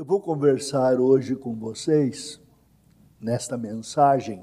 Eu 0.00 0.04
vou 0.06 0.18
conversar 0.18 0.98
hoje 0.98 1.36
com 1.36 1.54
vocês, 1.54 2.40
nesta 3.20 3.58
mensagem, 3.58 4.42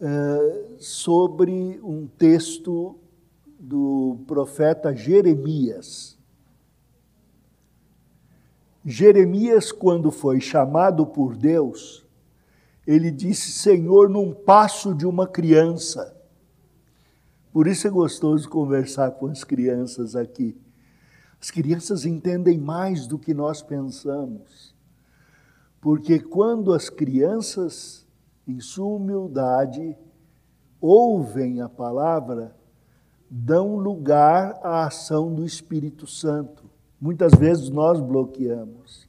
eh, 0.00 0.76
sobre 0.78 1.80
um 1.82 2.06
texto 2.06 3.00
do 3.58 4.20
profeta 4.28 4.94
Jeremias. 4.94 6.16
Jeremias, 8.84 9.72
quando 9.72 10.12
foi 10.12 10.40
chamado 10.40 11.04
por 11.04 11.34
Deus, 11.34 12.06
ele 12.86 13.10
disse: 13.10 13.50
Senhor, 13.50 14.08
num 14.08 14.32
passo 14.32 14.94
de 14.94 15.04
uma 15.04 15.26
criança. 15.26 16.16
Por 17.52 17.66
isso 17.66 17.88
é 17.88 17.90
gostoso 17.90 18.48
conversar 18.48 19.10
com 19.10 19.26
as 19.26 19.42
crianças 19.42 20.14
aqui 20.14 20.56
as 21.42 21.50
crianças 21.50 22.06
entendem 22.06 22.56
mais 22.56 23.08
do 23.08 23.18
que 23.18 23.34
nós 23.34 23.60
pensamos. 23.62 24.72
Porque 25.80 26.20
quando 26.20 26.72
as 26.72 26.88
crianças, 26.88 28.06
em 28.46 28.60
sua 28.60 28.86
humildade, 28.86 29.98
ouvem 30.80 31.60
a 31.60 31.68
palavra, 31.68 32.54
dão 33.28 33.74
lugar 33.74 34.60
à 34.62 34.86
ação 34.86 35.34
do 35.34 35.44
Espírito 35.44 36.06
Santo. 36.06 36.70
Muitas 37.00 37.32
vezes 37.34 37.70
nós 37.70 38.00
bloqueamos. 38.00 39.08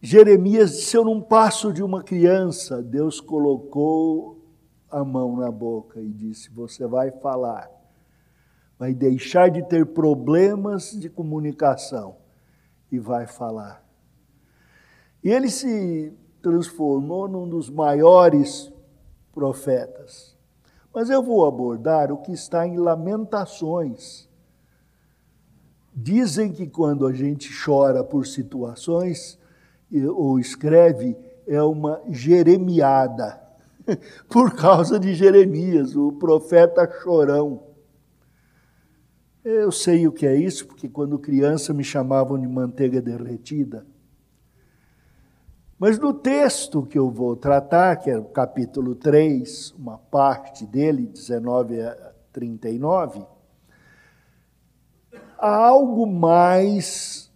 Jeremias 0.00 0.70
disse: 0.70 0.96
Eu 0.96 1.04
não 1.04 1.20
passo 1.20 1.70
de 1.70 1.82
uma 1.82 2.02
criança. 2.02 2.82
Deus 2.82 3.20
colocou 3.20 4.42
a 4.90 5.04
mão 5.04 5.36
na 5.36 5.50
boca 5.50 6.00
e 6.00 6.08
disse: 6.08 6.48
Você 6.48 6.86
vai 6.86 7.10
falar 7.10 7.81
vai 8.82 8.92
deixar 8.92 9.48
de 9.48 9.62
ter 9.62 9.86
problemas 9.86 10.90
de 10.90 11.08
comunicação 11.08 12.16
e 12.90 12.98
vai 12.98 13.28
falar. 13.28 13.80
E 15.22 15.30
ele 15.30 15.48
se 15.48 16.12
transformou 16.42 17.28
num 17.28 17.48
dos 17.48 17.70
maiores 17.70 18.72
profetas. 19.32 20.36
Mas 20.92 21.10
eu 21.10 21.22
vou 21.22 21.46
abordar 21.46 22.10
o 22.10 22.16
que 22.16 22.32
está 22.32 22.66
em 22.66 22.76
Lamentações. 22.76 24.28
Dizem 25.94 26.50
que 26.50 26.66
quando 26.66 27.06
a 27.06 27.12
gente 27.12 27.52
chora 27.64 28.02
por 28.02 28.26
situações 28.26 29.38
ou 30.12 30.40
escreve, 30.40 31.16
é 31.46 31.62
uma 31.62 32.02
jeremiada, 32.08 33.40
por 34.28 34.56
causa 34.56 34.98
de 34.98 35.14
Jeremias, 35.14 35.94
o 35.94 36.10
profeta 36.10 36.90
chorão. 37.00 37.70
Eu 39.44 39.72
sei 39.72 40.06
o 40.06 40.12
que 40.12 40.24
é 40.24 40.36
isso, 40.36 40.68
porque 40.68 40.88
quando 40.88 41.18
criança 41.18 41.74
me 41.74 41.82
chamavam 41.82 42.38
de 42.38 42.46
manteiga 42.46 43.02
derretida. 43.02 43.84
Mas 45.76 45.98
no 45.98 46.14
texto 46.14 46.86
que 46.86 46.96
eu 46.96 47.10
vou 47.10 47.34
tratar, 47.34 47.96
que 47.96 48.08
é 48.08 48.16
o 48.16 48.26
capítulo 48.26 48.94
3, 48.94 49.72
uma 49.76 49.98
parte 49.98 50.64
dele, 50.64 51.08
19 51.08 51.80
a 51.80 52.12
39, 52.32 53.26
há 55.36 55.56
algo 55.56 56.06
mais 56.06 57.32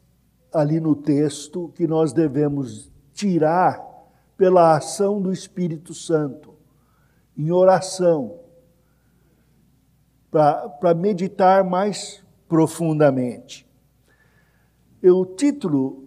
ali 0.55 0.79
no 0.79 0.95
texto 0.95 1.73
que 1.75 1.89
nós 1.89 2.13
devemos 2.13 2.89
tirar 3.13 3.85
pela 4.37 4.77
ação 4.77 5.21
do 5.21 5.33
Espírito 5.33 5.93
Santo, 5.93 6.55
em 7.37 7.51
oração 7.51 8.46
para 10.79 10.95
meditar 10.95 11.65
mais 11.65 12.23
profundamente. 12.49 13.67
O 15.03 15.25
título 15.25 16.05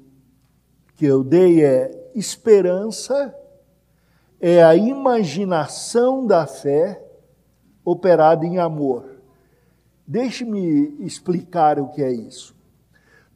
que 0.96 1.06
eu 1.06 1.24
dei 1.24 1.64
é 1.64 2.12
Esperança 2.14 3.34
é 4.40 4.64
a 4.64 4.76
imaginação 4.76 6.26
da 6.26 6.46
fé 6.46 7.04
operada 7.84 8.46
em 8.46 8.58
amor. 8.58 9.22
Deixe-me 10.06 10.96
explicar 11.00 11.80
o 11.80 11.90
que 11.90 12.02
é 12.02 12.12
isso. 12.12 12.56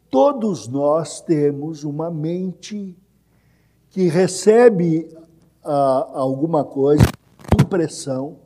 Todos 0.09 0.67
nós 0.67 1.21
temos 1.21 1.83
uma 1.83 2.11
mente 2.11 2.95
que 3.89 4.07
recebe 4.07 5.15
ah, 5.63 6.09
alguma 6.13 6.63
coisa, 6.63 7.05
impressão, 7.59 8.37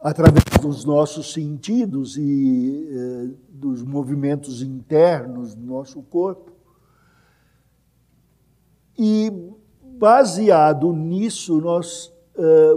através 0.00 0.44
dos 0.64 0.82
nossos 0.82 1.34
sentidos 1.34 2.16
e 2.16 2.88
eh, 2.90 3.34
dos 3.50 3.82
movimentos 3.82 4.62
internos 4.62 5.54
do 5.54 5.62
nosso 5.62 6.02
corpo. 6.02 6.52
E, 8.98 9.30
baseado 9.98 10.90
nisso, 10.90 11.60
nós 11.60 12.10
eh, 12.34 12.74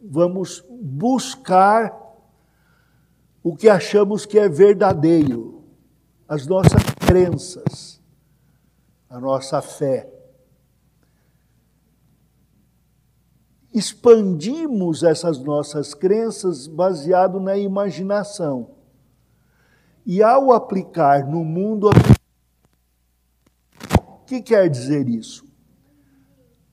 vamos 0.00 0.64
buscar 0.80 1.92
o 3.42 3.56
que 3.56 3.68
achamos 3.68 4.24
que 4.24 4.38
é 4.38 4.48
verdadeiro, 4.48 5.64
as 6.28 6.46
nossas 6.46 6.82
crenças, 7.00 8.00
a 9.10 9.18
nossa 9.18 9.60
fé. 9.60 10.08
Expandimos 13.74 15.02
essas 15.02 15.40
nossas 15.40 15.92
crenças 15.92 16.68
baseado 16.68 17.40
na 17.40 17.58
imaginação. 17.58 18.70
E 20.06 20.22
ao 20.22 20.52
aplicar 20.52 21.28
no 21.28 21.44
mundo, 21.44 21.90
o 23.98 24.24
que 24.24 24.40
quer 24.40 24.70
dizer 24.70 25.08
isso? 25.08 25.44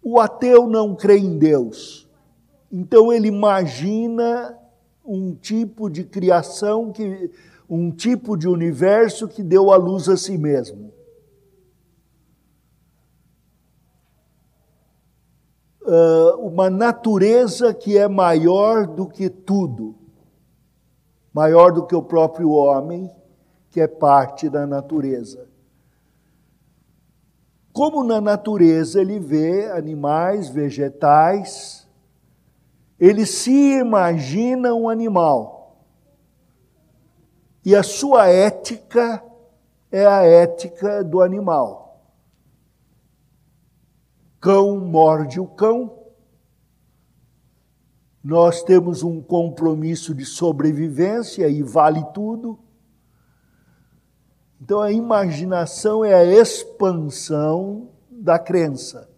O 0.03 0.19
ateu 0.19 0.67
não 0.67 0.95
crê 0.95 1.17
em 1.17 1.39
Deus, 1.39 2.07
então 2.71 3.11
ele 3.11 3.27
imagina 3.27 4.55
um 5.03 5.33
tipo 5.33 5.89
de 5.89 6.03
criação 6.03 6.91
que 6.91 7.31
um 7.67 7.89
tipo 7.89 8.37
de 8.37 8.47
universo 8.47 9.27
que 9.27 9.41
deu 9.41 9.71
a 9.71 9.77
luz 9.77 10.09
a 10.09 10.17
si 10.17 10.37
mesmo. 10.37 10.91
Uma 16.39 16.69
natureza 16.69 17.73
que 17.73 17.97
é 17.97 18.07
maior 18.07 18.87
do 18.87 19.07
que 19.07 19.29
tudo, 19.29 19.95
maior 21.33 21.71
do 21.71 21.85
que 21.85 21.95
o 21.95 22.01
próprio 22.01 22.51
homem, 22.51 23.11
que 23.69 23.81
é 23.81 23.87
parte 23.87 24.49
da 24.49 24.65
natureza. 24.65 25.49
Como 27.73 28.03
na 28.03 28.19
natureza 28.19 29.01
ele 29.01 29.19
vê 29.19 29.69
animais, 29.71 30.49
vegetais, 30.49 31.87
ele 32.99 33.25
se 33.25 33.79
imagina 33.79 34.73
um 34.73 34.89
animal. 34.89 35.77
E 37.65 37.75
a 37.75 37.83
sua 37.83 38.27
ética 38.27 39.23
é 39.91 40.05
a 40.05 40.23
ética 40.23 41.03
do 41.03 41.21
animal 41.21 41.90
cão 44.41 44.79
morde 44.79 45.39
o 45.39 45.45
cão. 45.45 45.99
Nós 48.23 48.63
temos 48.63 49.03
um 49.03 49.21
compromisso 49.21 50.13
de 50.13 50.25
sobrevivência 50.25 51.47
e 51.47 51.61
vale 51.61 52.03
tudo. 52.13 52.59
Então 54.59 54.81
a 54.81 54.91
imaginação 54.91 56.03
é 56.03 56.13
a 56.13 56.25
expansão 56.25 57.89
da 58.09 58.37
crença. 58.37 59.09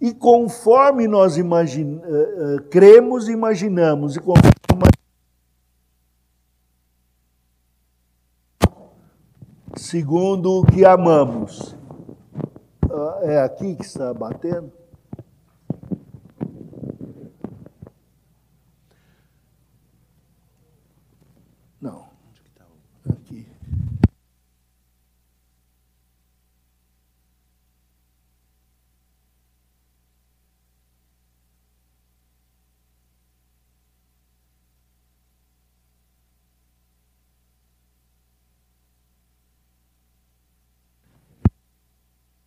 E 0.00 0.12
conforme 0.12 1.06
nós 1.06 1.36
uh, 1.36 1.42
uh, 1.42 2.62
cremos, 2.68 3.28
imaginamos, 3.28 4.16
e 4.16 4.20
conforme 4.20 4.54
segundo 9.76 10.60
o 10.60 10.66
que 10.66 10.84
amamos. 10.84 11.76
É 13.22 13.38
aqui 13.40 13.74
que 13.74 13.82
está 13.84 14.14
batendo? 14.14 14.72
Não. 21.80 22.06
Aqui. 23.10 23.46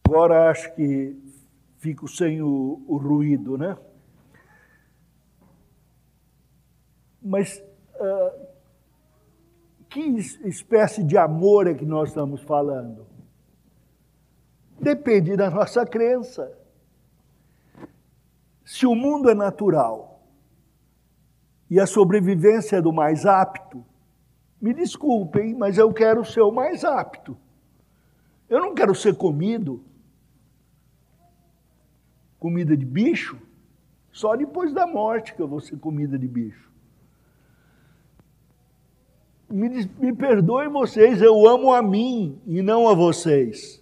Agora 0.08 0.50
acho 0.50 0.74
que 0.74 1.22
fico 1.80 2.08
sem 2.08 2.42
o, 2.42 2.82
o 2.88 2.96
ruído, 2.96 3.58
né? 3.58 3.78
Mas 7.22 7.62
uh, 7.96 8.48
que 9.90 10.00
espécie 10.00 11.04
de 11.04 11.18
amor 11.18 11.68
é 11.68 11.74
que 11.74 11.86
nós 11.86 12.08
estamos 12.08 12.42
falando? 12.42 13.06
Depende 14.80 15.36
da 15.36 15.52
nossa 15.52 15.86
crença. 15.86 16.58
Se 18.64 18.86
o 18.86 18.96
mundo 18.96 19.30
é 19.30 19.34
natural 19.34 20.26
e 21.70 21.82
a 21.82 21.86
sobrevivência 21.86 22.78
é 22.78 22.82
do 22.82 22.94
mais 22.94 23.26
apto, 23.26 23.84
me 24.62 24.74
desculpem, 24.74 25.54
mas 25.54 25.78
eu 25.78 25.92
quero 25.92 26.24
ser 26.24 26.44
o 26.44 26.52
mais 26.52 26.86
apto. 26.86 27.38
Eu 28.48 28.62
não 28.62 28.74
quero 28.74 28.96
ser 28.96 29.14
comido. 29.14 29.84
Comida 32.40 32.76
de 32.76 32.86
bicho. 32.86 33.38
Só 34.12 34.36
depois 34.36 34.74
da 34.74 34.88
morte 34.88 35.36
que 35.36 35.42
eu 35.42 35.48
vou 35.48 35.60
ser 35.60 35.78
comida 35.78 36.18
de 36.18 36.28
bicho. 36.28 36.72
Me, 39.50 39.90
me 40.00 40.14
perdoem 40.14 40.70
vocês, 40.70 41.22
eu 41.22 41.48
amo 41.48 41.74
a 41.74 41.82
mim 41.82 42.42
e 42.46 42.62
não 42.62 42.88
a 42.88 42.94
vocês. 42.94 43.82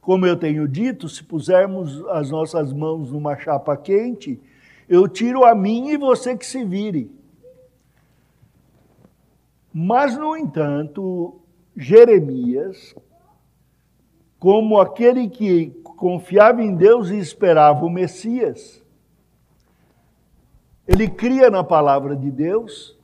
Como 0.00 0.26
eu 0.26 0.36
tenho 0.36 0.68
dito, 0.68 1.08
se 1.08 1.24
pusermos 1.24 2.04
as 2.08 2.30
nossas 2.30 2.72
mãos 2.72 3.10
numa 3.10 3.36
chapa 3.36 3.76
quente, 3.76 4.40
eu 4.88 5.08
tiro 5.08 5.44
a 5.44 5.54
mim 5.54 5.88
e 5.88 5.96
você 5.96 6.36
que 6.36 6.44
se 6.44 6.62
vire. 6.64 7.10
Mas, 9.72 10.16
no 10.16 10.36
entanto, 10.36 11.40
Jeremias, 11.76 12.94
como 14.38 14.78
aquele 14.78 15.28
que 15.28 15.70
confiava 15.96 16.62
em 16.62 16.74
Deus 16.74 17.10
e 17.10 17.18
esperava 17.18 17.84
o 17.84 17.90
Messias, 17.90 18.82
ele 20.86 21.08
cria 21.08 21.50
na 21.50 21.64
palavra 21.64 22.14
de 22.14 22.30
Deus, 22.30 22.96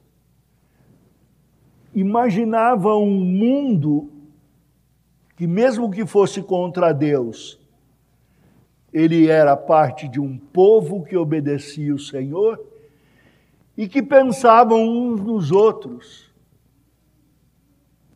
imaginava 1.95 2.97
um 2.97 3.11
mundo 3.11 4.11
que, 5.37 5.47
mesmo 5.47 5.91
que 5.91 6.07
fosse 6.07 6.43
contra 6.43 6.93
Deus, 6.93 7.59
ele 8.93 9.29
era 9.29 9.57
parte 9.57 10.09
de 10.09 10.21
um 10.21 10.37
povo 10.37 11.03
que 11.05 11.17
obedecia 11.17 11.95
o 11.95 11.99
Senhor 11.99 12.61
e 13.77 13.89
que 13.89 14.03
pensavam 14.03 14.83
uns 14.83 15.21
nos 15.21 15.51
outros 15.51 16.31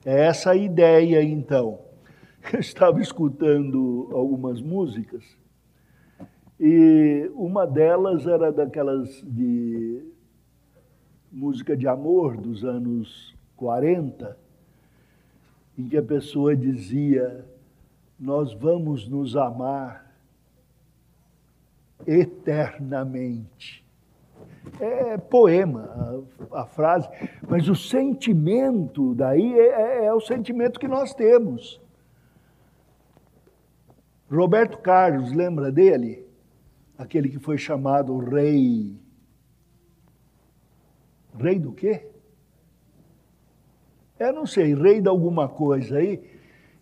é 0.04 0.26
essa 0.26 0.50
a 0.50 0.56
ideia, 0.56 1.22
então. 1.22 1.78
Eu 2.52 2.60
estava 2.60 3.00
escutando 3.00 4.08
algumas 4.12 4.60
músicas 4.60 5.24
e 6.58 7.30
uma 7.34 7.66
delas 7.66 8.26
era 8.26 8.52
daquelas 8.52 9.22
de 9.22 10.02
música 11.32 11.76
de 11.76 11.88
amor 11.88 12.36
dos 12.36 12.64
anos 12.64 13.36
40, 13.56 14.38
em 15.76 15.88
que 15.88 15.96
a 15.96 16.02
pessoa 16.02 16.54
dizia: 16.54 17.44
Nós 18.18 18.52
vamos 18.52 19.08
nos 19.08 19.36
amar 19.36 20.14
eternamente. 22.06 23.84
É 24.78 25.16
poema 25.18 26.24
a, 26.52 26.60
a 26.62 26.66
frase, 26.66 27.08
mas 27.48 27.68
o 27.68 27.74
sentimento 27.74 29.14
daí 29.14 29.52
é, 29.58 29.68
é, 29.68 30.04
é 30.06 30.14
o 30.14 30.20
sentimento 30.20 30.78
que 30.78 30.88
nós 30.88 31.12
temos. 31.14 31.83
Roberto 34.30 34.78
Carlos, 34.78 35.32
lembra 35.32 35.70
dele? 35.70 36.26
Aquele 36.96 37.28
que 37.28 37.38
foi 37.38 37.58
chamado 37.58 38.16
rei. 38.18 38.96
Rei 41.36 41.58
do 41.58 41.72
quê? 41.72 42.06
Eu 44.18 44.32
não 44.32 44.46
sei, 44.46 44.74
rei 44.74 45.00
de 45.00 45.08
alguma 45.08 45.48
coisa 45.48 45.98
aí. 45.98 46.22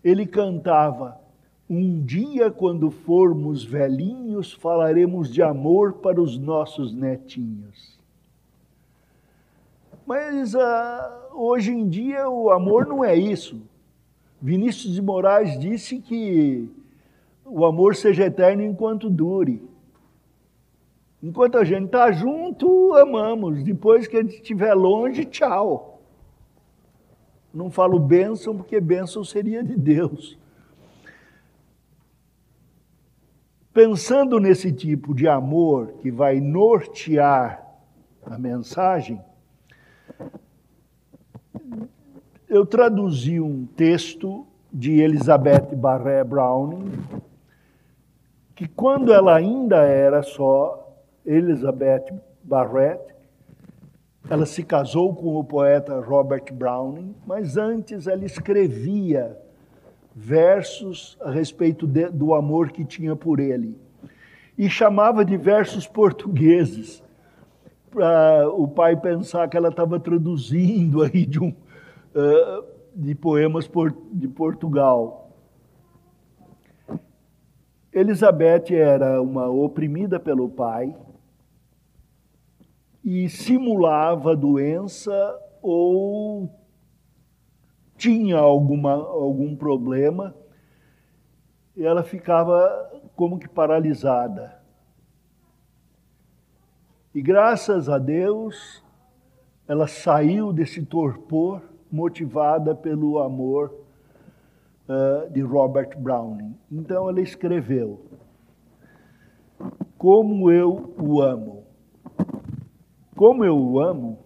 Ele 0.03 0.25
cantava: 0.25 1.19
Um 1.69 2.03
dia, 2.03 2.51
quando 2.51 2.91
formos 2.91 3.63
velhinhos, 3.63 4.53
falaremos 4.53 5.31
de 5.33 5.41
amor 5.41 5.93
para 5.93 6.21
os 6.21 6.37
nossos 6.37 6.93
netinhos. 6.93 7.99
Mas 10.05 10.53
uh, 10.53 10.59
hoje 11.33 11.71
em 11.71 11.87
dia 11.87 12.29
o 12.29 12.51
amor 12.51 12.85
não 12.85 13.03
é 13.03 13.15
isso. 13.15 13.61
Vinícius 14.41 14.93
de 14.93 15.01
Moraes 15.01 15.57
disse 15.57 15.99
que 15.99 16.69
o 17.45 17.65
amor 17.65 17.95
seja 17.95 18.25
eterno 18.25 18.63
enquanto 18.63 19.09
dure. 19.09 19.61
Enquanto 21.21 21.57
a 21.57 21.63
gente 21.63 21.85
está 21.85 22.11
junto, 22.11 22.93
amamos. 22.95 23.63
Depois 23.63 24.07
que 24.07 24.17
a 24.17 24.21
gente 24.21 24.35
estiver 24.35 24.73
longe, 24.73 25.23
tchau. 25.25 26.01
Não 27.53 27.69
falo 27.69 27.99
bênção, 27.99 28.57
porque 28.57 28.79
bênção 28.81 29.23
seria 29.23 29.63
de 29.63 29.75
Deus. 29.75 30.37
Pensando 33.73 34.39
nesse 34.39 34.71
tipo 34.71 35.13
de 35.15 35.27
amor 35.27 35.93
que 36.01 36.11
vai 36.11 36.39
nortear 36.39 37.65
a 38.25 38.37
mensagem, 38.37 39.21
eu 42.47 42.65
traduzi 42.65 43.39
um 43.39 43.65
texto 43.65 44.45
de 44.71 44.99
Elizabeth 44.99 45.75
Barré 45.75 46.23
Browning, 46.23 46.91
que 48.55 48.67
quando 48.67 49.13
ela 49.13 49.35
ainda 49.35 49.77
era 49.77 50.21
só 50.21 50.95
Elizabeth 51.25 52.05
Barrett, 52.43 53.01
ela 54.29 54.45
se 54.45 54.63
casou 54.63 55.13
com 55.13 55.35
o 55.35 55.43
poeta 55.43 55.99
Robert 55.99 56.53
Browning, 56.53 57.15
mas 57.25 57.57
antes 57.57 58.07
ela 58.07 58.23
escrevia 58.23 59.37
versos 60.15 61.17
a 61.21 61.31
respeito 61.31 61.87
de, 61.87 62.09
do 62.09 62.33
amor 62.33 62.71
que 62.71 62.85
tinha 62.85 63.15
por 63.15 63.39
ele. 63.39 63.77
E 64.57 64.69
chamava 64.69 65.25
de 65.25 65.35
versos 65.35 65.87
portugueses, 65.87 67.03
para 67.89 68.49
o 68.49 68.67
pai 68.67 68.95
pensar 68.95 69.47
que 69.47 69.55
ela 69.55 69.69
estava 69.69 69.99
traduzindo 69.99 71.03
aí 71.03 71.25
de, 71.25 71.39
um, 71.39 71.49
uh, 71.49 72.63
de 72.95 73.13
poemas 73.13 73.67
por, 73.67 73.95
de 74.11 74.27
Portugal. 74.27 75.22
Elizabeth 77.93 78.73
era 78.73 79.21
uma 79.21 79.47
oprimida 79.47 80.19
pelo 80.19 80.49
pai 80.49 80.95
e 83.03 83.29
simulava 83.29 84.35
doença 84.35 85.13
ou 85.61 86.49
tinha 87.95 88.37
alguma, 88.37 88.93
algum 88.93 89.55
problema, 89.55 90.35
e 91.75 91.85
ela 91.85 92.03
ficava 92.03 92.91
como 93.15 93.37
que 93.37 93.47
paralisada. 93.47 94.59
E 97.13 97.21
graças 97.21 97.87
a 97.89 97.99
Deus, 97.99 98.83
ela 99.67 99.87
saiu 99.87 100.51
desse 100.51 100.83
torpor 100.83 101.61
motivada 101.91 102.73
pelo 102.73 103.19
amor 103.19 103.82
uh, 104.87 105.29
de 105.31 105.41
Robert 105.41 105.97
Browning. 105.97 106.55
Então 106.71 107.09
ela 107.09 107.21
escreveu: 107.21 108.05
Como 109.97 110.51
eu 110.51 110.93
o 110.97 111.21
amo. 111.21 111.63
Como 113.15 113.45
eu 113.45 113.57
o 113.57 113.79
amo, 113.79 114.19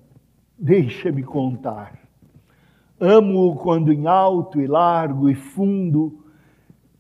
deixa-me 0.58 1.24
contar. 1.24 2.00
Amo-o 3.00 3.56
quando 3.56 3.92
em 3.92 4.08
alto 4.08 4.60
e 4.60 4.66
largo 4.66 5.30
e 5.30 5.36
fundo 5.36 6.24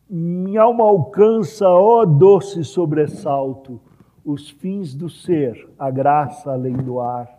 minha 0.09 0.61
alma 0.61 0.85
alcança, 0.85 1.67
ó 1.67 2.05
doce 2.05 2.63
sobressalto, 2.63 3.81
os 4.23 4.49
fins 4.49 4.95
do 4.95 5.09
ser, 5.09 5.69
a 5.77 5.91
graça 5.91 6.53
além 6.53 6.77
do 6.77 7.01
ar. 7.01 7.29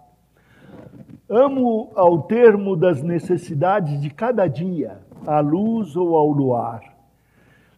Amo 1.27 1.91
ao 1.95 2.25
termo 2.25 2.77
das 2.77 3.03
necessidades 3.03 3.99
de 3.99 4.11
cada 4.11 4.47
dia, 4.47 5.01
à 5.27 5.41
luz 5.41 5.97
ou 5.97 6.17
ao 6.17 6.31
luar. 6.31 6.83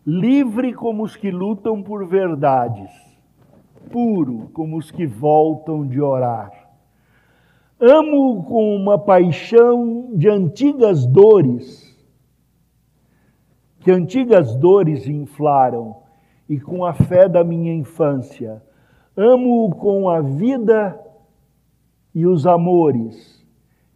Livre 0.07 0.73
como 0.73 1.03
os 1.03 1.17
que 1.17 1.31
lutam 1.31 1.83
por 1.83 2.07
verdades, 2.07 2.91
puro 3.91 4.51
como 4.53 4.77
os 4.77 4.91
que 4.91 5.07
voltam 5.07 5.87
de 5.87 6.01
orar 6.01 6.61
Amo 7.83 8.45
com 8.45 8.77
uma 8.77 8.99
paixão 8.99 10.11
de 10.13 10.29
antigas 10.29 11.07
dores, 11.07 11.99
que 13.79 13.91
antigas 13.91 14.55
dores 14.55 15.09
inflaram, 15.09 15.97
e 16.47 16.61
com 16.61 16.85
a 16.85 16.93
fé 16.93 17.27
da 17.27 17.43
minha 17.43 17.73
infância. 17.73 18.63
Amo 19.17 19.75
com 19.77 20.11
a 20.11 20.21
vida 20.21 21.01
e 22.15 22.27
os 22.27 22.47
amores, 22.47 23.43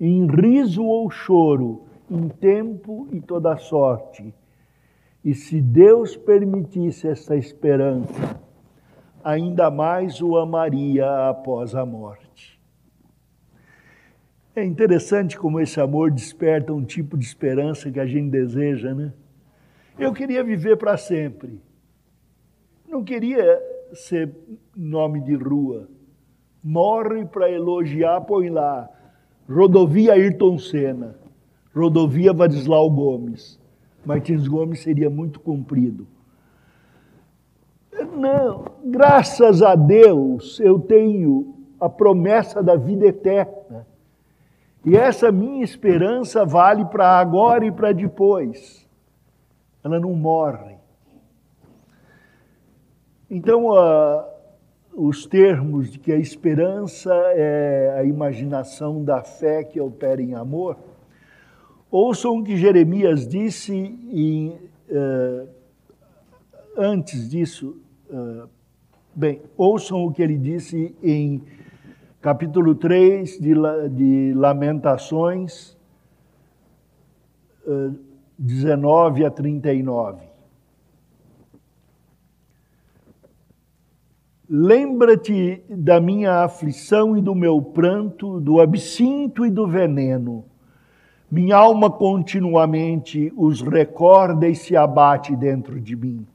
em 0.00 0.26
riso 0.28 0.82
ou 0.82 1.10
choro, 1.10 1.82
em 2.10 2.28
tempo 2.28 3.08
e 3.12 3.20
toda 3.20 3.56
sorte. 3.56 4.34
E 5.24 5.34
se 5.34 5.60
Deus 5.60 6.16
permitisse 6.16 7.08
essa 7.08 7.34
esperança, 7.34 8.40
ainda 9.22 9.70
mais 9.70 10.20
o 10.20 10.36
amaria 10.36 11.28
após 11.28 11.74
a 11.74 11.86
morte. 11.86 12.60
É 14.54 14.62
interessante 14.62 15.36
como 15.38 15.58
esse 15.58 15.80
amor 15.80 16.10
desperta 16.10 16.72
um 16.72 16.84
tipo 16.84 17.16
de 17.16 17.24
esperança 17.24 17.90
que 17.90 17.98
a 17.98 18.06
gente 18.06 18.30
deseja, 18.30 18.94
né? 18.94 19.12
Eu 19.98 20.12
queria 20.12 20.44
viver 20.44 20.76
para 20.76 20.96
sempre. 20.96 21.60
Não 22.86 23.02
queria 23.02 23.60
ser 23.94 24.32
nome 24.76 25.20
de 25.20 25.34
rua. 25.34 25.88
Morre 26.62 27.24
para 27.24 27.50
elogiar, 27.50 28.20
põe 28.20 28.48
lá. 28.48 28.88
Rodovia 29.48 30.12
Ayrton 30.12 30.58
Senna. 30.58 31.23
Rodovia 31.74 32.32
Vadislau 32.32 32.90
Gomes. 32.90 33.58
Martins 34.04 34.46
Gomes 34.46 34.80
seria 34.80 35.10
muito 35.10 35.40
comprido. 35.40 36.06
Não, 38.16 38.66
graças 38.84 39.62
a 39.62 39.74
Deus 39.74 40.60
eu 40.60 40.78
tenho 40.78 41.54
a 41.80 41.88
promessa 41.88 42.62
da 42.62 42.76
vida 42.76 43.06
eterna. 43.06 43.86
E 44.84 44.96
essa 44.96 45.32
minha 45.32 45.64
esperança 45.64 46.44
vale 46.44 46.84
para 46.84 47.18
agora 47.18 47.64
e 47.64 47.72
para 47.72 47.92
depois. 47.92 48.86
Ela 49.82 49.98
não 49.98 50.12
morre. 50.12 50.76
Então, 53.30 53.70
uh, 53.70 54.24
os 54.94 55.26
termos 55.26 55.90
de 55.90 55.98
que 55.98 56.12
a 56.12 56.16
esperança 56.16 57.12
é 57.34 57.94
a 57.98 58.04
imaginação 58.04 59.02
da 59.02 59.22
fé 59.22 59.64
que 59.64 59.80
opera 59.80 60.22
em 60.22 60.34
amor, 60.34 60.76
ouçam 61.94 62.38
o 62.38 62.42
que 62.42 62.56
Jeremias 62.56 63.28
disse 63.28 63.72
em, 63.72 64.48
uh, 64.90 65.48
antes 66.76 67.30
disso. 67.30 67.80
Uh, 68.10 68.48
bem, 69.14 69.40
ouçam 69.56 70.04
o 70.04 70.12
que 70.12 70.20
ele 70.20 70.36
disse 70.36 70.92
em 71.00 71.40
capítulo 72.20 72.74
3 72.74 73.38
de, 73.38 73.54
de 73.90 74.32
Lamentações, 74.34 75.76
19 78.36 79.24
a 79.24 79.30
39. 79.30 80.26
Lembra-te 84.50 85.62
da 85.68 86.00
minha 86.00 86.42
aflição 86.42 87.16
e 87.16 87.22
do 87.22 87.34
meu 87.34 87.62
pranto, 87.62 88.40
do 88.40 88.60
absinto 88.60 89.46
e 89.46 89.50
do 89.50 89.66
veneno. 89.66 90.44
Minha 91.34 91.56
alma 91.56 91.90
continuamente 91.90 93.32
os 93.36 93.60
recorda 93.60 94.48
e 94.48 94.54
se 94.54 94.76
abate 94.76 95.34
dentro 95.34 95.80
de 95.80 95.96
mim. 95.96 96.26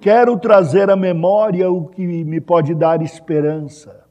Quero 0.00 0.38
trazer 0.38 0.90
à 0.90 0.96
memória 0.96 1.70
o 1.70 1.86
que 1.86 2.06
me 2.06 2.40
pode 2.40 2.74
dar 2.74 3.02
esperança 3.02 4.08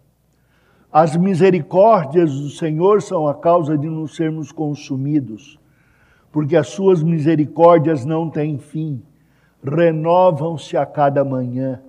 as 0.92 1.18
misericórdias 1.18 2.34
do 2.34 2.50
Senhor 2.50 3.01
são 3.01 3.27
a 3.27 3.36
causa 3.36 3.77
de 3.77 3.88
não 3.88 4.08
sermos 4.08 4.51
consumidos, 4.51 5.60
porque 6.32 6.56
as 6.56 6.70
suas 6.70 7.04
misericórdias 7.04 8.06
não 8.06 8.30
têm 8.30 8.58
fim, 8.58 9.04
renovam-se 9.62 10.77
a 10.77 10.86
cada 10.86 11.25
manhã. 11.25 11.82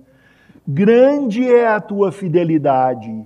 Grande 0.67 1.43
é 1.43 1.67
a 1.67 1.79
tua 1.79 2.11
fidelidade. 2.11 3.25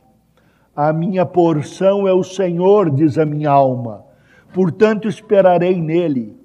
A 0.76 0.94
minha 0.94 1.26
porção 1.26 2.08
é 2.08 2.14
o 2.14 2.24
Senhor, 2.24 2.90
diz 2.90 3.18
a 3.18 3.26
minha 3.26 3.50
alma, 3.50 4.03
portanto 4.54 5.08
esperarei 5.08 5.82
nele. 5.82 6.38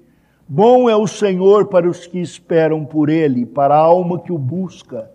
Bom 0.47 0.89
é 0.89 0.95
o 0.95 1.07
Senhor 1.07 1.67
para 1.67 1.89
os 1.89 2.07
que 2.07 2.19
esperam 2.19 2.83
por 2.83 3.09
ele, 3.09 3.45
para 3.45 3.75
a 3.75 3.79
alma 3.79 4.19
que 4.19 4.31
o 4.31 4.37
busca. 4.37 5.09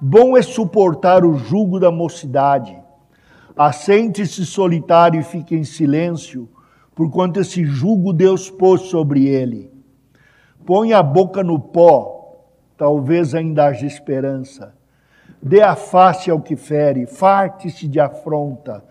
Bom 0.00 0.36
é 0.36 0.42
suportar 0.42 1.24
o 1.24 1.36
jugo 1.36 1.80
da 1.80 1.90
mocidade 1.90 2.76
Assente-se 3.58 4.46
solitário 4.46 5.18
e 5.18 5.24
fique 5.24 5.56
em 5.56 5.64
silêncio, 5.64 6.48
porquanto 6.94 7.40
esse 7.40 7.64
jugo 7.64 8.12
Deus 8.12 8.48
pôs 8.48 8.82
sobre 8.82 9.26
ele. 9.26 9.68
Põe 10.64 10.92
a 10.92 11.02
boca 11.02 11.42
no 11.42 11.58
pó, 11.58 12.44
talvez 12.76 13.34
ainda 13.34 13.66
haja 13.66 13.84
esperança. 13.84 14.76
Dê 15.42 15.60
a 15.60 15.74
face 15.74 16.30
ao 16.30 16.40
que 16.40 16.54
fere, 16.54 17.04
farte-se 17.04 17.88
de 17.88 17.98
afronta. 17.98 18.84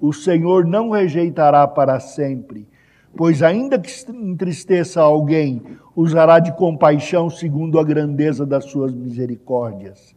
O 0.00 0.12
Senhor 0.12 0.64
não 0.64 0.90
rejeitará 0.90 1.66
para 1.66 1.98
sempre, 1.98 2.68
pois 3.16 3.42
ainda 3.42 3.78
que 3.78 3.90
entristeça 4.10 5.00
alguém, 5.00 5.62
usará 5.94 6.38
de 6.38 6.52
compaixão 6.52 7.30
segundo 7.30 7.78
a 7.78 7.84
grandeza 7.84 8.44
das 8.44 8.64
suas 8.64 8.92
misericórdias 8.92 10.14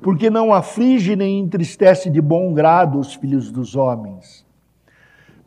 porque 0.00 0.30
não 0.30 0.52
aflige 0.52 1.14
nem 1.14 1.38
entristece 1.38 2.10
de 2.10 2.20
bom 2.20 2.52
grado 2.52 2.98
os 2.98 3.14
filhos 3.14 3.50
dos 3.50 3.76
homens. 3.76 4.44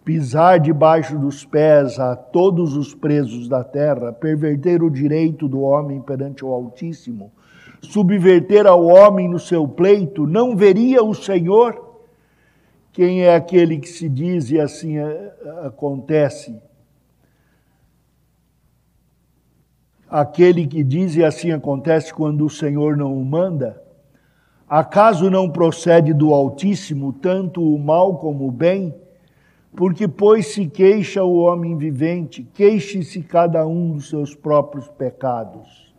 Pisar 0.04 0.60
debaixo 0.60 1.18
dos 1.18 1.44
pés 1.44 2.00
a 2.00 2.15
todos 2.15 2.77
os 2.77 2.94
presos 2.94 3.48
da 3.48 3.63
terra, 3.63 4.13
perverter 4.13 4.84
o 4.84 4.89
direito 4.89 5.48
do 5.48 5.62
homem 5.62 6.00
perante 6.00 6.46
o 6.46 6.50
Altíssimo, 6.50 7.32
subverter 7.82 8.68
ao 8.68 8.86
homem 8.86 9.27
no 9.27 9.39
seu 9.39 9.68
pleito, 9.68 10.27
não 10.27 10.56
veria 10.56 11.04
o 11.04 11.13
Senhor? 11.13 11.84
Quem 12.94 13.24
é 13.24 13.36
aquele 13.36 13.77
que 13.80 13.89
se 13.89 14.08
diz 14.08 14.51
e 14.51 14.60
assim 14.60 14.98
eh, 14.98 15.34
acontece? 15.63 16.56
Aquele 20.18 20.66
que 20.66 20.82
diz 20.82 21.18
e 21.18 21.26
assim 21.26 21.52
acontece 21.52 22.14
quando 22.14 22.46
o 22.46 22.50
Senhor 22.50 22.96
não 22.96 23.14
o 23.14 23.26
manda? 23.26 23.84
Acaso 24.66 25.30
não 25.30 25.50
procede 25.50 26.14
do 26.14 26.34
Altíssimo 26.34 27.12
tanto 27.12 27.62
o 27.62 27.78
mal 27.78 28.18
como 28.18 28.48
o 28.48 28.52
bem? 28.52 28.96
Porque, 29.76 30.08
pois, 30.08 30.54
se 30.54 30.68
queixa 30.68 31.22
o 31.22 31.36
homem 31.40 31.78
vivente, 31.78 32.48
queixe-se 32.54 33.22
cada 33.24 33.68
um 33.68 33.92
dos 33.92 34.08
seus 34.08 34.34
próprios 34.34 34.88
pecados. 34.88 35.94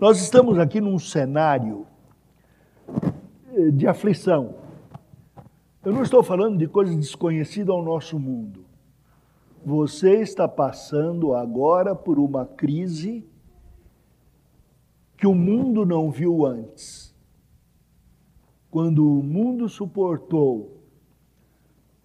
Nós 0.00 0.18
estamos 0.18 0.58
aqui 0.58 0.80
num 0.80 0.98
cenário 0.98 1.86
eh, 3.54 3.70
de 3.70 3.86
aflição. 3.86 4.54
Eu 5.84 5.92
não 5.92 6.02
estou 6.02 6.22
falando 6.22 6.56
de 6.56 6.66
coisas 6.66 6.96
desconhecidas 6.96 7.68
ao 7.68 7.82
nosso 7.82 8.18
mundo. 8.18 8.61
Você 9.64 10.20
está 10.20 10.48
passando 10.48 11.34
agora 11.34 11.94
por 11.94 12.18
uma 12.18 12.44
crise 12.44 13.24
que 15.16 15.26
o 15.26 15.34
mundo 15.34 15.86
não 15.86 16.10
viu 16.10 16.44
antes. 16.44 17.14
Quando 18.68 19.06
o 19.06 19.22
mundo 19.22 19.68
suportou 19.68 20.82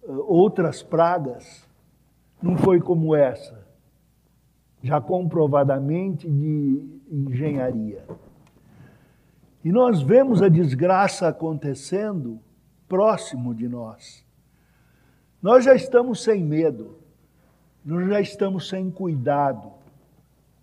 uh, 0.04 0.24
outras 0.32 0.84
pragas, 0.84 1.68
não 2.40 2.56
foi 2.56 2.80
como 2.80 3.12
essa, 3.12 3.66
já 4.80 5.00
comprovadamente 5.00 6.30
de 6.30 7.00
engenharia. 7.10 8.04
E 9.64 9.72
nós 9.72 10.00
vemos 10.00 10.40
a 10.42 10.48
desgraça 10.48 11.26
acontecendo 11.26 12.38
próximo 12.86 13.52
de 13.52 13.68
nós. 13.68 14.24
Nós 15.42 15.64
já 15.64 15.74
estamos 15.74 16.22
sem 16.22 16.44
medo, 16.44 16.97
nós 17.88 18.06
já 18.06 18.20
estamos 18.20 18.68
sem 18.68 18.90
cuidado, 18.90 19.72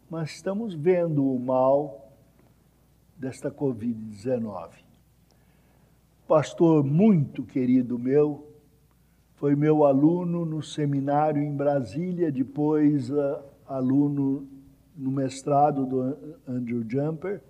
mas 0.07 0.29
estamos 0.29 0.75
vendo 0.75 1.25
o 1.25 1.39
mal 1.39 2.11
desta 3.17 3.49
Covid-19. 3.49 4.69
Pastor 6.27 6.83
muito 6.83 7.41
querido 7.41 7.97
meu, 7.97 8.47
foi 9.37 9.55
meu 9.55 9.85
aluno 9.85 10.45
no 10.45 10.61
seminário 10.61 11.41
em 11.41 11.51
Brasília, 11.51 12.31
depois 12.31 13.09
uh, 13.09 13.39
aluno 13.67 14.47
no 14.95 15.09
mestrado 15.09 15.83
do 15.83 16.01
Andrew 16.47 16.85
Jumper, 16.87 17.41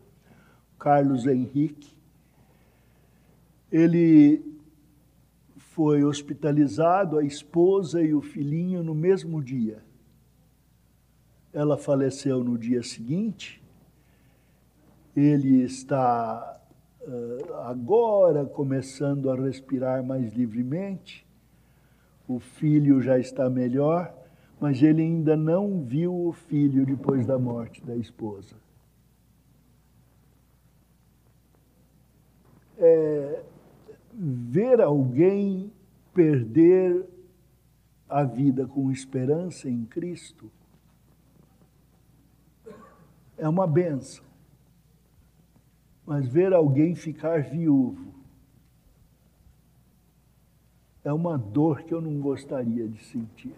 Carlos 0.80 1.28
Henrique. 1.28 1.94
Ele 3.70 4.55
foi 5.76 6.04
hospitalizado, 6.04 7.20
a 7.20 7.24
esposa 7.24 8.02
e 8.02 8.14
o 8.14 8.22
filhinho 8.22 8.82
no 8.82 8.96
mesmo 8.96 9.44
dia. 9.44 9.84
Ela 11.54 11.78
faleceu 11.78 12.44
no 12.44 12.58
dia 12.58 12.82
seguinte 12.82 13.62
ele 15.16 15.64
está 15.64 16.60
uh, 17.02 17.54
agora 17.64 18.46
começando 18.46 19.32
a 19.32 19.36
respirar 19.36 20.04
mais 20.04 20.34
livremente, 20.34 21.26
o 22.28 22.40
filho 22.40 23.02
já 23.02 23.18
está 23.18 23.50
melhor, 23.50 24.14
mas 24.60 24.82
ele 24.82 25.02
ainda 25.02 25.38
não 25.38 25.84
viu 25.84 26.28
o 26.28 26.34
filho 26.34 26.86
depois 26.86 27.26
da 27.26 27.40
morte 27.40 27.82
da 27.86 27.96
esposa. 27.96 28.56
É, 32.78 33.42
ver 34.18 34.82
alguém 34.82 35.72
perder 36.14 37.06
a 38.08 38.24
vida 38.24 38.66
com 38.66 38.92
esperança 38.92 39.70
em 39.70 39.84
Cristo 39.86 40.50
é 43.38 43.48
uma 43.48 43.68
benção. 43.68 44.24
Mas 46.06 46.28
ver 46.28 46.54
alguém 46.54 46.96
ficar 46.96 47.42
viúvo 47.42 48.14
é 51.04 51.12
uma 51.12 51.38
dor 51.38 51.84
que 51.84 51.94
eu 51.94 52.02
não 52.02 52.20
gostaria 52.20 52.88
de 52.88 53.04
sentir. 53.04 53.56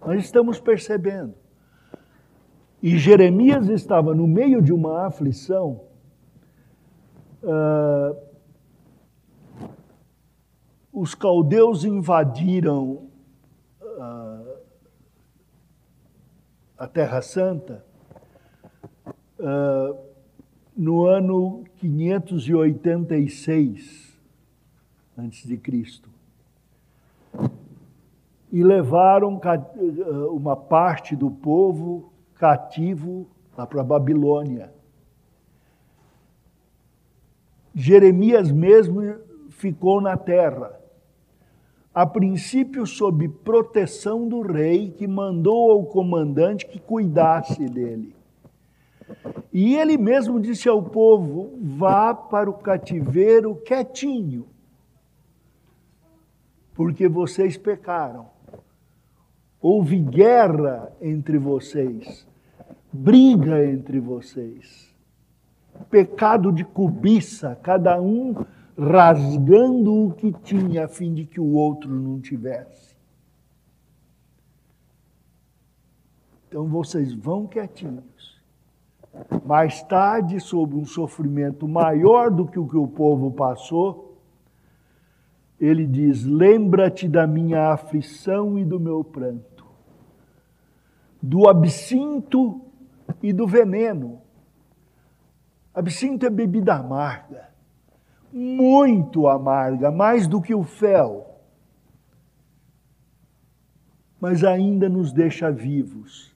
Nós 0.00 0.24
estamos 0.24 0.60
percebendo. 0.60 1.34
E 2.82 2.96
Jeremias 2.96 3.68
estava 3.68 4.14
no 4.14 4.26
meio 4.26 4.62
de 4.62 4.72
uma 4.72 5.06
aflição. 5.06 5.80
Uh, 7.42 8.27
os 11.00 11.14
caldeus 11.14 11.84
invadiram 11.84 13.08
uh, 13.80 14.58
a 16.76 16.88
Terra 16.88 17.22
Santa 17.22 17.86
uh, 19.38 19.96
no 20.76 21.06
ano 21.06 21.62
586 21.76 24.18
antes 25.16 25.46
de 25.46 25.56
Cristo 25.56 26.10
e 28.50 28.64
levaram 28.64 29.40
uma 30.32 30.56
parte 30.56 31.14
do 31.14 31.30
povo 31.30 32.12
cativo 32.34 33.28
lá 33.56 33.64
para 33.64 33.82
a 33.82 33.84
Babilônia. 33.84 34.74
Jeremias 37.72 38.50
mesmo 38.50 39.00
ficou 39.50 40.00
na 40.00 40.16
terra, 40.16 40.76
a 41.94 42.06
princípio 42.06 42.86
sob 42.86 43.28
proteção 43.28 44.28
do 44.28 44.40
rei, 44.42 44.90
que 44.90 45.06
mandou 45.06 45.70
ao 45.70 45.84
comandante 45.84 46.66
que 46.66 46.78
cuidasse 46.78 47.68
dele. 47.68 48.14
E 49.52 49.74
ele 49.74 49.96
mesmo 49.96 50.38
disse 50.38 50.68
ao 50.68 50.82
povo: 50.82 51.58
vá 51.60 52.14
para 52.14 52.48
o 52.48 52.54
cativeiro 52.54 53.56
quietinho, 53.56 54.46
porque 56.74 57.08
vocês 57.08 57.56
pecaram. 57.56 58.26
Houve 59.60 59.98
guerra 59.98 60.92
entre 61.00 61.36
vocês, 61.36 62.26
briga 62.92 63.64
entre 63.64 63.98
vocês, 63.98 64.94
pecado 65.90 66.52
de 66.52 66.64
cobiça, 66.64 67.58
cada 67.60 68.00
um 68.00 68.36
rasgando 68.78 70.06
o 70.06 70.12
que 70.12 70.32
tinha 70.32 70.84
a 70.84 70.88
fim 70.88 71.12
de 71.12 71.26
que 71.26 71.40
o 71.40 71.52
outro 71.52 71.90
não 71.90 72.20
tivesse. 72.20 72.96
Então 76.46 76.66
vocês 76.68 77.12
vão 77.12 77.46
quietinhos. 77.46 78.38
Mais 79.44 79.82
tarde, 79.82 80.38
sob 80.38 80.76
um 80.76 80.84
sofrimento 80.84 81.66
maior 81.66 82.30
do 82.30 82.46
que 82.46 82.58
o 82.58 82.68
que 82.68 82.76
o 82.76 82.86
povo 82.86 83.32
passou, 83.32 84.16
ele 85.60 85.84
diz: 85.84 86.24
Lembra-te 86.24 87.08
da 87.08 87.26
minha 87.26 87.72
aflição 87.72 88.56
e 88.56 88.64
do 88.64 88.78
meu 88.78 89.02
pranto, 89.02 89.66
do 91.20 91.48
absinto 91.48 92.60
e 93.20 93.32
do 93.32 93.46
veneno. 93.46 94.22
Absinto 95.74 96.24
é 96.24 96.30
bebida 96.30 96.74
amarga 96.74 97.48
muito 98.32 99.28
amarga, 99.28 99.90
mais 99.90 100.26
do 100.26 100.40
que 100.40 100.54
o 100.54 100.64
fel, 100.64 101.40
mas 104.20 104.44
ainda 104.44 104.88
nos 104.88 105.12
deixa 105.12 105.50
vivos. 105.50 106.34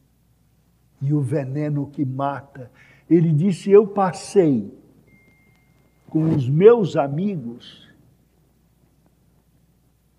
E 1.01 1.13
o 1.13 1.21
veneno 1.21 1.89
que 1.89 2.05
mata, 2.05 2.71
ele 3.11 3.33
disse: 3.33 3.71
Eu 3.71 3.87
passei 3.87 4.73
com 6.09 6.25
os 6.25 6.49
meus 6.49 6.97
amigos 6.97 7.89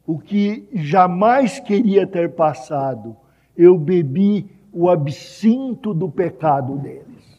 o 0.06 0.20
que 0.20 0.68
jamais 0.74 1.60
queria 1.60 2.06
ter 2.06 2.36
passado. 2.36 3.16
Eu 3.56 3.78
bebi 3.78 4.50
o 4.72 4.90
absinto 4.90 5.94
do 5.94 6.10
pecado 6.10 6.78
deles. 6.78 7.33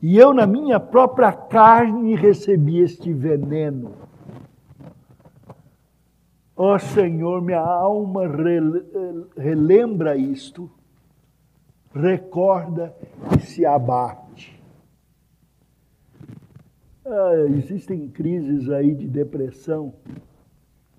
E 0.00 0.16
eu, 0.16 0.32
na 0.32 0.46
minha 0.46 0.78
própria 0.78 1.32
carne, 1.32 2.14
recebi 2.14 2.78
este 2.78 3.12
veneno. 3.12 3.94
Ó 6.56 6.74
oh, 6.74 6.78
Senhor, 6.78 7.42
minha 7.42 7.60
alma 7.60 8.22
relembra 9.36 10.16
isto, 10.16 10.70
recorda 11.92 12.94
e 13.36 13.40
se 13.40 13.64
abate. 13.64 14.60
Ah, 17.04 17.46
existem 17.56 18.08
crises 18.08 18.68
aí 18.70 18.94
de 18.94 19.08
depressão, 19.08 19.94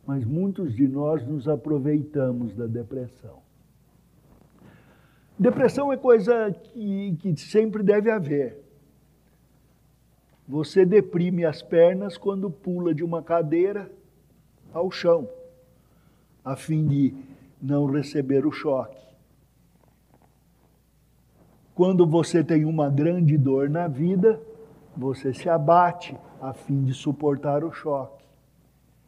mas 0.06 0.26
muitos 0.26 0.74
de 0.76 0.88
nós 0.88 1.26
nos 1.26 1.48
aproveitamos 1.48 2.56
da 2.56 2.66
depressão. 2.66 3.40
Depressão 5.38 5.94
é 5.94 5.98
coisa 5.98 6.52
que, 6.52 7.16
que 7.20 7.38
sempre 7.38 7.84
deve 7.84 8.10
haver. 8.10 8.69
Você 10.50 10.84
deprime 10.84 11.46
as 11.46 11.62
pernas 11.62 12.18
quando 12.18 12.50
pula 12.50 12.92
de 12.92 13.04
uma 13.04 13.22
cadeira 13.22 13.88
ao 14.74 14.90
chão, 14.90 15.30
a 16.44 16.56
fim 16.56 16.88
de 16.88 17.14
não 17.62 17.86
receber 17.86 18.48
o 18.48 18.52
choque. 18.52 18.98
Quando 21.76 22.04
você 22.04 22.44
tem 22.44 22.66
uma 22.66 22.90
grande 22.90 23.38
dor 23.38 23.70
na 23.70 23.88
vida, 23.88 24.42
você 24.98 25.36
se 25.36 25.48
abate 25.48 26.18
a 26.42 26.52
fim 26.52 26.84
de 26.84 26.96
suportar 26.96 27.64
o 27.64 27.72
choque. 27.72 28.26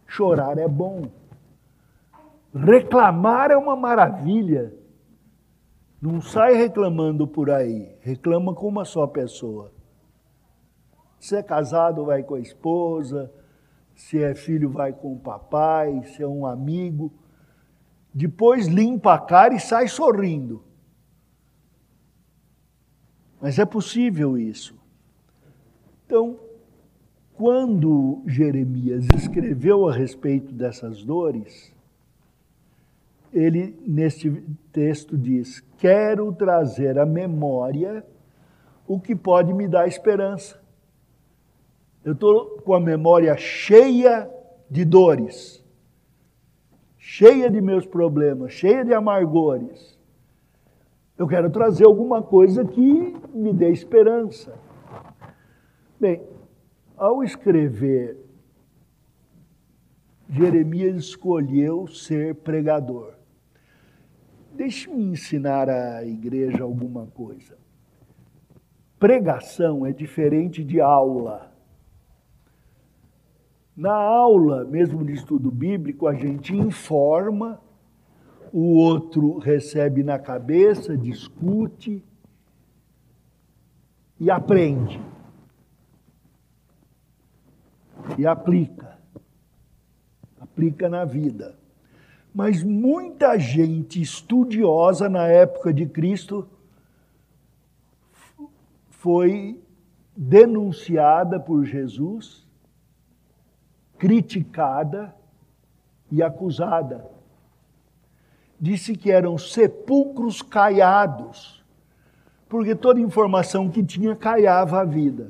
Chorar 0.05 0.59
é 0.59 0.67
bom. 0.67 1.09
Reclamar 2.53 3.49
é 3.49 3.57
uma 3.57 3.75
maravilha. 3.75 4.71
Não 5.99 6.21
sai 6.21 6.53
reclamando 6.53 7.25
por 7.25 7.49
aí, 7.49 7.95
reclama 8.01 8.53
com 8.53 8.67
uma 8.67 8.85
só 8.85 9.07
pessoa. 9.07 9.71
Se 11.21 11.35
é 11.35 11.43
casado, 11.43 12.03
vai 12.03 12.23
com 12.23 12.33
a 12.33 12.39
esposa. 12.39 13.31
Se 13.93 14.23
é 14.23 14.33
filho, 14.33 14.71
vai 14.71 14.91
com 14.91 15.13
o 15.13 15.19
papai. 15.19 16.03
Se 16.03 16.23
é 16.23 16.27
um 16.27 16.47
amigo. 16.47 17.13
Depois 18.11 18.65
limpa 18.65 19.13
a 19.13 19.19
cara 19.19 19.53
e 19.53 19.59
sai 19.59 19.87
sorrindo. 19.87 20.63
Mas 23.39 23.59
é 23.59 23.65
possível 23.65 24.35
isso. 24.35 24.75
Então, 26.07 26.39
quando 27.35 28.23
Jeremias 28.25 29.05
escreveu 29.15 29.87
a 29.87 29.93
respeito 29.93 30.51
dessas 30.51 31.03
dores, 31.03 31.71
ele, 33.31 33.79
neste 33.85 34.31
texto, 34.73 35.15
diz: 35.15 35.63
Quero 35.77 36.33
trazer 36.33 36.97
à 36.97 37.05
memória 37.05 38.03
o 38.87 38.99
que 38.99 39.15
pode 39.15 39.53
me 39.53 39.67
dar 39.67 39.87
esperança. 39.87 40.60
Eu 42.03 42.13
estou 42.13 42.61
com 42.61 42.73
a 42.73 42.79
memória 42.79 43.37
cheia 43.37 44.29
de 44.69 44.83
dores, 44.83 45.63
cheia 46.97 47.49
de 47.49 47.61
meus 47.61 47.85
problemas, 47.85 48.53
cheia 48.53 48.83
de 48.83 48.93
amargores. 48.93 49.99
Eu 51.15 51.27
quero 51.27 51.51
trazer 51.51 51.85
alguma 51.85 52.23
coisa 52.23 52.65
que 52.65 53.15
me 53.33 53.53
dê 53.53 53.69
esperança. 53.69 54.57
Bem, 55.99 56.23
ao 56.97 57.23
escrever, 57.23 58.17
Jeremias 60.27 60.95
escolheu 60.95 61.85
ser 61.85 62.33
pregador. 62.35 63.13
Deixe-me 64.53 65.03
ensinar 65.03 65.69
à 65.69 66.03
igreja 66.03 66.63
alguma 66.63 67.05
coisa. 67.07 67.57
Pregação 68.97 69.85
é 69.85 69.91
diferente 69.91 70.63
de 70.63 70.81
aula. 70.81 71.50
Na 73.81 73.95
aula, 73.95 74.63
mesmo 74.63 75.03
de 75.03 75.13
estudo 75.13 75.49
bíblico, 75.49 76.05
a 76.05 76.13
gente 76.13 76.55
informa, 76.55 77.59
o 78.53 78.75
outro 78.75 79.39
recebe 79.39 80.03
na 80.03 80.19
cabeça, 80.19 80.95
discute 80.95 82.05
e 84.19 84.29
aprende. 84.29 85.01
E 88.19 88.27
aplica. 88.27 88.99
Aplica 90.39 90.87
na 90.87 91.03
vida. 91.03 91.57
Mas 92.31 92.63
muita 92.63 93.35
gente 93.39 93.99
estudiosa 93.99 95.09
na 95.09 95.25
época 95.25 95.73
de 95.73 95.87
Cristo 95.87 96.47
foi 98.91 99.59
denunciada 100.15 101.39
por 101.39 101.65
Jesus 101.65 102.50
criticada 104.01 105.13
e 106.11 106.23
acusada. 106.23 107.05
Disse 108.59 108.95
que 108.95 109.11
eram 109.11 109.37
sepulcros 109.37 110.41
caiados, 110.41 111.63
porque 112.49 112.73
toda 112.73 112.99
informação 112.99 113.69
que 113.69 113.83
tinha 113.83 114.15
caiava 114.15 114.81
a 114.81 114.83
vida. 114.83 115.29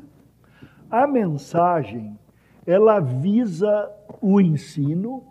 A 0.89 1.05
mensagem 1.05 2.17
ela 2.65 3.01
visa 3.01 3.91
o 4.21 4.39
ensino, 4.39 5.21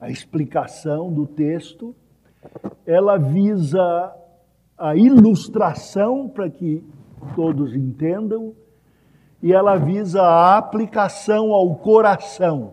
a 0.00 0.08
explicação 0.08 1.12
do 1.12 1.26
texto, 1.26 1.96
ela 2.86 3.16
visa 3.16 4.14
a 4.78 4.94
ilustração 4.94 6.28
para 6.28 6.48
que 6.48 6.84
todos 7.34 7.74
entendam, 7.74 8.54
e 9.44 9.52
ela 9.52 9.76
visa 9.76 10.22
a 10.22 10.56
aplicação 10.56 11.52
ao 11.52 11.76
coração, 11.76 12.72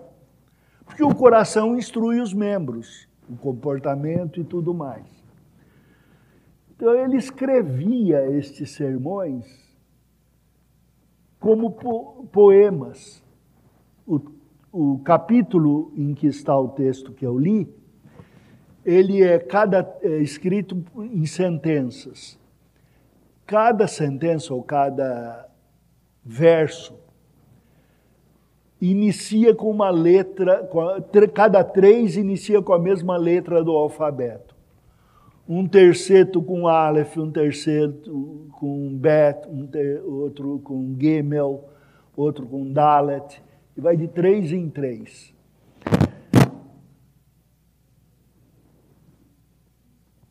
porque 0.85 1.03
o 1.03 1.13
coração 1.13 1.75
instrui 1.75 2.21
os 2.21 2.33
membros, 2.33 3.09
o 3.29 3.35
comportamento 3.35 4.39
e 4.39 4.43
tudo 4.45 4.73
mais. 4.73 5.05
Então 6.69 6.95
ele 6.95 7.17
escrevia 7.17 8.25
estes 8.37 8.71
sermões 8.71 9.45
como 11.41 11.71
po 11.71 12.25
poemas. 12.31 13.21
O, 14.07 14.21
o 14.71 14.99
capítulo 14.99 15.91
em 15.97 16.13
que 16.13 16.27
está 16.27 16.57
o 16.57 16.69
texto 16.69 17.11
que 17.11 17.25
eu 17.25 17.37
li, 17.37 17.67
ele 18.85 19.21
é 19.21 19.37
cada 19.39 19.93
é 20.01 20.19
escrito 20.19 20.81
em 20.99 21.25
sentenças. 21.25 22.39
Cada 23.45 23.87
sentença 23.87 24.53
ou 24.53 24.63
cada 24.63 25.50
verso 26.23 27.01
inicia 28.81 29.53
com 29.53 29.69
uma 29.69 29.91
letra, 29.91 30.67
cada 31.33 31.63
três 31.63 32.17
inicia 32.17 32.61
com 32.61 32.73
a 32.73 32.79
mesma 32.79 33.15
letra 33.15 33.63
do 33.63 33.71
alfabeto. 33.71 34.55
Um 35.47 35.67
terceiro 35.67 36.41
com 36.41 36.67
Aleph, 36.67 37.17
um 37.17 37.29
terceiro 37.29 38.47
com 38.53 38.97
Bet, 38.97 39.47
um 39.47 39.67
ter, 39.67 40.01
outro 40.03 40.59
com 40.63 40.95
Gimel, 40.99 41.65
outro 42.15 42.47
com 42.47 42.71
Dalet, 42.71 43.41
e 43.77 43.81
vai 43.81 43.95
de 43.95 44.07
três 44.07 44.51
em 44.51 44.69
três. 44.69 45.33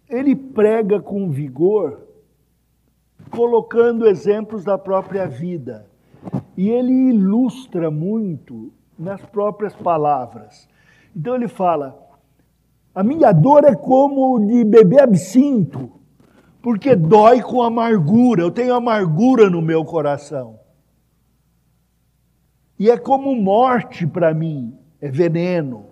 Ele 0.09 0.35
prega 0.35 1.01
com 1.01 1.31
vigor, 1.31 2.01
colocando 3.31 4.07
exemplos 4.07 4.65
da 4.65 4.77
própria 4.77 5.27
vida. 5.27 5.87
E 6.57 6.69
ele 6.69 6.93
ilustra 6.93 7.91
muito 7.91 8.73
nas 8.99 9.21
próprias 9.23 9.75
palavras. 9.75 10.69
Então 11.17 11.35
ele 11.35 11.49
fala: 11.49 11.99
a 12.95 13.03
minha 13.03 13.33
dor 13.33 13.65
é 13.65 13.75
como 13.75 14.39
de 14.47 14.65
beber 14.65 15.03
absinto, 15.03 15.91
porque 16.61 16.95
dói 16.95 17.41
com 17.41 17.63
amargura, 17.63 18.43
eu 18.43 18.51
tenho 18.51 18.75
amargura 18.75 19.49
no 19.49 19.63
meu 19.63 19.85
coração. 19.85 20.59
E 22.79 22.91
é 22.91 22.97
como 22.97 23.35
morte 23.35 24.07
para 24.07 24.35
mim, 24.35 24.77
é 25.01 25.11
veneno. 25.11 25.87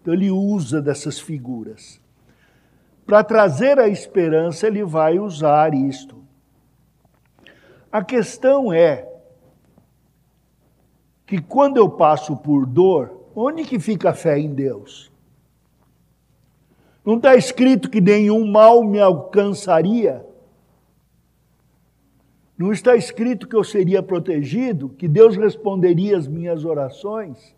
Então 0.00 0.12
ele 0.12 0.30
usa 0.30 0.82
dessas 0.82 1.18
figuras. 1.18 2.00
Para 3.06 3.22
trazer 3.22 3.78
a 3.78 3.88
esperança, 3.88 4.66
ele 4.66 4.84
vai 4.84 5.18
usar 5.18 5.74
isto. 5.74 6.21
A 7.92 8.02
questão 8.02 8.72
é 8.72 9.06
que 11.26 11.38
quando 11.40 11.76
eu 11.76 11.90
passo 11.90 12.34
por 12.34 12.64
dor, 12.64 13.28
onde 13.36 13.64
que 13.64 13.78
fica 13.78 14.10
a 14.10 14.14
fé 14.14 14.38
em 14.38 14.54
Deus? 14.54 15.12
Não 17.04 17.16
está 17.16 17.36
escrito 17.36 17.90
que 17.90 18.00
nenhum 18.00 18.50
mal 18.50 18.82
me 18.82 18.98
alcançaria? 18.98 20.24
Não 22.56 22.72
está 22.72 22.96
escrito 22.96 23.46
que 23.46 23.56
eu 23.56 23.64
seria 23.64 24.02
protegido, 24.02 24.88
que 24.88 25.06
Deus 25.06 25.36
responderia 25.36 26.16
às 26.16 26.26
minhas 26.26 26.64
orações? 26.64 27.54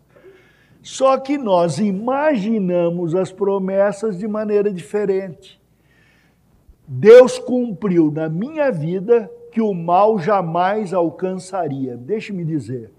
Só 0.81 1.17
que 1.17 1.37
nós 1.37 1.79
imaginamos 1.79 3.15
as 3.15 3.31
promessas 3.31 4.17
de 4.17 4.27
maneira 4.27 4.71
diferente. 4.71 5.61
Deus 6.87 7.39
cumpriu 7.39 8.11
na 8.11 8.27
minha 8.27 8.71
vida 8.71 9.31
que 9.55 9.61
o 9.61 9.73
mal 9.73 10.19
jamais 10.19 10.93
alcançaria. 10.93 11.95
Deixe-me 11.95 12.43
dizer. 12.43 12.91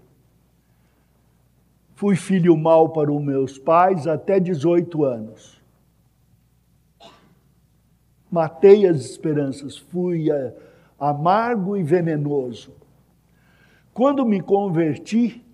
Fui 1.93 2.15
filho 2.15 2.57
mau 2.57 2.89
para 2.89 3.11
os 3.11 3.23
meus 3.23 3.59
pais 3.59 4.07
até 4.07 4.39
18 4.39 5.03
anos. 5.03 5.61
Matei 8.31 8.87
as 8.87 9.01
esperanças, 9.01 9.77
fui 9.77 10.31
eh, 10.31 10.55
amargo 10.99 11.77
e 11.77 11.83
venenoso. 11.83 12.73
Quando 13.93 14.25
me 14.25 14.41
converti, 14.41 15.45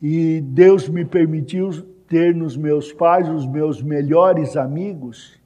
e 0.00 0.40
Deus 0.40 0.88
me 0.88 1.04
permitiu 1.04 1.72
ter 2.08 2.34
nos 2.34 2.56
meus 2.56 2.90
pais 2.90 3.28
os 3.28 3.46
meus 3.46 3.82
melhores 3.82 4.56
amigos, 4.56 5.38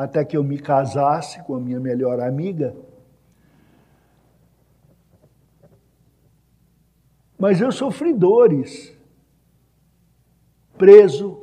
até 0.00 0.24
que 0.24 0.34
eu 0.34 0.42
me 0.42 0.58
casasse 0.58 1.42
com 1.42 1.54
a 1.54 1.60
minha 1.60 1.78
melhor 1.78 2.20
amiga. 2.20 2.74
Mas 7.38 7.60
eu 7.60 7.70
sofri 7.70 8.14
dores, 8.14 8.96
preso, 10.78 11.42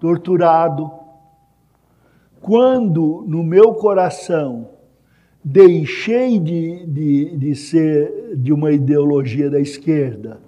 torturado. 0.00 0.90
Quando 2.40 3.24
no 3.28 3.44
meu 3.44 3.74
coração 3.74 4.70
deixei 5.44 6.40
de, 6.40 6.84
de, 6.84 7.36
de 7.36 7.54
ser 7.54 8.36
de 8.36 8.52
uma 8.52 8.72
ideologia 8.72 9.48
da 9.48 9.60
esquerda 9.60 10.40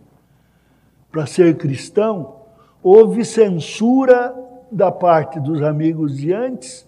para 1.12 1.26
ser 1.26 1.56
cristão, 1.56 2.40
houve 2.82 3.24
censura 3.24 4.34
da 4.68 4.90
parte 4.90 5.38
dos 5.38 5.62
amigos 5.62 6.18
de 6.18 6.32
antes 6.32 6.87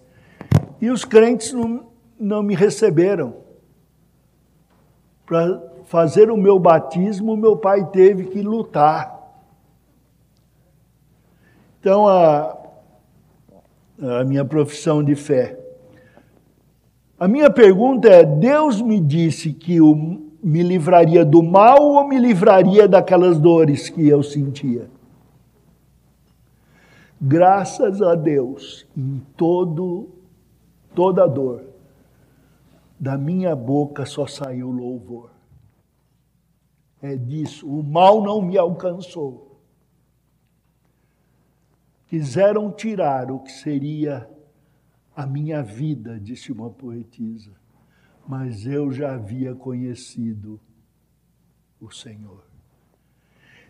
e 0.80 0.90
os 0.90 1.04
crentes 1.04 1.52
não, 1.52 1.86
não 2.18 2.42
me 2.42 2.54
receberam. 2.54 3.34
Para 5.26 5.62
fazer 5.84 6.30
o 6.30 6.36
meu 6.36 6.58
batismo, 6.58 7.36
meu 7.36 7.56
pai 7.56 7.86
teve 7.90 8.24
que 8.24 8.40
lutar. 8.40 9.18
Então, 11.78 12.08
a, 12.08 12.56
a 14.00 14.24
minha 14.24 14.44
profissão 14.44 15.02
de 15.02 15.14
fé. 15.14 15.58
A 17.18 17.28
minha 17.28 17.50
pergunta 17.50 18.08
é: 18.08 18.24
Deus 18.24 18.80
me 18.80 19.00
disse 19.00 19.52
que 19.52 19.80
o 19.80 19.94
me 20.42 20.62
livraria 20.62 21.24
do 21.24 21.42
mal 21.42 21.82
ou 21.82 22.08
me 22.08 22.18
livraria 22.18 22.88
daquelas 22.88 23.38
dores 23.38 23.90
que 23.90 24.08
eu 24.08 24.22
sentia? 24.22 24.88
Graças 27.20 28.00
a 28.00 28.14
Deus, 28.14 28.86
em 28.96 29.20
todo 29.36 30.08
toda 31.00 31.26
dor, 31.26 31.64
da 32.98 33.16
minha 33.16 33.56
boca 33.56 34.04
só 34.04 34.26
saiu 34.26 34.70
louvor. 34.70 35.30
É 37.00 37.16
disso, 37.16 37.66
o 37.66 37.82
mal 37.82 38.22
não 38.22 38.42
me 38.42 38.58
alcançou. 38.58 39.58
Quiseram 42.06 42.70
tirar 42.70 43.30
o 43.30 43.38
que 43.38 43.50
seria 43.50 44.28
a 45.16 45.26
minha 45.26 45.62
vida, 45.62 46.20
disse 46.20 46.52
uma 46.52 46.68
poetisa 46.68 47.60
mas 48.26 48.64
eu 48.64 48.92
já 48.92 49.14
havia 49.14 49.56
conhecido 49.56 50.60
o 51.80 51.90
Senhor. 51.90 52.44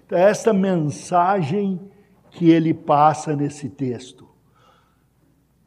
Então, 0.04 0.18
é 0.18 0.22
esta 0.28 0.52
mensagem 0.52 1.80
que 2.30 2.50
ele 2.50 2.74
passa 2.74 3.34
nesse 3.34 3.70
texto. 3.70 4.29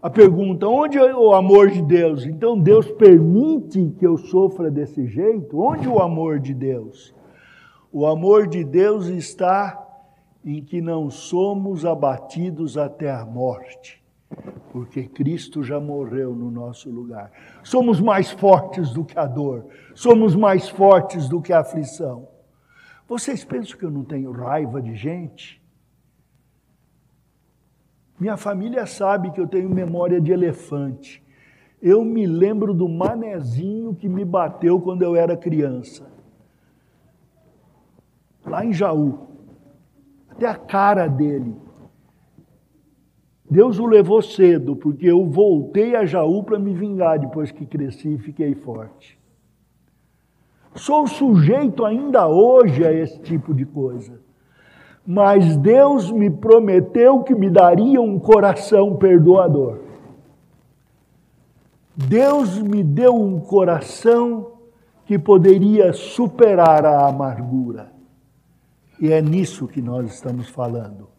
A 0.04 0.10
pergunta: 0.10 0.68
onde 0.68 0.98
é 0.98 1.16
o 1.16 1.34
amor 1.34 1.72
de 1.72 1.82
Deus? 1.82 2.26
Então 2.26 2.60
Deus 2.60 2.92
permite 2.92 3.96
que 3.98 4.06
eu 4.06 4.18
sofra 4.18 4.70
desse 4.70 5.08
jeito? 5.08 5.58
Onde 5.60 5.88
o 5.88 6.00
amor 6.00 6.40
de 6.40 6.54
Deus? 6.54 7.16
O 7.92 8.06
amor 8.06 8.46
de 8.46 8.64
Deus 8.64 9.08
está 9.08 9.80
em 10.46 10.62
que 10.62 10.82
não 10.82 11.10
somos 11.10 11.86
abatidos 11.86 12.78
até 12.78 13.10
a 13.10 13.26
morte 13.26 14.04
porque 14.72 15.04
Cristo 15.04 15.64
já 15.64 15.80
morreu 15.80 16.36
no 16.36 16.50
nosso 16.50 16.90
lugar. 16.90 17.32
Somos 17.64 18.02
mais 18.02 18.32
fortes 18.32 18.92
do 18.92 19.06
que 19.06 19.18
a 19.18 19.26
dor, 19.26 19.68
somos 19.94 20.36
mais 20.36 20.68
fortes 20.68 21.30
do 21.30 21.42
que 21.42 21.54
a 21.54 21.60
aflição. 21.60 22.28
Vocês 23.08 23.44
pensam 23.44 23.78
que 23.78 23.86
eu 23.86 23.92
não 23.92 24.04
tenho 24.04 24.32
raiva 24.32 24.82
de 24.82 24.96
gente? 24.96 25.63
Minha 28.20 28.38
família 28.38 28.86
sabe 28.86 29.32
que 29.32 29.40
eu 29.40 29.48
tenho 29.48 29.70
memória 29.70 30.22
de 30.22 30.32
elefante. 30.32 31.24
Eu 31.82 32.06
me 32.06 32.26
lembro 32.26 32.74
do 32.74 32.88
manezinho 32.88 33.94
que 33.96 34.08
me 34.08 34.24
bateu 34.24 34.80
quando 34.80 35.02
eu 35.02 35.16
era 35.16 35.36
criança. 35.36 36.10
Lá 38.46 38.64
em 38.64 38.72
Jaú. 38.72 39.28
Até 40.30 40.48
a 40.48 40.56
cara 40.56 41.08
dele. 41.08 41.56
Deus 43.50 43.78
o 43.78 43.86
levou 43.86 44.22
cedo, 44.22 44.76
porque 44.76 45.06
eu 45.06 45.26
voltei 45.26 45.96
a 45.96 46.06
Jaú 46.06 46.44
para 46.44 46.58
me 46.58 46.74
vingar 46.74 47.20
depois 47.20 47.52
que 47.52 47.66
cresci 47.66 48.16
e 48.16 48.18
fiquei 48.18 48.56
forte. 48.56 49.20
Sou 50.76 51.06
sujeito 51.06 51.86
ainda 51.86 52.28
hoje 52.28 52.84
a 52.84 52.92
esse 52.92 53.20
tipo 53.22 53.54
de 53.54 53.66
coisa. 53.66 54.23
Mas 55.06 55.58
Deus 55.58 56.12
me 56.12 56.30
prometeu 56.30 57.24
que 57.24 57.36
me 57.36 57.50
daria 57.50 58.02
um 58.02 58.18
coração 58.18 58.96
perdoador. 58.96 59.80
Deus 61.96 62.58
me 62.58 62.84
deu 62.84 63.14
um 63.14 63.40
coração 63.40 64.54
que 65.06 65.20
poderia 65.20 65.92
superar 65.94 66.86
a 66.86 67.08
amargura. 67.08 67.92
E 69.00 69.12
é 69.12 69.22
nisso 69.22 69.68
que 69.68 69.82
nós 69.82 70.14
estamos 70.14 70.48
falando. 70.48 71.10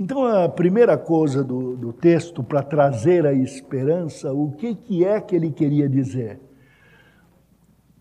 Então, 0.00 0.24
a 0.24 0.48
primeira 0.48 0.96
coisa 0.96 1.44
do, 1.44 1.76
do 1.76 1.92
texto 1.92 2.42
para 2.42 2.62
trazer 2.62 3.26
a 3.26 3.32
esperança, 3.32 4.32
o 4.32 4.52
que, 4.52 4.74
que 4.74 5.04
é 5.04 5.20
que 5.20 5.36
ele 5.36 5.50
queria 5.50 5.88
dizer? 5.88 6.40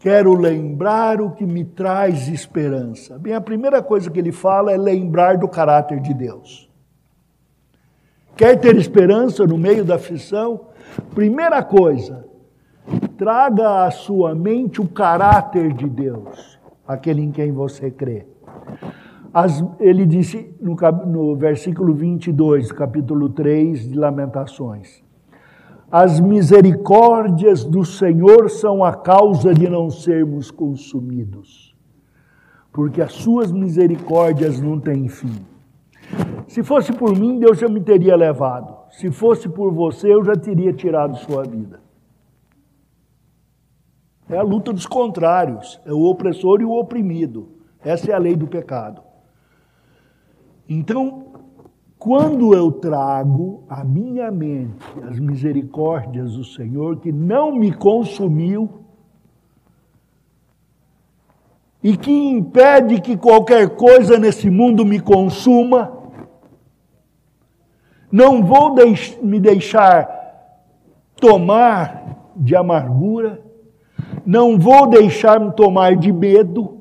Quero 0.02 0.34
lembrar 0.34 1.22
o 1.22 1.30
que 1.30 1.46
me 1.46 1.64
traz 1.64 2.28
esperança. 2.28 3.20
Bem, 3.20 3.36
a 3.36 3.42
primeira 3.42 3.84
coisa 3.84 4.10
que 4.10 4.18
ele 4.18 4.32
fala 4.32 4.72
é 4.72 4.78
lembrar 4.78 5.38
do 5.38 5.48
caráter 5.48 6.00
de 6.00 6.12
Deus. 6.12 6.68
Quer 8.36 8.60
ter 8.60 8.76
esperança 8.78 9.46
no 9.46 9.60
meio 9.60 9.86
da 9.86 9.96
aflição? 9.96 10.70
Primeira 11.14 11.62
coisa, 11.62 12.26
traga 13.16 13.86
à 13.86 13.92
sua 13.92 14.34
mente 14.34 14.82
o 14.82 14.88
caráter 14.88 15.72
de 15.72 15.88
Deus, 15.88 16.60
aquele 16.88 17.22
em 17.22 17.32
quem 17.32 17.52
você 17.52 17.92
crê. 17.92 18.26
As, 19.32 19.64
ele 19.80 20.08
disse 20.08 20.52
no, 20.60 20.76
no 21.06 21.36
versículo 21.36 21.94
22, 21.94 22.72
capítulo 22.72 23.30
3 23.30 23.90
de 23.90 24.00
Lamentações: 24.00 25.04
As 25.92 26.22
misericórdias 26.22 27.66
do 27.66 27.84
Senhor 27.84 28.50
são 28.50 28.82
a 28.82 28.94
causa 28.94 29.54
de 29.54 29.68
não 29.68 29.90
sermos 29.90 30.50
consumidos, 30.50 31.76
porque 32.72 33.02
as 33.02 33.12
suas 33.12 33.52
misericórdias 33.52 34.62
não 34.62 34.80
têm 34.80 35.10
fim. 35.10 35.46
Se 36.48 36.64
fosse 36.64 36.94
por 36.94 37.18
mim, 37.18 37.40
Deus 37.40 37.60
já 37.60 37.68
me 37.68 37.82
teria 37.82 38.16
levado. 38.16 38.74
Se 38.92 39.12
fosse 39.12 39.50
por 39.50 39.74
você, 39.74 40.14
eu 40.14 40.24
já 40.24 40.34
teria 40.34 40.72
tirado 40.72 41.18
sua 41.18 41.44
vida. 41.44 41.82
É 44.30 44.38
a 44.38 44.44
luta 44.44 44.72
dos 44.72 44.86
contrários, 44.86 45.82
é 45.86 45.92
o 45.92 46.04
opressor 46.04 46.62
e 46.62 46.66
o 46.66 46.72
oprimido. 46.72 47.50
Essa 47.84 48.12
é 48.12 48.14
a 48.14 48.18
lei 48.18 48.36
do 48.38 48.48
pecado. 48.48 49.02
Então, 50.70 51.31
quando 52.02 52.56
eu 52.56 52.72
trago 52.72 53.64
à 53.70 53.84
minha 53.84 54.32
mente 54.32 54.84
as 55.08 55.20
misericórdias 55.20 56.34
do 56.34 56.44
Senhor, 56.44 56.98
que 56.98 57.12
não 57.12 57.52
me 57.52 57.72
consumiu 57.72 58.68
e 61.84 61.96
que 61.96 62.12
impede 62.12 63.00
que 63.02 63.16
qualquer 63.16 63.76
coisa 63.76 64.18
nesse 64.18 64.50
mundo 64.50 64.84
me 64.84 65.00
consuma, 65.00 65.96
não 68.12 68.44
vou 68.44 68.74
deix 68.74 69.16
me 69.22 69.40
deixar 69.40 70.10
tomar 71.18 72.32
de 72.36 72.56
amargura, 72.56 73.44
não 74.26 74.58
vou 74.58 74.88
deixar-me 74.88 75.52
tomar 75.52 75.96
de 75.96 76.12
medo, 76.12 76.81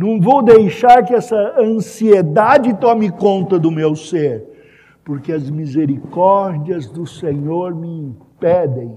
não 0.00 0.18
vou 0.18 0.42
deixar 0.42 1.04
que 1.04 1.12
essa 1.12 1.60
ansiedade 1.60 2.72
tome 2.80 3.12
conta 3.12 3.58
do 3.58 3.70
meu 3.70 3.94
ser, 3.94 4.46
porque 5.04 5.30
as 5.30 5.50
misericórdias 5.50 6.86
do 6.86 7.06
Senhor 7.06 7.74
me 7.74 8.06
impedem 8.06 8.96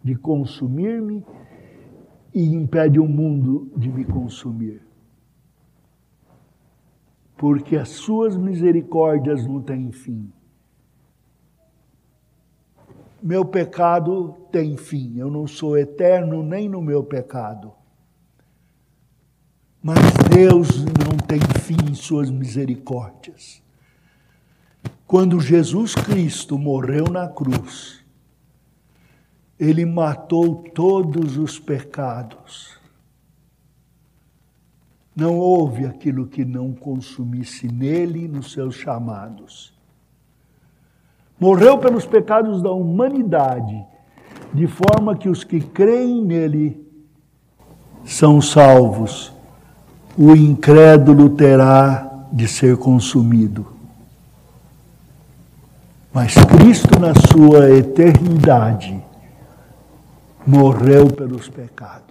de 0.00 0.14
consumir-me 0.14 1.26
e 2.32 2.54
impede 2.54 3.00
o 3.00 3.08
mundo 3.08 3.72
de 3.76 3.90
me 3.90 4.04
consumir. 4.04 4.80
Porque 7.36 7.74
as 7.74 7.88
suas 7.88 8.36
misericórdias 8.36 9.44
não 9.44 9.60
têm 9.60 9.90
fim. 9.90 10.32
Meu 13.20 13.44
pecado 13.44 14.36
tem 14.52 14.76
fim, 14.76 15.18
eu 15.18 15.28
não 15.28 15.48
sou 15.48 15.76
eterno 15.76 16.40
nem 16.40 16.68
no 16.68 16.80
meu 16.80 17.02
pecado. 17.02 17.79
Mas 19.82 19.98
Deus 20.28 20.84
não 20.84 21.16
tem 21.26 21.40
fim 21.60 21.90
em 21.90 21.94
suas 21.94 22.30
misericórdias. 22.30 23.62
Quando 25.06 25.40
Jesus 25.40 25.94
Cristo 25.94 26.58
morreu 26.58 27.04
na 27.04 27.26
cruz, 27.26 28.04
ele 29.58 29.86
matou 29.86 30.56
todos 30.74 31.38
os 31.38 31.58
pecados. 31.58 32.78
Não 35.16 35.38
houve 35.38 35.86
aquilo 35.86 36.26
que 36.26 36.44
não 36.44 36.72
consumisse 36.72 37.66
nele 37.66 38.28
nos 38.28 38.52
seus 38.52 38.74
chamados. 38.74 39.72
Morreu 41.38 41.78
pelos 41.78 42.04
pecados 42.04 42.62
da 42.62 42.70
humanidade, 42.70 43.82
de 44.52 44.66
forma 44.66 45.16
que 45.16 45.28
os 45.28 45.42
que 45.42 45.60
creem 45.60 46.22
nele 46.22 46.86
são 48.04 48.42
salvos 48.42 49.39
o 50.16 50.34
incrédulo 50.34 51.30
terá 51.30 52.26
de 52.32 52.46
ser 52.46 52.76
consumido. 52.76 53.66
Mas 56.12 56.34
Cristo, 56.34 56.98
na 56.98 57.12
sua 57.14 57.70
eternidade, 57.70 59.02
morreu 60.46 61.06
pelos 61.06 61.48
pecados. 61.48 62.10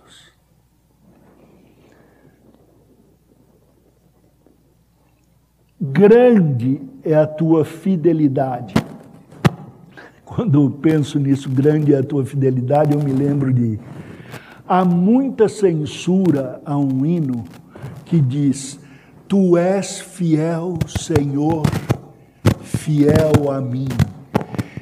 Grande 5.82 6.82
é 7.04 7.16
a 7.16 7.28
tua 7.28 7.64
fidelidade. 7.66 8.74
Quando 10.24 10.70
penso 10.70 11.18
nisso, 11.20 11.50
grande 11.50 11.94
é 11.94 12.00
a 12.00 12.04
tua 12.04 12.26
fidelidade, 12.26 12.94
eu 12.94 13.00
me 13.02 13.12
lembro 13.12 13.52
de. 13.54 13.80
Há 14.68 14.86
muita 14.86 15.50
censura 15.50 16.62
a 16.64 16.78
um 16.78 17.06
hino 17.06 17.44
que 18.10 18.20
diz: 18.20 18.80
Tu 19.28 19.56
és 19.56 20.02
fiel, 20.02 20.74
Senhor, 20.88 21.64
fiel 22.64 23.52
a 23.52 23.62
mim. 23.62 23.88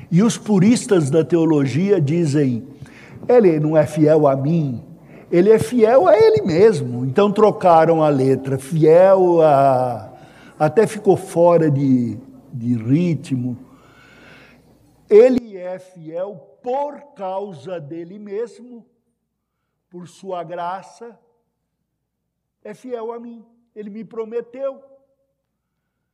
E 0.09 0.23
os 0.23 0.37
puristas 0.37 1.09
da 1.09 1.25
teologia 1.25 1.99
dizem: 1.99 2.65
Ele 3.27 3.59
não 3.59 3.75
é 3.75 3.85
fiel 3.85 4.25
a 4.27 4.35
mim, 4.35 4.81
ele 5.29 5.51
é 5.51 5.59
fiel 5.59 6.07
a 6.07 6.17
ele 6.17 6.41
mesmo. 6.41 7.05
Então 7.05 7.31
trocaram 7.31 8.01
a 8.01 8.07
letra, 8.07 8.57
fiel 8.57 9.41
a. 9.41 10.13
Até 10.57 10.87
ficou 10.87 11.17
fora 11.17 11.69
de, 11.69 12.17
de 12.51 12.75
ritmo. 12.75 13.57
Ele 15.09 15.55
é 15.57 15.77
fiel 15.77 16.35
por 16.63 17.13
causa 17.15 17.79
dele 17.79 18.17
mesmo, 18.17 18.85
por 19.89 20.07
sua 20.07 20.43
graça 20.43 21.17
é 22.67 22.73
fiel 22.73 23.13
a 23.13 23.19
mim. 23.19 23.45
Ele 23.73 23.89
me 23.89 24.03
prometeu. 24.03 24.81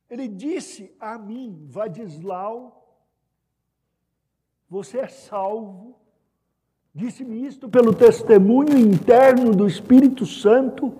Ele 0.08 0.28
disse 0.28 0.94
a 1.00 1.18
mim, 1.18 1.66
Vadislau, 1.68 2.58
você 4.70 4.98
é 4.98 5.08
salvo. 5.08 5.96
Disse-me 6.94 7.44
isto 7.44 7.68
pelo 7.68 7.92
testemunho 7.92 8.78
interno 8.78 9.50
do 9.52 9.66
Espírito 9.66 10.24
Santo 10.24 10.94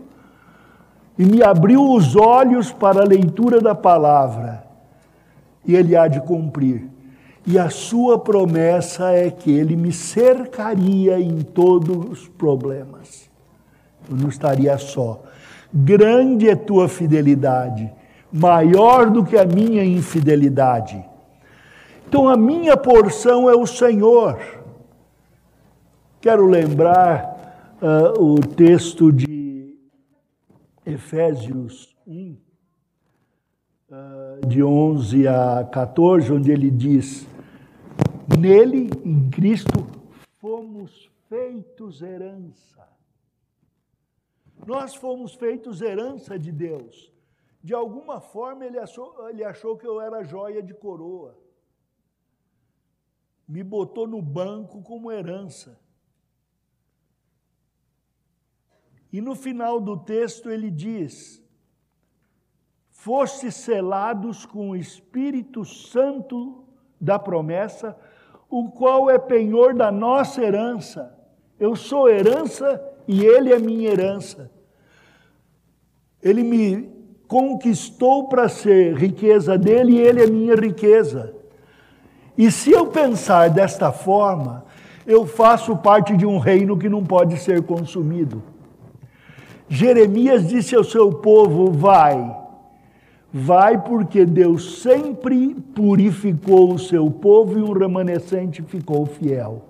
e 1.17 1.25
me 1.25 1.41
abriu 1.41 1.89
os 1.93 2.17
olhos 2.17 2.73
para 2.73 3.03
a 3.03 3.07
leitura 3.07 3.61
da 3.61 3.77
palavra. 3.77 4.67
E 5.65 5.77
ele 5.77 5.95
há 5.95 6.09
de 6.09 6.21
cumprir. 6.21 6.91
E 7.47 7.59
a 7.59 7.71
sua 7.71 8.19
promessa 8.19 9.13
é 9.13 9.31
que 9.31 9.53
ele 9.53 9.77
me 9.77 9.93
cercaria 9.93 11.21
em 11.21 11.43
todos 11.43 12.11
os 12.11 12.27
problemas. 12.27 13.31
Eu 14.11 14.17
não 14.17 14.29
estaria 14.29 14.77
só. 14.79 15.23
Grande 15.77 16.49
é 16.49 16.55
tua 16.55 16.89
fidelidade, 16.89 17.93
maior 18.33 19.11
do 19.11 19.25
que 19.25 19.37
a 19.37 19.45
minha 19.45 19.85
infidelidade. 19.85 21.05
Então 22.07 22.29
a 22.29 22.37
minha 22.37 22.77
porção 22.77 23.51
é 23.51 23.57
o 23.57 23.67
Senhor. 23.67 24.39
Quero 26.21 26.47
lembrar 26.47 27.75
uh, 27.83 28.23
o 28.23 28.39
texto 28.39 29.13
de 29.13 29.75
Efésios 30.87 31.93
1, 32.07 32.31
uh, 32.31 32.37
ah, 33.91 34.47
de 34.47 34.63
11 34.63 35.27
a 35.27 35.69
14, 35.73 36.33
onde 36.33 36.53
ele 36.53 36.71
diz: 36.71 37.27
Nele, 38.39 38.91
em 39.05 39.29
Cristo, 39.29 39.85
fomos 40.41 41.11
feitos 41.29 42.01
herança 42.01 42.94
nós 44.67 44.95
fomos 44.95 45.35
feitos 45.35 45.81
herança 45.81 46.39
de 46.39 46.53
Deus. 46.53 47.13
De 47.63 47.73
alguma 47.73 48.21
forma 48.21 48.65
ele 48.65 48.79
achou, 48.79 49.29
ele 49.29 49.43
achou 49.43 49.77
que 49.77 49.87
eu 49.87 50.01
era 50.01 50.23
joia 50.23 50.63
de 50.63 50.75
coroa. 50.75 51.39
Me 53.49 53.63
botou 53.63 54.07
no 54.07 54.21
banco 54.21 54.83
como 54.83 55.11
herança. 55.11 55.81
E 59.13 59.21
no 59.21 59.35
final 59.35 59.81
do 59.81 59.97
texto 59.97 60.51
ele 60.51 60.71
diz: 60.71 61.43
Foste 62.91 63.53
selados 63.53 64.45
com 64.45 64.71
o 64.71 64.77
Espírito 64.77 65.65
Santo 65.65 66.65
da 67.01 67.19
promessa, 67.19 67.97
o 68.49 68.71
qual 68.71 69.11
é 69.11 69.19
penhor 69.19 69.75
da 69.75 69.93
nossa 69.93 70.43
herança. 70.43 71.19
Eu 71.59 71.77
sou 71.77 72.09
herança 72.09 72.83
e 73.07 73.25
ele 73.25 73.53
é 73.53 73.59
minha 73.59 73.91
herança. 73.91 74.51
Ele 76.25 76.43
me 76.43 76.89
conquistou 77.29 78.29
para 78.29 78.49
ser 78.49 78.97
riqueza 78.97 79.59
dele 79.59 79.93
e 79.93 80.01
ele 80.01 80.23
é 80.23 80.27
minha 80.27 80.55
riqueza. 80.55 81.35
E 82.37 82.51
se 82.51 82.71
eu 82.73 82.87
pensar 82.87 83.51
desta 83.51 83.93
forma, 83.93 84.65
eu 85.07 85.27
faço 85.27 85.77
parte 85.77 86.17
de 86.17 86.25
um 86.25 86.39
reino 86.39 86.79
que 86.79 86.89
não 86.89 87.05
pode 87.05 87.37
ser 87.37 87.63
consumido. 87.63 88.43
Jeremias 89.69 90.49
disse 90.49 90.75
ao 90.75 90.83
seu 90.83 91.13
povo: 91.13 91.71
Vai, 91.71 92.35
vai, 93.33 93.83
porque 93.83 94.25
Deus 94.25 94.81
sempre 94.81 95.55
purificou 95.75 96.73
o 96.73 96.79
seu 96.79 97.11
povo 97.11 97.59
e 97.59 97.63
um 97.63 97.73
remanescente 97.73 98.63
ficou 98.63 99.05
fiel. 99.05 99.65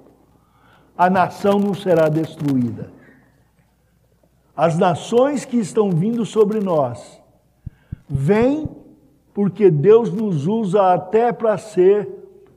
A 0.97 1.11
nação 1.11 1.59
não 1.59 1.75
será 1.75 2.09
destruída. 2.09 2.93
As 4.57 4.79
nações 4.79 5.45
que 5.45 5.57
estão 5.57 5.91
vindo 5.91 6.25
sobre 6.25 6.61
nós 6.61 7.21
vêm 8.09 8.69
porque 9.33 9.69
Deus 9.69 10.13
nos 10.13 10.47
usa 10.47 10.95
até 10.95 11.33
para 11.33 11.59
ser 11.59 12.09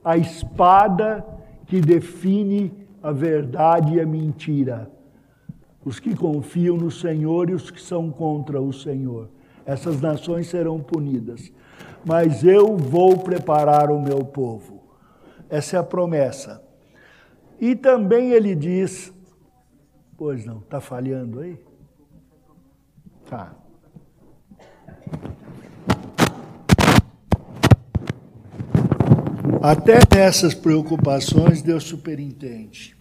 a 0.04 0.16
espada 0.16 1.26
que 1.66 1.80
define 1.80 2.72
a 3.02 3.10
verdade 3.10 3.94
e 3.94 4.00
a 4.00 4.06
mentira. 4.06 4.88
Os 5.84 5.98
que 5.98 6.14
confiam 6.14 6.76
no 6.76 6.90
Senhor 6.90 7.50
e 7.50 7.54
os 7.54 7.70
que 7.70 7.82
são 7.82 8.10
contra 8.10 8.60
o 8.60 8.72
Senhor. 8.72 9.28
Essas 9.66 10.00
nações 10.00 10.46
serão 10.46 10.78
punidas. 10.80 11.52
Mas 12.06 12.44
eu 12.44 12.76
vou 12.76 13.18
preparar 13.18 13.90
o 13.90 14.00
meu 14.00 14.24
povo. 14.24 14.82
Essa 15.50 15.76
é 15.76 15.80
a 15.80 15.84
promessa. 15.84 16.62
E 17.60 17.74
também 17.74 18.30
ele 18.30 18.54
diz: 18.54 19.12
Pois 20.16 20.44
não, 20.44 20.58
está 20.58 20.80
falhando 20.80 21.40
aí? 21.40 21.58
Tá. 23.28 23.54
Até 29.62 29.98
nessas 30.14 30.54
preocupações, 30.54 31.62
Deus 31.62 31.84
superintende. 31.84 32.97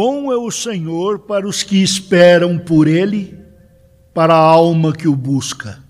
Bom 0.00 0.30
é 0.30 0.36
o 0.36 0.48
Senhor 0.48 1.18
para 1.18 1.44
os 1.44 1.64
que 1.64 1.82
esperam 1.82 2.56
por 2.56 2.86
Ele, 2.86 3.36
para 4.14 4.32
a 4.32 4.38
alma 4.38 4.92
que 4.92 5.08
o 5.08 5.16
busca. 5.16 5.82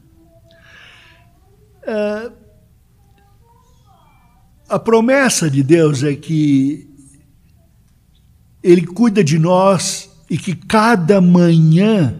É, 1.82 2.32
a 4.66 4.78
promessa 4.78 5.50
de 5.50 5.62
Deus 5.62 6.02
é 6.02 6.14
que 6.14 6.88
Ele 8.62 8.86
cuida 8.86 9.22
de 9.22 9.38
nós 9.38 10.10
e 10.30 10.38
que 10.38 10.56
cada 10.56 11.20
manhã 11.20 12.18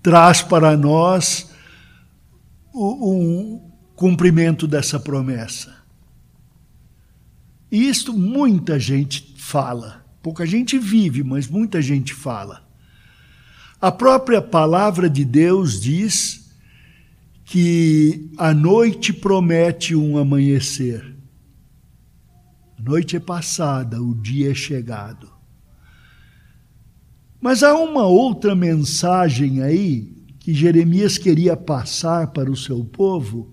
traz 0.00 0.40
para 0.40 0.76
nós 0.76 1.50
o 2.72 3.10
um 3.10 3.70
cumprimento 3.96 4.68
dessa 4.68 5.00
promessa. 5.00 5.78
E 7.72 7.88
isto 7.88 8.12
muita 8.12 8.78
gente 8.78 9.34
fala, 9.36 10.05
pouca 10.26 10.44
gente 10.44 10.76
vive, 10.76 11.22
mas 11.22 11.46
muita 11.46 11.80
gente 11.80 12.12
fala. 12.12 12.68
A 13.80 13.92
própria 13.92 14.42
palavra 14.42 15.08
de 15.08 15.24
Deus 15.24 15.80
diz 15.80 16.50
que 17.44 18.28
a 18.36 18.52
noite 18.52 19.12
promete 19.12 19.94
um 19.94 20.18
amanhecer 20.18 21.14
noite 22.86 23.16
é 23.16 23.20
passada, 23.20 24.00
o 24.00 24.14
dia 24.14 24.52
é 24.52 24.54
chegado. 24.54 25.28
Mas 27.40 27.64
há 27.64 27.74
uma 27.74 28.06
outra 28.06 28.54
mensagem 28.54 29.60
aí 29.60 30.24
que 30.38 30.54
Jeremias 30.54 31.18
queria 31.18 31.56
passar 31.56 32.28
para 32.28 32.50
o 32.50 32.56
seu 32.56 32.84
povo. 32.84 33.52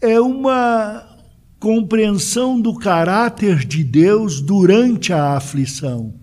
É 0.00 0.20
uma 0.20 1.15
compreensão 1.58 2.60
do 2.60 2.74
caráter 2.74 3.64
de 3.64 3.82
Deus 3.82 4.40
durante 4.40 5.12
a 5.12 5.36
aflição. 5.36 6.14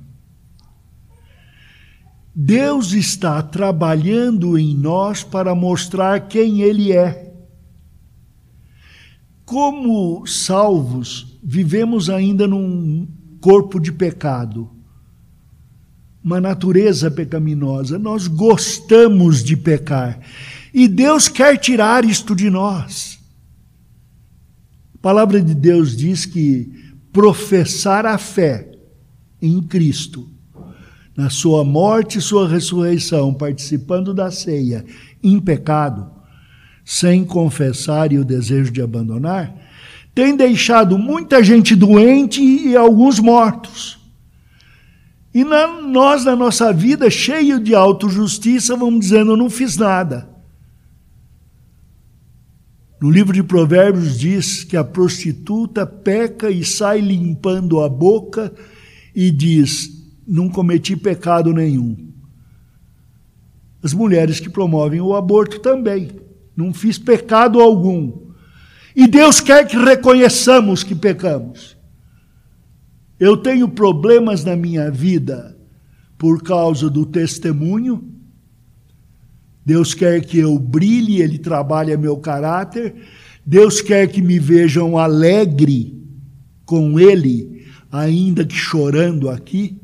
Deus 2.36 2.94
está 2.94 3.42
trabalhando 3.44 4.58
em 4.58 4.76
nós 4.76 5.24
para 5.24 5.54
mostrar 5.54 6.28
quem 6.28 6.62
Ele 6.62 6.92
é. 6.92 7.32
Como 9.46 10.26
salvos, 10.26 11.38
vivemos 11.44 12.10
ainda 12.10 12.48
num 12.48 13.08
corpo 13.40 13.80
de 13.80 13.92
pecado, 13.92 14.72
uma 16.24 16.42
natureza 16.42 17.12
pecaminosa. 17.12 18.00
Nós 18.00 18.28
gostamos 18.28 19.44
de 19.44 19.56
pecar 19.56 20.20
e 20.74 20.88
Deus 20.88 21.28
quer 21.28 21.58
tirar 21.58 22.04
isto 22.04 22.36
de 22.36 22.50
nós. 22.50 23.13
A 25.04 25.12
palavra 25.12 25.42
de 25.42 25.54
Deus 25.54 25.98
diz 25.98 26.26
que 26.26 26.72
professar 27.12 28.06
a 28.06 28.18
fé 28.18 28.72
em 29.42 29.62
Cristo, 29.62 30.32
na 31.14 31.30
sua 31.30 31.62
morte 31.66 32.20
e 32.20 32.22
sua 32.22 32.48
ressurreição, 32.48 33.34
participando 33.34 34.14
da 34.14 34.32
ceia 34.32 34.86
em 35.22 35.42
pecado, 35.42 36.10
sem 36.86 37.26
confessar 37.26 38.14
e 38.14 38.18
o 38.18 38.24
desejo 38.24 38.72
de 38.72 38.82
abandonar, 38.82 39.54
tem 40.16 40.38
deixado 40.38 40.98
muita 40.98 41.44
gente 41.44 41.76
doente 41.76 42.42
e 42.42 42.74
alguns 42.74 43.20
mortos. 43.20 44.00
E 45.34 45.44
na, 45.44 45.82
nós, 45.82 46.24
na 46.24 46.34
nossa 46.34 46.72
vida, 46.72 47.10
cheio 47.10 47.60
de 47.60 47.76
autojustiça, 47.76 48.78
vamos 48.78 49.02
dizendo: 49.02 49.32
eu 49.32 49.38
não 49.38 49.50
fiz 49.50 49.76
nada. 49.76 50.33
No 53.04 53.12
livro 53.12 53.34
de 53.34 53.44
Provérbios 53.44 54.18
diz 54.18 54.64
que 54.64 54.78
a 54.78 54.84
prostituta 54.84 55.86
peca 55.86 56.50
e 56.50 56.64
sai 56.64 57.02
limpando 57.02 57.82
a 57.82 57.90
boca 57.90 58.54
e 59.14 59.30
diz: 59.30 60.10
não 60.26 60.48
cometi 60.48 60.96
pecado 60.96 61.52
nenhum. 61.52 61.98
As 63.84 63.94
mulheres 63.94 64.40
que 64.40 64.50
promovem 64.50 65.02
o 65.02 65.14
aborto 65.14 65.60
também 65.60 66.12
não 66.56 66.74
fiz 66.74 66.98
pecado 66.98 67.60
algum. 67.60 68.32
E 68.96 69.06
Deus 69.06 69.42
quer 69.42 69.68
que 69.68 69.76
reconheçamos 69.76 70.82
que 70.82 70.96
pecamos. 70.96 71.76
Eu 73.20 73.36
tenho 73.36 73.68
problemas 73.68 74.46
na 74.46 74.56
minha 74.56 74.90
vida 74.90 75.58
por 76.18 76.42
causa 76.42 76.90
do 76.90 77.06
testemunho. 77.06 78.13
Deus 79.66 79.94
quer 79.94 80.26
que 80.26 80.40
eu 80.40 80.58
brilhe, 80.60 81.22
Ele 81.22 81.38
trabalha 81.38 81.98
meu 81.98 82.18
caráter. 82.18 82.96
Deus 83.46 83.82
quer 83.82 84.08
que 84.08 84.22
me 84.22 84.40
vejam 84.40 84.98
alegre 84.98 86.02
com 86.66 87.00
Ele, 87.00 87.66
ainda 87.92 88.46
que 88.46 88.56
chorando 88.56 89.30
aqui. 89.30 89.80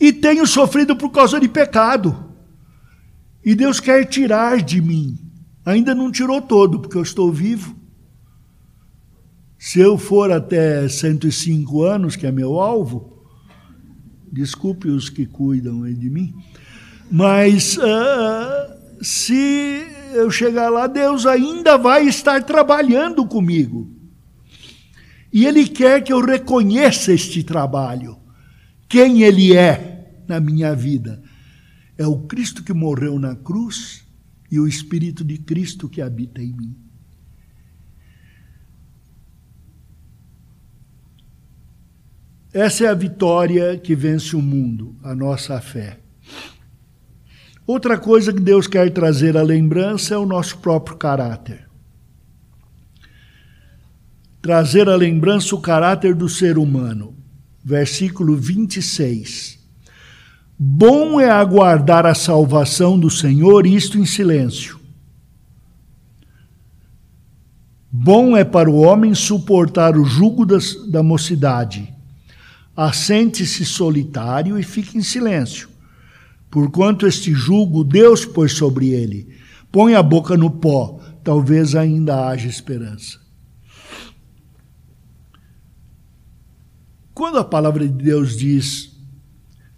E 0.00 0.12
tenho 0.12 0.46
sofrido 0.46 0.96
por 0.96 1.10
causa 1.10 1.38
de 1.38 1.48
pecado. 1.48 2.30
E 3.44 3.54
Deus 3.54 3.80
quer 3.80 4.04
tirar 4.06 4.62
de 4.62 4.80
mim. 4.80 5.18
Ainda 5.64 5.94
não 5.94 6.10
tirou 6.10 6.40
todo, 6.40 6.80
porque 6.80 6.96
eu 6.96 7.02
estou 7.02 7.32
vivo. 7.32 7.76
Se 9.58 9.78
eu 9.78 9.98
for 9.98 10.32
até 10.32 10.88
105 10.88 11.82
anos, 11.82 12.16
que 12.16 12.26
é 12.26 12.32
meu 12.32 12.58
alvo, 12.58 13.22
desculpe 14.32 14.88
os 14.88 15.10
que 15.10 15.26
cuidam 15.26 15.82
de 15.92 16.08
mim, 16.08 16.34
mas 17.10 17.76
uh, 17.76 19.02
se 19.02 19.84
eu 20.12 20.30
chegar 20.30 20.68
lá, 20.68 20.86
Deus 20.86 21.26
ainda 21.26 21.76
vai 21.76 22.06
estar 22.06 22.42
trabalhando 22.44 23.26
comigo. 23.26 23.90
E 25.32 25.46
Ele 25.46 25.66
quer 25.66 26.02
que 26.02 26.12
eu 26.12 26.24
reconheça 26.24 27.12
este 27.12 27.42
trabalho, 27.42 28.18
quem 28.88 29.22
Ele 29.22 29.56
é 29.56 30.22
na 30.28 30.40
minha 30.40 30.74
vida. 30.74 31.22
É 31.98 32.06
o 32.06 32.20
Cristo 32.20 32.62
que 32.62 32.72
morreu 32.72 33.18
na 33.18 33.34
cruz 33.34 34.04
e 34.50 34.58
o 34.58 34.66
Espírito 34.66 35.24
de 35.24 35.38
Cristo 35.38 35.88
que 35.88 36.00
habita 36.00 36.40
em 36.40 36.52
mim. 36.52 36.76
Essa 42.52 42.86
é 42.86 42.88
a 42.88 42.94
vitória 42.94 43.78
que 43.78 43.94
vence 43.94 44.34
o 44.34 44.42
mundo, 44.42 44.96
a 45.04 45.14
nossa 45.14 45.60
fé. 45.60 45.99
Outra 47.66 47.98
coisa 47.98 48.32
que 48.32 48.40
Deus 48.40 48.66
quer 48.66 48.90
trazer 48.90 49.36
à 49.36 49.42
lembrança 49.42 50.14
é 50.14 50.18
o 50.18 50.26
nosso 50.26 50.58
próprio 50.58 50.96
caráter. 50.96 51.68
Trazer 54.42 54.88
à 54.88 54.96
lembrança 54.96 55.54
o 55.54 55.60
caráter 55.60 56.14
do 56.14 56.28
ser 56.28 56.58
humano. 56.58 57.14
Versículo 57.62 58.36
26. 58.36 59.58
Bom 60.58 61.20
é 61.20 61.30
aguardar 61.30 62.06
a 62.06 62.14
salvação 62.14 62.98
do 62.98 63.10
Senhor, 63.10 63.66
isto 63.66 63.98
em 63.98 64.06
silêncio. 64.06 64.80
Bom 67.92 68.36
é 68.36 68.44
para 68.44 68.70
o 68.70 68.76
homem 68.76 69.14
suportar 69.14 69.96
o 69.96 70.04
jugo 70.04 70.46
das, 70.46 70.74
da 70.90 71.02
mocidade. 71.02 71.92
Assente-se 72.74 73.64
solitário 73.64 74.58
e 74.58 74.62
fique 74.62 74.96
em 74.96 75.02
silêncio 75.02 75.69
porquanto 76.50 77.06
este 77.06 77.32
jugo 77.32 77.84
Deus 77.84 78.24
pôs 78.24 78.52
sobre 78.52 78.90
ele. 78.90 79.28
Põe 79.70 79.94
a 79.94 80.02
boca 80.02 80.36
no 80.36 80.50
pó, 80.50 81.00
talvez 81.22 81.74
ainda 81.74 82.26
haja 82.28 82.48
esperança. 82.48 83.20
Quando 87.14 87.38
a 87.38 87.44
palavra 87.44 87.86
de 87.86 88.02
Deus 88.02 88.36
diz, 88.36 88.98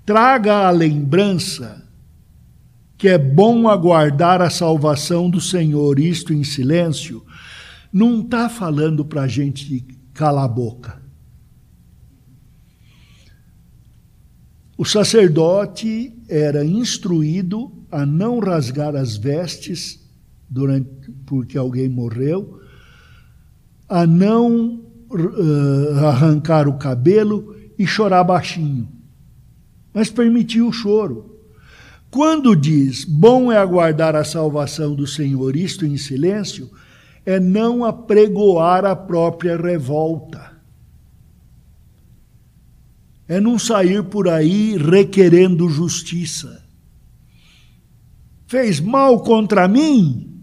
traga 0.06 0.68
a 0.68 0.70
lembrança 0.70 1.82
que 2.96 3.08
é 3.08 3.18
bom 3.18 3.68
aguardar 3.68 4.40
a 4.40 4.48
salvação 4.48 5.28
do 5.28 5.40
Senhor, 5.40 5.98
isto 5.98 6.32
em 6.32 6.44
silêncio, 6.44 7.26
não 7.92 8.20
está 8.20 8.48
falando 8.48 9.04
para 9.04 9.22
a 9.22 9.28
gente 9.28 9.84
calar 10.14 10.44
a 10.44 10.48
boca. 10.48 11.01
O 14.76 14.84
sacerdote 14.84 16.12
era 16.28 16.64
instruído 16.64 17.70
a 17.90 18.06
não 18.06 18.38
rasgar 18.38 18.96
as 18.96 19.16
vestes 19.16 20.00
durante, 20.48 21.10
porque 21.26 21.58
alguém 21.58 21.88
morreu, 21.88 22.60
a 23.88 24.06
não 24.06 24.80
uh, 25.10 26.06
arrancar 26.06 26.66
o 26.66 26.78
cabelo 26.78 27.54
e 27.78 27.86
chorar 27.86 28.24
baixinho, 28.24 28.88
mas 29.92 30.10
permitiu 30.10 30.68
o 30.68 30.72
choro. 30.72 31.38
Quando 32.10 32.56
diz 32.56 33.04
bom 33.04 33.52
é 33.52 33.56
aguardar 33.56 34.16
a 34.16 34.24
salvação 34.24 34.94
do 34.94 35.06
Senhor, 35.06 35.54
isto 35.56 35.84
em 35.84 35.96
silêncio, 35.96 36.70
é 37.24 37.38
não 37.38 37.84
apregoar 37.84 38.84
a 38.84 38.96
própria 38.96 39.56
revolta 39.56 40.51
é 43.32 43.40
não 43.40 43.58
sair 43.58 44.02
por 44.02 44.28
aí 44.28 44.76
requerendo 44.76 45.66
justiça. 45.70 46.62
Fez 48.46 48.78
mal 48.78 49.20
contra 49.20 49.66
mim? 49.66 50.38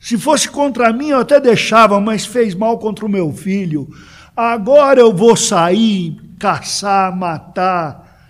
Se 0.00 0.18
fosse 0.18 0.48
contra 0.48 0.92
mim, 0.92 1.10
eu 1.10 1.20
até 1.20 1.38
deixava, 1.40 2.00
mas 2.00 2.26
fez 2.26 2.52
mal 2.52 2.80
contra 2.80 3.06
o 3.06 3.08
meu 3.08 3.32
filho. 3.32 3.88
Agora 4.36 4.98
eu 4.98 5.14
vou 5.14 5.36
sair, 5.36 6.20
caçar, 6.36 7.16
matar. 7.16 8.28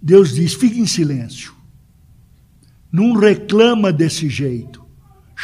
Deus 0.00 0.32
diz: 0.32 0.54
fique 0.54 0.78
em 0.78 0.86
silêncio. 0.86 1.52
Não 2.92 3.14
reclama 3.14 3.92
desse 3.92 4.28
jeito. 4.28 4.86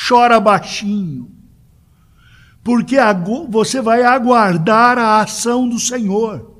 Chora 0.09 0.38
baixinho. 0.38 1.28
Porque 2.62 2.97
você 3.49 3.82
vai 3.82 4.05
aguardar 4.05 4.97
a 4.97 5.20
ação 5.22 5.68
do 5.68 5.80
Senhor. 5.80 6.53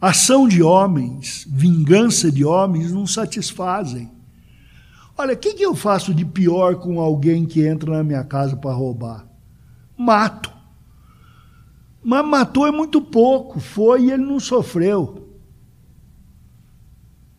Ação 0.00 0.46
de 0.46 0.62
homens, 0.62 1.46
vingança 1.50 2.30
de 2.30 2.44
homens 2.44 2.92
não 2.92 3.06
satisfazem. 3.06 4.10
Olha, 5.16 5.34
o 5.34 5.36
que, 5.36 5.54
que 5.54 5.64
eu 5.64 5.74
faço 5.74 6.14
de 6.14 6.24
pior 6.24 6.76
com 6.76 7.00
alguém 7.00 7.44
que 7.44 7.66
entra 7.66 7.90
na 7.90 8.04
minha 8.04 8.22
casa 8.22 8.56
para 8.56 8.72
roubar? 8.72 9.26
Mato. 9.96 10.52
Mas 12.04 12.24
matou 12.24 12.64
é 12.66 12.70
muito 12.70 13.00
pouco, 13.00 13.58
foi 13.58 14.04
e 14.04 14.10
ele 14.12 14.24
não 14.24 14.38
sofreu. 14.38 15.28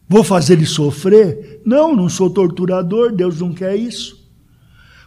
Vou 0.07 0.24
fazer 0.24 0.53
ele 0.53 0.66
sofrer? 0.66 1.62
Não, 1.64 1.95
não 1.95 2.10
sou 2.10 2.30
torturador, 2.30 3.14
Deus 3.14 3.39
não 3.39 3.53
quer 3.53 3.76
isso. 3.78 4.18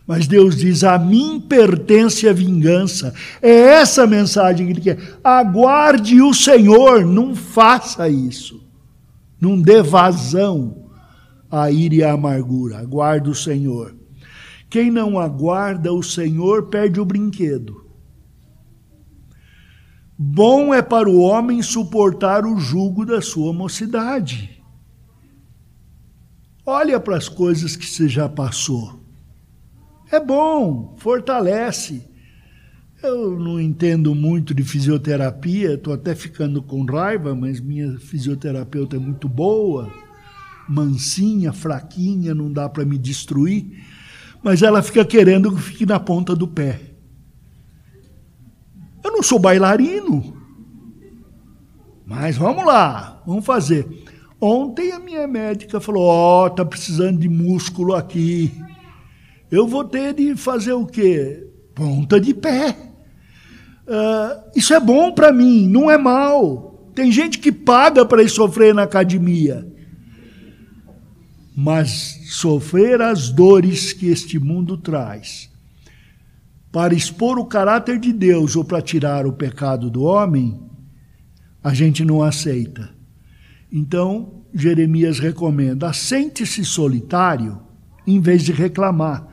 Mas 0.07 0.27
Deus 0.27 0.57
diz: 0.57 0.85
a 0.85 0.99
mim 0.99 1.41
pertence 1.41 2.29
a 2.29 2.33
vingança. 2.33 3.15
É 3.41 3.51
essa 3.51 4.07
mensagem 4.07 4.67
que 4.67 4.73
ele 4.73 4.81
quer. 4.81 5.19
Aguarde 5.23 6.21
o 6.21 6.35
Senhor, 6.35 7.05
não 7.05 7.35
faça 7.35 8.09
isso. 8.09 8.63
Não 9.41 9.61
dê 9.61 9.83
vazão 9.83 10.87
à 11.51 11.71
ira 11.71 11.95
e 11.95 12.03
à 12.03 12.13
amargura. 12.13 12.79
Aguarde 12.79 13.31
o 13.31 13.35
Senhor. 13.35 13.95
Quem 14.69 14.91
não 14.91 15.19
aguarda 15.19 15.93
o 15.93 16.03
Senhor 16.03 16.69
perde 16.69 17.01
o 17.01 17.05
brinquedo. 17.05 17.83
Bom 20.19 20.73
é 20.73 20.81
para 20.81 21.11
o 21.11 21.21
homem 21.21 21.61
suportar 21.63 22.47
o 22.47 22.59
jugo 22.59 23.05
da 23.05 23.21
sua 23.21 23.53
mocidade. 23.53 24.63
Olha 26.65 27.01
para 27.01 27.17
as 27.17 27.29
coisas 27.29 27.75
que 27.75 27.85
você 27.85 28.09
já 28.09 28.29
passou. 28.29 29.02
É 30.13 30.21
bom, 30.21 30.95
fortalece. 30.99 32.07
Eu 33.03 33.41
não 33.41 33.59
entendo 33.59 34.15
muito 34.15 34.53
de 34.53 34.63
fisioterapia, 34.63 35.73
estou 35.73 35.95
até 35.95 36.15
ficando 36.15 36.63
com 36.63 36.85
raiva, 36.85 37.35
mas 37.35 37.59
minha 37.59 37.99
fisioterapeuta 37.99 38.97
é 38.97 38.99
muito 38.99 39.27
boa, 39.27 39.91
mansinha, 40.69 41.51
fraquinha, 41.51 42.35
não 42.35 42.53
dá 42.53 42.69
para 42.69 42.85
me 42.85 42.99
destruir, 42.99 43.83
mas 44.43 44.61
ela 44.61 44.83
fica 44.83 45.03
querendo 45.03 45.51
que 45.51 45.63
fique 45.63 45.87
na 45.87 45.99
ponta 45.99 46.37
do 46.37 46.47
pé. 46.47 46.79
Eu 49.03 49.13
não 49.13 49.23
sou 49.23 49.39
bailarino, 49.39 50.37
mas 52.05 52.37
vamos 52.37 52.67
lá, 52.67 53.23
vamos 53.27 53.47
fazer. 53.47 53.89
Ontem 54.39 54.93
a 54.93 54.99
minha 54.99 55.27
médica 55.27 55.81
falou: 55.81 56.03
Ó, 56.03 56.45
oh, 56.45 56.51
tá 56.51 56.65
precisando 56.67 57.19
de 57.19 57.31
músculo 57.31 57.95
aqui 57.95 58.53
eu 59.53 59.69
vou 59.69 59.85
ter 59.85 60.15
de 60.15 60.35
fazer 60.35 60.73
o 60.73 60.87
quê? 60.87 61.47
Ponta 61.75 62.19
de 62.19 62.33
pé. 62.33 62.75
Uh, 63.87 64.51
isso 64.57 64.73
é 64.73 64.81
bom 64.81 65.13
para 65.13 65.31
mim, 65.31 65.69
não 65.69 65.91
é 65.91 65.99
mal. 65.99 66.91
Tem 66.95 67.13
gente 67.13 67.39
que 67.39 67.53
paga 67.53 68.07
para 68.07 68.23
ir 68.23 68.31
sofrer 68.31 68.75
na 68.75 68.85
academia. 68.85 69.71
Mas 71.55 72.21
sofrer 72.31 73.03
as 73.03 73.29
dores 73.29 73.93
que 73.93 74.07
este 74.07 74.39
mundo 74.39 74.79
traz, 74.79 75.51
para 76.73 76.95
expor 76.95 77.39
o 77.39 77.45
caráter 77.45 77.99
de 77.99 78.11
Deus 78.11 78.57
ou 78.57 78.65
para 78.65 78.81
tirar 78.81 79.27
o 79.27 79.35
pecado 79.35 79.91
do 79.91 80.03
homem, 80.03 80.63
a 81.63 81.75
gente 81.75 82.07
não 82.07 82.23
aceita. 82.23 82.89
Então, 83.71 84.45
Jeremias 84.55 85.19
recomenda: 85.19 85.91
assente-se 85.91 86.65
solitário 86.65 87.61
em 88.07 88.19
vez 88.19 88.43
de 88.43 88.53
reclamar. 88.53 89.32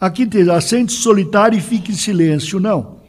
Aqui 0.00 0.24
diz, 0.24 0.48
assente 0.48 0.92
solitário 0.92 1.58
e 1.58 1.62
fique 1.62 1.92
em 1.92 1.96
silêncio. 1.96 2.60
Não. 2.60 3.00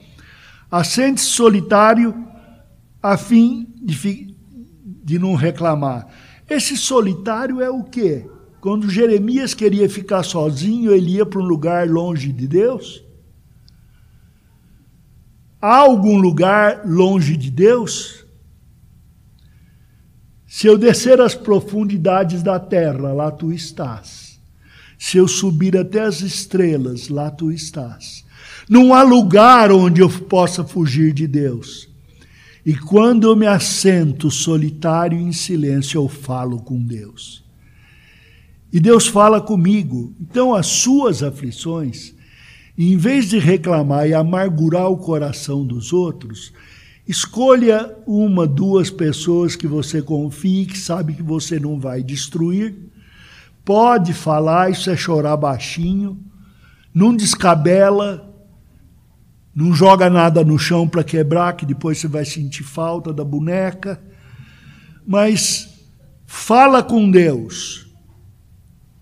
Assente 0.72 1.22
solitário 1.22 2.28
a 3.02 3.16
fim 3.18 3.68
de, 3.82 4.36
de 5.04 5.20
não 5.20 5.36
reclamar. 5.36 6.08
Esse 6.50 6.76
solitário 6.76 7.62
é 7.62 7.70
o 7.70 7.84
quê? 7.84 8.28
Quando 8.60 8.90
Jeremias 8.90 9.54
queria 9.54 9.90
ficar 9.90 10.24
sozinho, 10.24 10.92
ele 10.92 11.12
ia 11.12 11.26
para 11.26 11.40
um 11.40 11.46
lugar 11.46 11.88
longe 11.88 12.34
de 12.34 12.48
Deus? 12.48 13.04
Há 15.62 15.78
algum 15.78 16.18
lugar 16.18 16.82
longe 16.86 17.38
de 17.38 17.52
Deus? 17.52 18.26
Se 20.48 20.68
eu 20.68 20.78
descer 20.78 21.22
as 21.22 21.36
profundidades 21.36 22.42
da 22.42 22.60
terra, 22.60 23.14
lá 23.14 23.30
tu 23.32 23.52
estás. 23.52 24.29
Se 25.02 25.18
eu 25.18 25.30
subir 25.30 25.78
até 25.78 26.02
as 26.02 26.20
estrelas, 26.20 27.08
lá 27.08 27.32
tu 27.32 27.50
estás. 27.50 28.26
Não 28.70 28.93
há 28.93 29.02
lugar 29.02 29.72
onde 29.72 30.02
eu 30.02 30.10
possa 30.10 30.62
fugir 30.62 31.14
de 31.14 31.26
Deus. 31.26 31.88
E 32.66 32.76
quando 32.76 33.26
eu 33.26 33.36
me 33.36 33.47
assento 33.47 34.30
solitário 34.30 35.18
em 35.18 35.32
silêncio, 35.32 35.97
eu 35.97 36.10
falo 36.10 36.60
com 36.60 36.78
Deus. 36.78 37.41
E 38.74 38.80
Deus 38.80 39.08
fala 39.08 39.39
comigo. 39.39 40.14
Então, 40.20 40.54
as 40.54 40.68
suas 40.68 41.24
aflições, 41.24 42.14
em 42.78 42.97
vez 42.97 43.30
de 43.30 43.39
reclamar 43.39 44.06
e 44.06 44.14
amargurar 44.14 44.91
o 44.91 44.97
coração 44.97 45.66
dos 45.66 45.93
outros, 45.93 46.52
escolha 47.08 47.95
uma, 48.06 48.45
duas 48.45 48.89
pessoas 48.89 49.56
que 49.56 49.66
você 49.66 50.02
confie, 50.02 50.66
que 50.66 50.78
sabe 50.78 51.14
que 51.14 51.24
você 51.24 51.58
não 51.58 51.80
vai 51.80 52.04
destruir 52.04 52.89
Pode 53.64 54.14
falar, 54.14 54.72
isso 54.72 54.89
é 54.89 54.97
chorar 54.97 55.38
baixinho, 55.38 56.24
não 56.93 57.16
descabela, 57.16 58.26
Não 59.53 59.74
joga 59.74 60.10
nada 60.10 60.43
no 60.43 60.57
chão 60.57 60.88
para 60.88 61.03
quebrar, 61.03 61.53
que 61.53 61.66
depois 61.66 61.97
você 61.97 62.07
vai 62.07 62.24
sentir 62.24 62.64
falta 62.64 63.12
da 63.12 63.26
boneca. 63.26 64.01
Mas 65.05 65.68
fala 66.26 66.82
com 66.82 67.10
Deus, 67.12 67.88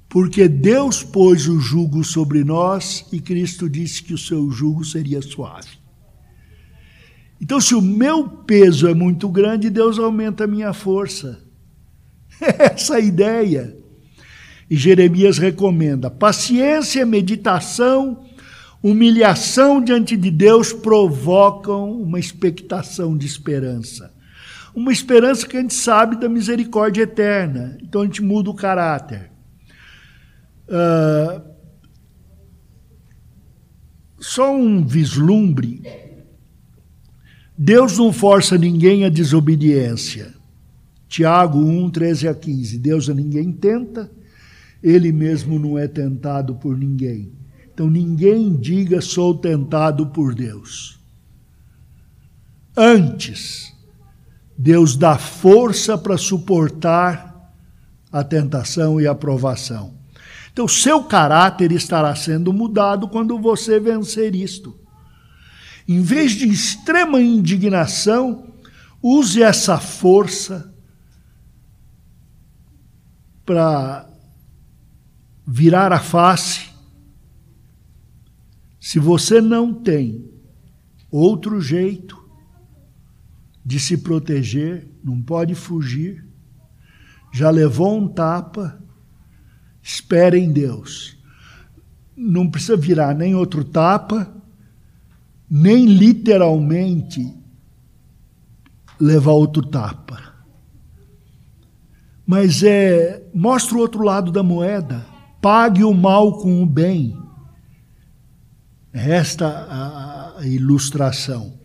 porque 0.10 0.48
Deus 0.48 1.04
pôs 1.04 1.48
o 1.48 1.60
jugo 1.60 2.04
sobre 2.04 2.44
nós 2.44 3.06
e 3.12 3.20
Cristo 3.20 3.70
disse 3.70 4.02
que 4.02 4.14
o 4.14 4.18
seu 4.18 4.50
jugo 4.50 4.84
seria 4.84 5.22
suave. 5.22 5.78
Então, 7.40 7.62
se 7.62 7.76
o 7.76 7.82
meu 7.82 8.28
peso 8.28 8.88
é 8.88 8.96
muito 8.96 9.30
grande, 9.30 9.70
Deus 9.70 10.00
aumenta 10.00 10.46
a 10.46 10.48
minha 10.48 10.74
força. 10.74 11.40
Essa 12.42 12.96
é 12.96 12.98
a 12.98 13.00
ideia. 13.00 13.77
E 14.70 14.76
Jeremias 14.76 15.38
recomenda: 15.38 16.10
paciência, 16.10 17.06
meditação, 17.06 18.26
humilhação 18.82 19.82
diante 19.84 20.16
de 20.18 20.32
Deus 20.32 20.74
provocam 20.74 21.92
uma 21.92 22.20
expectação 22.20 23.18
de 23.18 23.26
esperança. 23.26 24.14
Uma 24.76 24.92
esperança 24.92 25.48
que 25.48 25.58
a 25.58 25.62
gente 25.62 25.74
sabe 25.74 26.20
da 26.20 26.30
misericórdia 26.30 27.04
eterna. 27.04 27.78
Então 27.82 28.02
a 28.02 28.06
gente 28.06 28.22
muda 28.22 28.50
o 28.50 28.54
caráter. 28.54 29.32
Uh, 30.68 31.42
só 34.20 34.54
um 34.54 34.86
vislumbre 34.86 35.82
Deus 37.58 37.98
não 37.98 38.14
força 38.14 38.56
ninguém 38.56 39.04
à 39.04 39.10
desobediência. 39.10 40.32
Tiago 41.08 41.58
1, 41.58 41.90
13 41.90 42.28
a 42.28 42.36
15. 42.36 42.78
Deus 42.78 43.10
a 43.10 43.16
ninguém 43.16 43.52
tenta, 43.52 44.12
ele 44.82 45.12
mesmo 45.12 45.60
não 45.60 45.78
é 45.78 45.88
tentado 45.88 46.56
por 46.56 46.78
ninguém. 46.78 47.32
Então 47.74 47.90
ninguém 47.90 48.56
diga 48.56 49.02
sou 49.02 49.36
tentado 49.36 50.08
por 50.08 50.34
Deus. 50.34 51.00
Antes, 52.76 53.74
Deus 54.58 54.96
dá 54.96 55.18
força 55.18 55.98
para 55.98 56.18
suportar 56.18 57.52
a 58.12 58.24
tentação 58.24 59.00
e 59.00 59.08
a 59.08 59.14
provação. 59.14 59.94
Então, 60.52 60.68
seu 60.68 61.04
caráter 61.04 61.72
estará 61.72 62.16
sendo 62.16 62.52
mudado 62.52 63.08
quando 63.08 63.38
você 63.38 63.80
vencer 63.80 64.34
isto. 64.34 64.76
Em 65.88 66.02
vez 66.02 66.32
de 66.32 66.48
extrema 66.48 67.22
indignação, 67.22 68.48
use 69.02 69.44
essa 69.44 69.78
força 69.78 70.74
para 73.46 74.07
virar 75.48 75.94
a 75.94 76.00
face. 76.00 76.68
Se 78.78 79.00
você 79.00 79.40
não 79.40 79.74
tem 79.74 80.30
outro 81.10 81.62
jeito 81.62 82.22
de 83.66 83.80
se 83.80 83.98
proteger, 83.98 84.90
não 85.02 85.22
pode 85.22 85.56
fugir, 85.56 86.26
já 87.32 87.50
levou 87.50 87.98
um 87.98 88.08
tapa, 88.08 88.82
espere 89.82 90.38
em 90.38 90.52
Deus. 90.52 91.18
Não 92.16 92.50
precisa 92.50 92.76
virar 92.76 93.16
nem 93.16 93.34
outro 93.34 93.64
tapa, 93.64 94.36
nem 95.50 95.86
literalmente 95.86 97.34
levar 99.00 99.32
outro 99.32 99.66
tapa. 99.66 100.36
Mas 102.26 102.64
é, 102.64 103.26
mostra 103.34 103.78
o 103.78 103.80
outro 103.80 104.04
lado 104.04 104.32
da 104.32 104.44
moeda. 104.44 105.17
Pague 105.42 105.84
o 105.84 105.94
mal 105.94 106.40
com 106.40 106.62
o 106.62 106.66
bem. 106.66 107.18
Esta 108.94 109.48
a, 109.48 110.46
ilustração. 110.46 111.60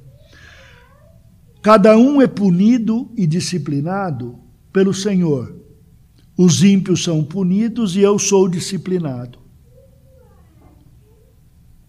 Cada 1.63 1.97
um 1.97 2.21
é 2.21 2.27
punido 2.27 3.11
e 3.17 3.27
disciplinado 3.27 4.39
pelo 4.73 4.93
Senhor. 4.93 5.57
Os 6.37 6.63
ímpios 6.63 7.05
são 7.05 7.23
punidos 7.23 7.97
e 7.97 8.01
eu 8.01 8.19
sou 8.19 8.49
disciplinado 8.49 9.43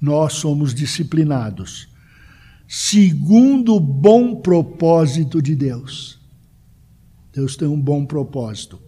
nós 0.04 0.34
somos 0.34 0.74
disciplinados, 0.74 1.88
segundo 2.68 3.76
o 3.76 3.80
bom 3.80 4.36
propósito 4.36 5.42
de 5.42 5.56
Deus. 5.56 6.20
Deus 7.32 7.56
tem 7.56 7.70
um 7.70 7.80
bom 7.80 8.06
propósito. 8.06 8.82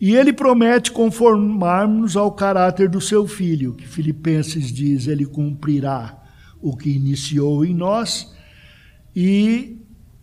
E 0.00 0.14
ele 0.14 0.32
promete 0.32 0.90
conformarmos 0.90 2.16
ao 2.16 2.32
caráter 2.32 2.88
do 2.88 3.00
seu 3.00 3.28
filho, 3.28 3.74
que 3.74 3.86
Filipenses 3.86 4.72
diz, 4.72 5.06
ele 5.06 5.26
cumprirá 5.26 6.16
o 6.58 6.74
que 6.74 6.88
iniciou 6.88 7.64
em 7.64 7.74
nós, 7.74 8.34
e 9.14 9.78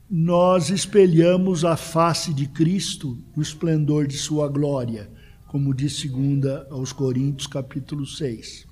nós 0.10 0.72
espelhamos 0.72 1.64
a 1.64 1.78
face 1.78 2.34
de 2.34 2.48
Cristo 2.48 3.22
no 3.36 3.44
esplendor 3.44 4.08
de 4.08 4.18
sua 4.18 4.48
glória, 4.48 5.12
como 5.46 5.74
diz 5.74 6.00
segunda 6.00 6.68
aos 6.72 6.92
Coríntios, 6.92 7.46
capítulo 7.46 8.06
6. 8.06 8.66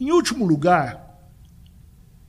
Em 0.00 0.10
último 0.10 0.44
lugar, 0.44 1.04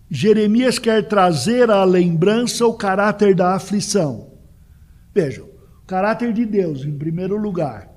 Jeremias 0.09 0.77
quer 0.77 1.07
trazer 1.07 1.71
à 1.71 1.83
lembrança 1.83 2.65
o 2.67 2.75
caráter 2.75 3.33
da 3.33 3.55
aflição. 3.55 4.33
Vejam, 5.13 5.54
caráter 5.85 6.33
de 6.33 6.45
Deus, 6.45 6.83
em 6.83 6.97
primeiro 6.97 7.37
lugar. 7.37 7.89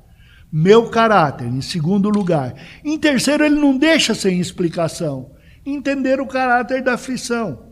Meu 0.51 0.89
caráter, 0.89 1.47
em 1.47 1.61
segundo 1.61 2.09
lugar. 2.09 2.55
Em 2.85 2.99
terceiro, 2.99 3.45
ele 3.45 3.57
não 3.57 3.77
deixa 3.77 4.15
sem 4.15 4.41
explicação. 4.41 5.33
Entender 5.65 6.21
o 6.21 6.27
caráter 6.27 6.83
da 6.83 6.95
aflição. 6.95 7.69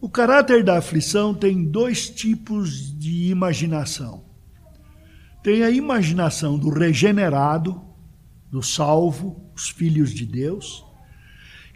O 0.00 0.08
caráter 0.08 0.62
da 0.62 0.78
aflição 0.78 1.34
tem 1.34 1.64
dois 1.64 2.08
tipos 2.10 2.96
de 2.98 3.30
imaginação. 3.30 4.24
Tem 5.42 5.62
a 5.62 5.70
imaginação 5.70 6.58
do 6.58 6.68
regenerado, 6.70 7.80
do 8.50 8.62
salvo, 8.62 9.50
os 9.54 9.68
filhos 9.68 10.12
de 10.12 10.24
Deus, 10.26 10.84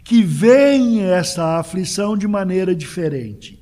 que 0.03 0.21
veem 0.21 1.01
essa 1.01 1.57
aflição 1.57 2.17
de 2.17 2.27
maneira 2.27 2.75
diferente. 2.75 3.61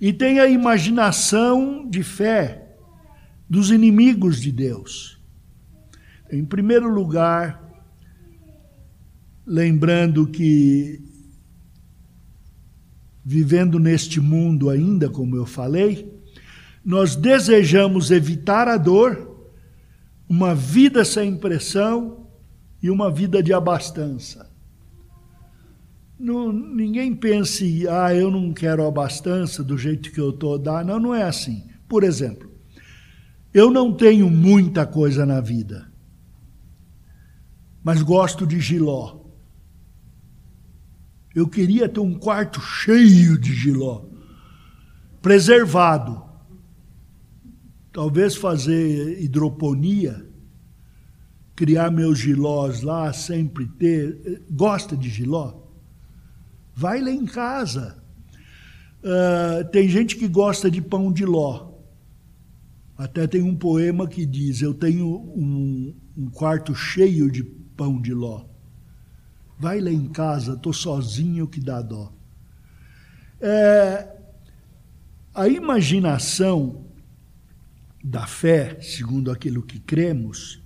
E 0.00 0.12
tem 0.12 0.40
a 0.40 0.46
imaginação 0.46 1.88
de 1.88 2.02
fé 2.02 2.61
dos 3.52 3.70
inimigos 3.70 4.40
de 4.40 4.50
Deus. 4.50 5.20
Em 6.30 6.42
primeiro 6.42 6.88
lugar, 6.88 7.62
lembrando 9.46 10.26
que 10.26 10.98
vivendo 13.22 13.78
neste 13.78 14.22
mundo 14.22 14.70
ainda, 14.70 15.10
como 15.10 15.36
eu 15.36 15.44
falei, 15.44 16.10
nós 16.82 17.14
desejamos 17.14 18.10
evitar 18.10 18.68
a 18.68 18.78
dor, 18.78 19.50
uma 20.26 20.54
vida 20.54 21.04
sem 21.04 21.36
pressão, 21.36 22.26
e 22.82 22.88
uma 22.88 23.10
vida 23.10 23.42
de 23.42 23.52
abastança. 23.52 24.50
Não, 26.18 26.50
ninguém 26.50 27.14
pense, 27.14 27.86
ah, 27.86 28.14
eu 28.14 28.30
não 28.30 28.50
quero 28.54 28.86
abastança 28.86 29.62
do 29.62 29.76
jeito 29.76 30.10
que 30.10 30.18
eu 30.18 30.30
estou 30.30 30.58
dar. 30.58 30.82
Não, 30.82 30.98
não 30.98 31.14
é 31.14 31.24
assim. 31.24 31.64
Por 31.86 32.02
exemplo, 32.02 32.51
eu 33.52 33.70
não 33.70 33.92
tenho 33.92 34.30
muita 34.30 34.86
coisa 34.86 35.26
na 35.26 35.40
vida, 35.40 35.90
mas 37.82 38.02
gosto 38.02 38.46
de 38.46 38.60
giló. 38.60 39.20
Eu 41.34 41.48
queria 41.48 41.88
ter 41.88 42.00
um 42.00 42.14
quarto 42.14 42.60
cheio 42.60 43.38
de 43.38 43.54
giló, 43.54 44.04
preservado. 45.20 46.22
Talvez 47.92 48.34
fazer 48.36 49.22
hidroponia 49.22 50.32
criar 51.54 51.90
meus 51.90 52.18
gilós 52.18 52.82
lá, 52.82 53.12
sempre 53.12 53.66
ter. 53.66 54.42
Gosta 54.50 54.96
de 54.96 55.08
giló? 55.08 55.62
Vai 56.74 57.00
lá 57.00 57.10
em 57.10 57.24
casa. 57.24 58.02
Uh, 58.98 59.68
tem 59.70 59.88
gente 59.88 60.16
que 60.16 60.28
gosta 60.28 60.70
de 60.70 60.80
pão 60.80 61.12
de 61.12 61.24
ló. 61.24 61.71
Até 62.96 63.26
tem 63.26 63.42
um 63.42 63.56
poema 63.56 64.06
que 64.06 64.24
diz: 64.26 64.62
Eu 64.62 64.74
tenho 64.74 65.06
um, 65.06 65.94
um 66.16 66.30
quarto 66.30 66.74
cheio 66.74 67.30
de 67.30 67.42
pão 67.42 68.00
de 68.00 68.12
ló. 68.12 68.44
Vai 69.58 69.80
lá 69.80 69.90
em 69.90 70.08
casa, 70.08 70.54
estou 70.54 70.72
sozinho 70.72 71.46
que 71.46 71.60
dá 71.60 71.80
dó. 71.80 72.12
É, 73.40 74.08
a 75.34 75.48
imaginação 75.48 76.84
da 78.02 78.26
fé, 78.26 78.80
segundo 78.80 79.30
aquilo 79.30 79.62
que 79.62 79.78
cremos, 79.78 80.60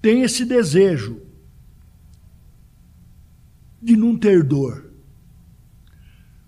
tem 0.00 0.22
esse 0.22 0.44
desejo 0.44 1.22
de 3.82 3.96
não 3.96 4.16
ter 4.16 4.42
dor. 4.42 4.83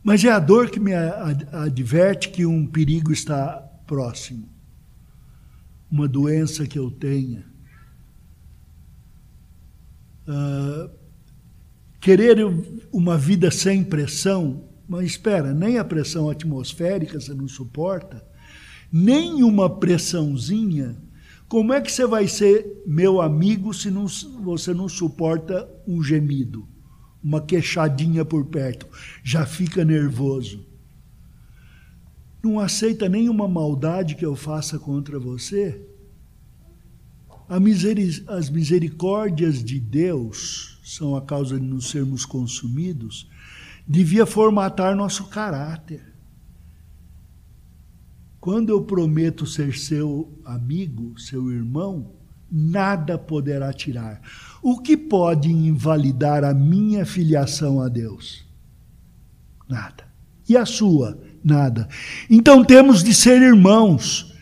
Mas 0.07 0.25
é 0.25 0.31
a 0.31 0.39
dor 0.39 0.71
que 0.71 0.79
me 0.79 0.95
adverte 0.95 2.31
que 2.31 2.47
um 2.47 2.65
perigo 2.65 3.13
está 3.13 3.59
próximo. 3.87 4.49
Uma 5.91 6.07
doença 6.07 6.67
que 6.67 6.79
eu 6.79 6.91
tenha. 6.91 7.57
uh, 10.27 10.91
querer 12.01 12.37
uma 12.93 13.17
vida 13.17 13.51
sem 13.51 13.83
pressão, 13.83 14.65
mas 14.89 15.07
espera, 15.07 15.55
nem 15.55 15.79
a 15.79 15.85
pressão 15.85 16.29
atmosférica 16.29 17.21
você 17.21 17.35
não 17.35 17.49
suporta, 17.49 18.25
nem 18.93 19.43
uma 19.43 19.69
pressãozinha. 19.69 20.97
Como 21.49 21.73
é 21.73 21.81
que 21.81 21.91
você 21.91 22.07
vai 22.07 22.27
ser 22.27 22.83
meu 22.87 23.21
amigo 23.21 23.73
se 23.73 23.91
não, 23.91 24.07
você 24.43 24.75
não 24.75 24.89
suporta 24.89 25.69
um 25.87 26.03
gemido, 26.03 26.69
uma 27.27 27.41
queixadinha 27.41 28.25
por 28.25 28.47
perto? 28.47 28.87
Já 29.25 29.45
fica 29.45 29.85
nervoso. 29.85 30.65
Não 32.41 32.61
aceita 32.61 33.09
nenhuma 33.09 33.49
maldade 33.49 34.15
que 34.15 34.25
eu 34.25 34.37
faça 34.37 34.79
contra 34.79 35.19
você? 35.19 35.85
as 38.29 38.51
misericórdias 38.51 39.63
de 39.63 39.79
Deus 39.79 40.81
são 40.85 41.15
a 41.15 41.23
causa 41.23 41.59
de 41.61 41.65
não 41.65 41.81
sermos 41.81 42.25
consumidos, 42.25 43.29
devia 43.87 44.27
formatar 44.27 44.97
nosso 44.97 45.29
caráter. 45.29 46.13
Quando 48.41 48.71
eu 48.71 48.83
prometo 48.83 49.47
ser 49.47 49.77
seu 49.77 50.33
amigo, 50.45 51.19
seu 51.21 51.53
irmão, 51.53 52.13
nada 52.51 53.19
poderá 53.19 53.73
tirar. 53.73 54.21
O 54.63 54.81
que 54.81 54.97
pode 54.97 55.51
invalidar 55.51 56.45
a 56.45 56.55
minha 56.55 57.05
filiação 57.05 57.81
a 57.81 57.89
Deus? 57.89 58.45
Nada. 59.69 60.05
E 60.49 60.57
a 60.57 60.65
sua? 60.65 61.21
Nada. 61.43 61.89
Então 62.29 62.65
temos 62.65 63.03
de 63.03 63.15
ser 63.15 63.41
irmãos 63.43 64.35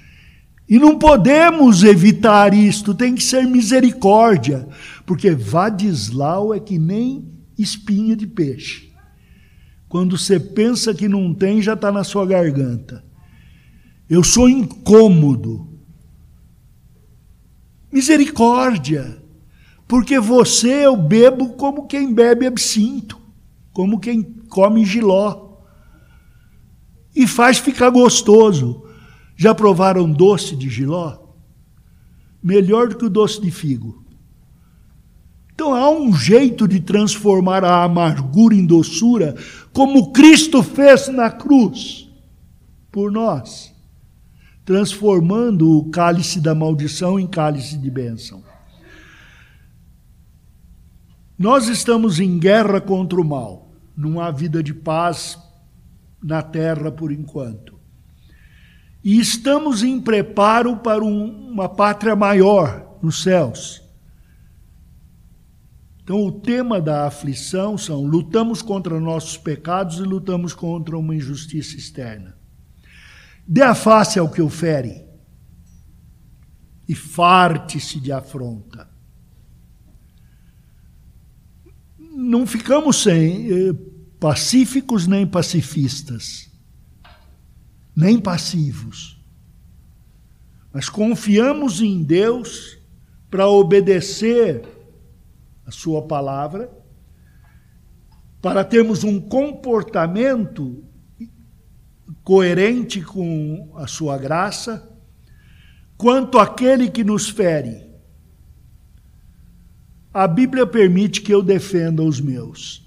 e 0.68 0.78
não 0.78 0.98
podemos 0.98 1.82
evitar 1.82 2.54
isto, 2.54 2.94
tem 2.94 3.14
que 3.14 3.22
ser 3.22 3.46
misericórdia, 3.46 4.66
porque 5.04 5.30
Vadislau 5.30 6.54
é 6.54 6.60
que 6.60 6.78
nem 6.78 7.30
espinha 7.58 8.16
de 8.16 8.26
peixe. 8.26 8.90
Quando 9.88 10.16
você 10.16 10.40
pensa 10.40 10.94
que 10.94 11.06
não 11.06 11.34
tem, 11.34 11.60
já 11.60 11.74
está 11.74 11.92
na 11.92 12.02
sua 12.02 12.26
garganta. 12.26 13.04
Eu 14.08 14.24
sou 14.24 14.48
incômodo. 14.48 15.73
Misericórdia, 17.94 19.22
porque 19.86 20.18
você 20.18 20.84
eu 20.84 20.96
bebo 20.96 21.50
como 21.50 21.86
quem 21.86 22.12
bebe 22.12 22.44
absinto, 22.44 23.16
como 23.72 24.00
quem 24.00 24.20
come 24.48 24.84
giló, 24.84 25.58
e 27.14 27.24
faz 27.24 27.58
ficar 27.58 27.90
gostoso. 27.90 28.82
Já 29.36 29.54
provaram 29.54 30.10
doce 30.10 30.56
de 30.56 30.68
giló? 30.68 31.16
Melhor 32.42 32.88
do 32.88 32.96
que 32.96 33.04
o 33.04 33.10
doce 33.10 33.40
de 33.40 33.52
figo. 33.52 34.04
Então 35.52 35.74
há 35.74 35.88
um 35.88 36.12
jeito 36.12 36.66
de 36.66 36.80
transformar 36.80 37.64
a 37.64 37.84
amargura 37.84 38.56
em 38.56 38.66
doçura, 38.66 39.36
como 39.72 40.12
Cristo 40.12 40.64
fez 40.64 41.06
na 41.08 41.30
cruz 41.30 42.10
por 42.90 43.12
nós, 43.12 43.73
transformando 44.64 45.78
o 45.78 45.90
cálice 45.90 46.40
da 46.40 46.54
maldição 46.54 47.20
em 47.20 47.26
cálice 47.26 47.76
de 47.76 47.90
bênção. 47.90 48.42
Nós 51.38 51.68
estamos 51.68 52.20
em 52.20 52.38
guerra 52.38 52.80
contra 52.80 53.20
o 53.20 53.24
mal. 53.24 53.72
Não 53.96 54.20
há 54.20 54.30
vida 54.30 54.62
de 54.62 54.72
paz 54.72 55.38
na 56.22 56.42
terra 56.42 56.90
por 56.90 57.12
enquanto. 57.12 57.74
E 59.02 59.20
estamos 59.20 59.82
em 59.82 60.00
preparo 60.00 60.78
para 60.78 61.04
um, 61.04 61.50
uma 61.50 61.68
pátria 61.68 62.16
maior 62.16 62.98
nos 63.02 63.22
céus. 63.22 63.82
Então, 66.02 66.24
o 66.24 66.32
tema 66.32 66.80
da 66.80 67.06
aflição 67.06 67.76
são: 67.76 68.04
lutamos 68.06 68.62
contra 68.62 68.98
nossos 68.98 69.36
pecados 69.36 69.98
e 69.98 70.02
lutamos 70.02 70.54
contra 70.54 70.96
uma 70.96 71.14
injustiça 71.14 71.76
externa. 71.76 72.34
Dê 73.46 73.62
a 73.62 73.74
face 73.74 74.18
ao 74.18 74.30
que 74.30 74.42
o 74.42 74.48
fere 74.48 75.04
e 76.88 76.94
farte-se 76.94 78.00
de 78.00 78.12
afronta. 78.12 78.88
Não 81.98 82.46
ficamos 82.46 83.02
sem 83.02 83.50
eh, 83.50 83.74
pacíficos 84.18 85.06
nem 85.06 85.26
pacifistas 85.26 86.54
nem 87.94 88.18
passivos. 88.18 89.22
Mas 90.72 90.88
confiamos 90.88 91.80
em 91.80 92.02
Deus 92.02 92.78
para 93.30 93.48
obedecer 93.48 94.64
a 95.64 95.70
Sua 95.70 96.02
palavra, 96.02 96.70
para 98.42 98.64
termos 98.64 99.04
um 99.04 99.20
comportamento 99.20 100.84
coerente 102.22 103.00
com 103.02 103.72
a 103.76 103.86
Sua 103.86 104.18
graça, 104.18 104.90
quanto 105.96 106.38
aquele 106.38 106.90
que 106.90 107.04
nos 107.04 107.28
fere. 107.28 107.84
A 110.12 110.28
Bíblia 110.28 110.66
permite 110.66 111.20
que 111.20 111.32
eu 111.32 111.42
defenda 111.42 112.02
os 112.02 112.20
meus. 112.20 112.84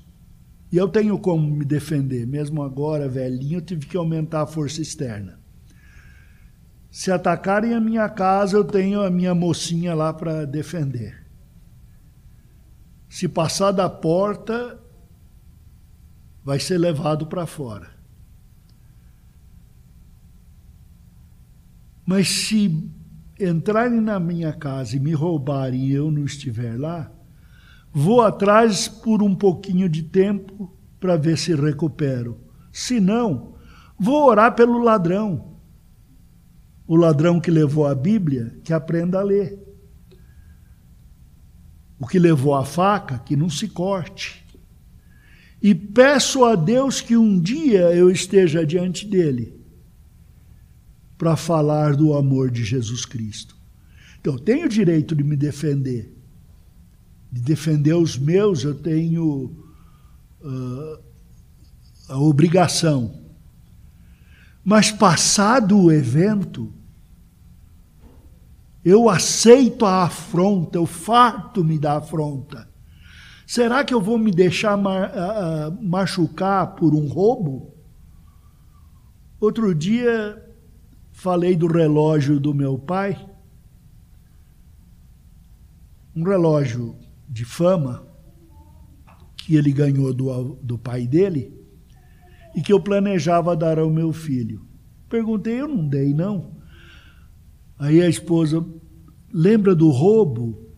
E 0.72 0.78
eu 0.78 0.88
tenho 0.88 1.18
como 1.18 1.50
me 1.50 1.66
defender, 1.66 2.28
mesmo 2.28 2.62
agora, 2.62 3.08
velhinho, 3.08 3.58
eu 3.58 3.62
tive 3.62 3.86
que 3.86 3.98
aumentar 3.98 4.42
a 4.42 4.48
força 4.48 4.82
externa. 4.82 5.40
Se 6.90 7.12
atacarem 7.12 7.74
a 7.74 7.80
minha 7.80 8.10
casa, 8.10 8.58
eu 8.58 8.64
tenho 8.64 9.02
a 9.02 9.10
minha 9.10 9.34
mocinha 9.34 9.94
lá 9.94 10.14
para 10.14 10.46
defender. 10.46 11.26
Se 13.10 13.28
passar 13.28 13.72
da 13.72 13.90
porta, 13.90 14.80
vai 16.44 16.60
ser 16.60 16.78
levado 16.78 17.28
para 17.28 17.46
fora. 17.46 17.97
Mas 22.08 22.28
se 22.28 22.90
entrarem 23.40 24.02
na 24.02 24.20
minha 24.20 24.52
casa 24.52 24.96
e 24.96 25.00
me 25.00 25.14
roubarem 25.14 25.86
e 25.86 25.94
eu 25.94 26.10
não 26.10 26.26
estiver 26.26 26.80
lá, 26.80 27.12
Vou 28.00 28.22
atrás 28.22 28.88
por 28.88 29.24
um 29.24 29.34
pouquinho 29.34 29.90
de 29.90 30.04
tempo 30.04 30.72
para 31.00 31.18
ver 31.18 31.36
se 31.36 31.56
recupero. 31.56 32.40
Se 32.72 33.00
não, 33.00 33.56
vou 33.98 34.28
orar 34.28 34.54
pelo 34.54 34.78
ladrão. 34.78 35.58
O 36.86 36.96
ladrão 36.96 37.40
que 37.40 37.50
levou 37.50 37.88
a 37.88 37.96
Bíblia, 37.96 38.56
que 38.64 38.72
aprenda 38.72 39.20
a 39.20 39.24
ler. 39.24 39.58
O 42.00 42.06
que 42.06 42.20
levou 42.20 42.54
a 42.54 42.64
faca, 42.64 43.18
que 43.18 43.36
não 43.36 43.50
se 43.50 43.68
corte. 43.68 44.46
E 45.60 45.74
peço 45.74 46.46
a 46.46 46.54
Deus 46.54 47.02
que 47.02 47.18
um 47.18 47.42
dia 47.42 47.92
eu 47.96 48.12
esteja 48.12 48.64
diante 48.64 49.08
dele 49.08 49.57
para 51.18 51.36
falar 51.36 51.96
do 51.96 52.14
amor 52.14 52.52
de 52.52 52.64
Jesus 52.64 53.06
Cristo. 53.06 53.56
Então, 54.20 54.34
eu 54.34 54.40
tenho 54.40 54.66
o 54.66 54.70
direito 54.70 55.16
de 55.16 55.24
me 55.24 55.36
defender 55.36 56.18
de 57.32 57.42
defender 57.42 57.94
os 57.94 58.18
meus, 58.18 58.64
eu 58.64 58.76
tenho 58.76 59.56
uh, 60.42 61.00
a 62.10 62.18
obrigação. 62.18 63.22
Mas 64.64 64.92
passado 64.92 65.80
o 65.80 65.92
evento, 65.92 66.74
eu 68.84 69.10
aceito 69.10 69.86
a 69.86 70.04
afronta, 70.04 70.78
eu 70.78 70.86
farto-me 70.86 71.78
da 71.78 71.98
afronta. 71.98 72.68
Será 73.46 73.84
que 73.84 73.94
eu 73.94 74.02
vou 74.02 74.18
me 74.18 74.32
deixar 74.32 74.78
machucar 75.82 76.76
por 76.76 76.94
um 76.94 77.08
roubo? 77.08 77.74
Outro 79.40 79.74
dia 79.74 80.44
falei 81.18 81.56
do 81.56 81.66
relógio 81.66 82.40
do 82.40 82.54
meu 82.54 82.78
pai. 82.78 83.28
Um 86.16 86.24
relógio 86.24 86.96
de 87.28 87.44
fama 87.44 88.08
que 89.36 89.56
ele 89.56 89.74
ganhou 89.74 90.14
do, 90.14 90.60
do 90.62 90.78
pai 90.78 91.08
dele 91.08 91.52
e 92.56 92.62
que 92.62 92.72
eu 92.72 92.80
planejava 92.80 93.58
dar 93.58 93.80
ao 93.80 93.90
meu 93.90 94.14
filho. 94.14 94.64
Perguntei, 95.10 95.60
eu 95.60 95.68
não 95.68 95.88
dei, 95.88 96.14
não. 96.14 96.56
Aí 97.80 98.00
a 98.00 98.08
esposa, 98.08 98.64
lembra 99.34 99.74
do 99.74 99.90
roubo? 99.90 100.72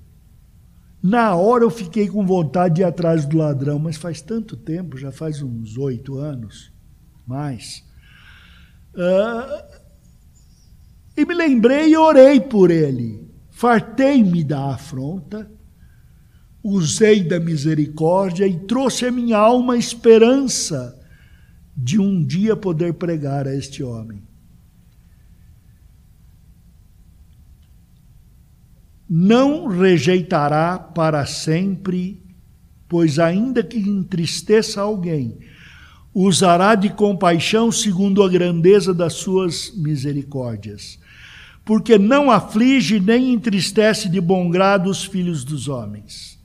Na 1.04 1.36
hora 1.36 1.66
eu 1.66 1.70
fiquei 1.70 2.08
com 2.08 2.26
vontade 2.26 2.76
de 2.76 2.82
ir 2.82 2.86
atrás 2.86 3.26
do 3.26 3.38
ladrão, 3.38 3.78
mas 3.78 3.98
faz 3.98 4.22
tanto 4.22 4.56
tempo, 4.56 4.98
já 4.98 5.12
faz 5.12 5.42
uns 5.42 5.78
oito 5.78 6.18
anos, 6.18 6.72
mais. 7.28 7.86
Uh, 8.94 9.79
e 11.20 11.26
me 11.26 11.34
lembrei 11.34 11.92
e 11.92 11.98
orei 11.98 12.40
por 12.40 12.72
ele. 12.72 13.28
Fartei-me 13.50 14.44
da 14.44 14.74
afronta 14.74 15.50
usei 16.62 17.24
da 17.24 17.40
misericórdia 17.40 18.46
e 18.46 18.60
trouxe 18.60 19.06
à 19.06 19.12
minha 19.12 19.38
alma 19.38 19.76
a 19.76 19.78
esperança 19.78 21.00
de 21.76 21.98
um 21.98 22.22
dia 22.22 22.54
poder 22.54 22.94
pregar 22.96 23.48
a 23.48 23.56
este 23.56 23.82
homem. 23.82 24.22
não 29.10 29.66
rejeitará 29.66 30.78
para 30.78 31.26
sempre, 31.26 32.22
pois 32.88 33.18
ainda 33.18 33.64
que 33.64 33.80
entristeça 33.80 34.82
alguém, 34.82 35.40
usará 36.14 36.76
de 36.76 36.90
compaixão 36.90 37.72
segundo 37.72 38.22
a 38.22 38.30
grandeza 38.30 38.94
das 38.94 39.14
suas 39.14 39.74
misericórdias, 39.76 41.00
porque 41.64 41.98
não 41.98 42.32
aflige 42.32 43.00
nem 43.00 43.34
entristece 43.34 44.10
de 44.10 44.20
bom 44.20 44.50
grado 44.50 44.90
os 44.90 45.04
filhos 45.04 45.44
dos 45.44 45.68
homens. 45.68 46.40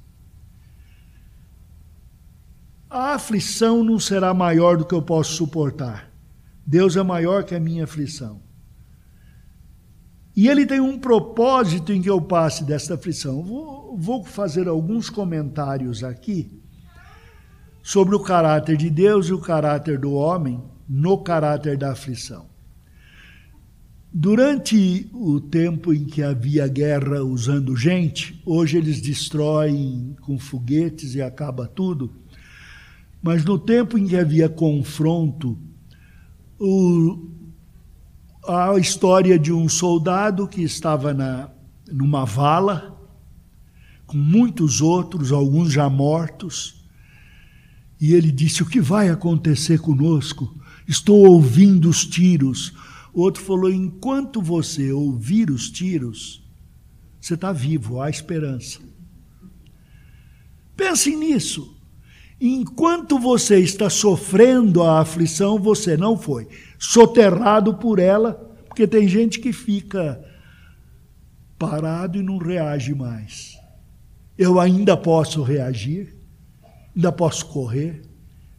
A 2.88 3.14
aflição 3.14 3.82
não 3.82 3.98
será 3.98 4.32
maior 4.32 4.76
do 4.76 4.84
que 4.84 4.94
eu 4.94 5.02
posso 5.02 5.32
suportar. 5.32 6.10
Deus 6.66 6.96
é 6.96 7.02
maior 7.02 7.42
que 7.44 7.54
a 7.54 7.60
minha 7.60 7.84
aflição. 7.84 8.40
E 10.36 10.48
ele 10.48 10.66
tem 10.66 10.80
um 10.80 10.98
propósito 10.98 11.92
em 11.92 12.02
que 12.02 12.10
eu 12.10 12.20
passe 12.20 12.64
desta 12.64 12.94
aflição. 12.94 13.42
Vou, 13.42 13.96
vou 13.96 14.24
fazer 14.24 14.66
alguns 14.68 15.08
comentários 15.08 16.02
aqui 16.02 16.60
sobre 17.82 18.14
o 18.14 18.20
caráter 18.20 18.76
de 18.76 18.90
Deus 18.90 19.26
e 19.26 19.32
o 19.32 19.40
caráter 19.40 19.98
do 19.98 20.12
homem 20.12 20.62
no 20.88 21.18
caráter 21.18 21.76
da 21.76 21.92
aflição. 21.92 22.46
Durante 24.16 25.10
o 25.12 25.40
tempo 25.40 25.92
em 25.92 26.04
que 26.04 26.22
havia 26.22 26.68
guerra 26.68 27.24
usando 27.24 27.74
gente, 27.74 28.40
hoje 28.46 28.76
eles 28.78 29.00
destroem 29.00 30.14
com 30.20 30.38
foguetes 30.38 31.16
e 31.16 31.20
acaba 31.20 31.66
tudo. 31.66 32.12
Mas 33.20 33.44
no 33.44 33.58
tempo 33.58 33.98
em 33.98 34.06
que 34.06 34.16
havia 34.16 34.48
confronto, 34.48 35.58
o, 36.60 37.28
a 38.46 38.78
história 38.78 39.36
de 39.36 39.52
um 39.52 39.68
soldado 39.68 40.46
que 40.46 40.62
estava 40.62 41.12
na, 41.12 41.50
numa 41.90 42.24
vala, 42.24 42.96
com 44.06 44.16
muitos 44.16 44.80
outros, 44.80 45.32
alguns 45.32 45.72
já 45.72 45.90
mortos, 45.90 46.84
e 48.00 48.14
ele 48.14 48.30
disse: 48.30 48.62
O 48.62 48.66
que 48.66 48.80
vai 48.80 49.08
acontecer 49.08 49.80
conosco? 49.80 50.56
Estou 50.86 51.26
ouvindo 51.26 51.88
os 51.88 52.06
tiros. 52.06 52.72
O 53.14 53.22
outro 53.22 53.42
falou: 53.42 53.70
Enquanto 53.70 54.42
você 54.42 54.90
ouvir 54.92 55.50
os 55.50 55.70
tiros, 55.70 56.44
você 57.20 57.34
está 57.34 57.52
vivo, 57.52 58.00
há 58.00 58.10
esperança. 58.10 58.80
Pensem 60.76 61.16
nisso. 61.16 61.74
Enquanto 62.40 63.18
você 63.18 63.60
está 63.60 63.88
sofrendo 63.88 64.82
a 64.82 65.00
aflição, 65.00 65.58
você 65.58 65.96
não 65.96 66.18
foi 66.18 66.48
soterrado 66.78 67.74
por 67.74 68.00
ela, 68.00 68.34
porque 68.66 68.86
tem 68.86 69.06
gente 69.06 69.38
que 69.38 69.52
fica 69.52 70.22
parado 71.56 72.18
e 72.18 72.22
não 72.22 72.38
reage 72.38 72.92
mais. 72.92 73.56
Eu 74.36 74.58
ainda 74.58 74.96
posso 74.96 75.42
reagir, 75.42 76.16
ainda 76.94 77.12
posso 77.12 77.46
correr, 77.46 78.02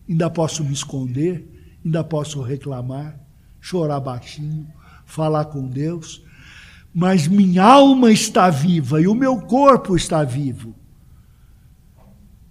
ainda 0.08 0.30
posso 0.30 0.64
me 0.64 0.74
esconder, 0.74 1.78
ainda 1.84 2.02
posso 2.02 2.42
reclamar, 2.42 3.20
chorar 3.66 4.00
baixinho, 4.00 4.68
falar 5.08 5.46
com 5.46 5.68
Deus, 5.68 6.24
mas 6.94 7.28
minha 7.28 7.64
alma 7.64 8.12
está 8.12 8.48
viva 8.48 9.02
e 9.02 9.08
o 9.08 9.16
meu 9.16 9.42
corpo 9.42 9.96
está 9.96 10.24
vivo. 10.24 10.76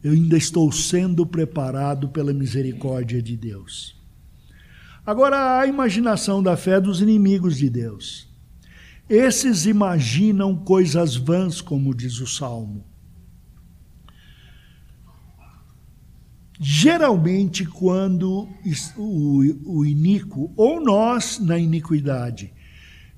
Eu 0.03 0.11
ainda 0.11 0.37
estou 0.37 0.73
sendo 0.73 1.25
preparado 1.25 2.09
pela 2.09 2.33
misericórdia 2.33 3.23
de 3.23 3.37
Deus. 3.37 3.97
Agora, 5.07 5.61
a 5.61 5.67
imaginação 5.69 6.43
da 6.43 6.57
fé 6.57 6.81
dos 6.81 7.01
inimigos 7.01 7.59
de 7.59 7.71
Deus. 7.71 8.29
Esses 9.09 9.67
imaginam 9.67 10.57
coisas 10.57 11.15
vãs, 11.15 11.61
como 11.61 11.95
diz 11.95 12.19
o 12.19 12.27
Salmo. 12.27 12.85
Geralmente, 16.61 17.65
quando 17.67 18.49
o, 18.97 19.41
o 19.65 19.85
iníquo, 19.85 20.53
ou 20.57 20.81
nós 20.81 21.39
na 21.41 21.59
iniquidade, 21.59 22.53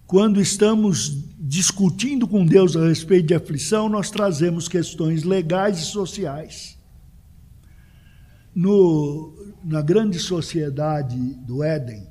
quando 0.07 0.41
estamos 0.41 1.25
discutindo 1.39 2.27
com 2.27 2.47
Deus 2.47 2.77
a 2.77 2.87
respeito 2.87 3.27
de 3.27 3.35
aflição, 3.35 3.89
nós 3.89 4.11
trazemos 4.11 4.69
questões 4.69 5.23
legais 5.23 5.79
e 5.79 5.85
sociais. 5.85 6.79
No, 8.55 9.35
na 9.63 9.83
grande 9.83 10.19
sociedade 10.19 11.17
do 11.47 11.63
Éden, 11.63 12.07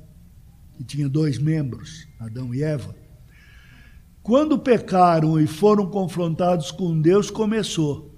que 0.76 0.84
tinha 0.84 1.08
dois 1.08 1.38
membros, 1.38 2.06
Adão 2.20 2.54
e 2.54 2.62
Eva, 2.62 2.94
quando 4.22 4.58
pecaram 4.58 5.40
e 5.40 5.46
foram 5.46 5.86
confrontados 5.86 6.70
com 6.70 7.00
Deus, 7.00 7.30
começou. 7.30 8.14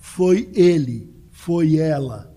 Foi 0.00 0.48
ele, 0.54 1.09
foi 1.40 1.76
ela. 1.76 2.30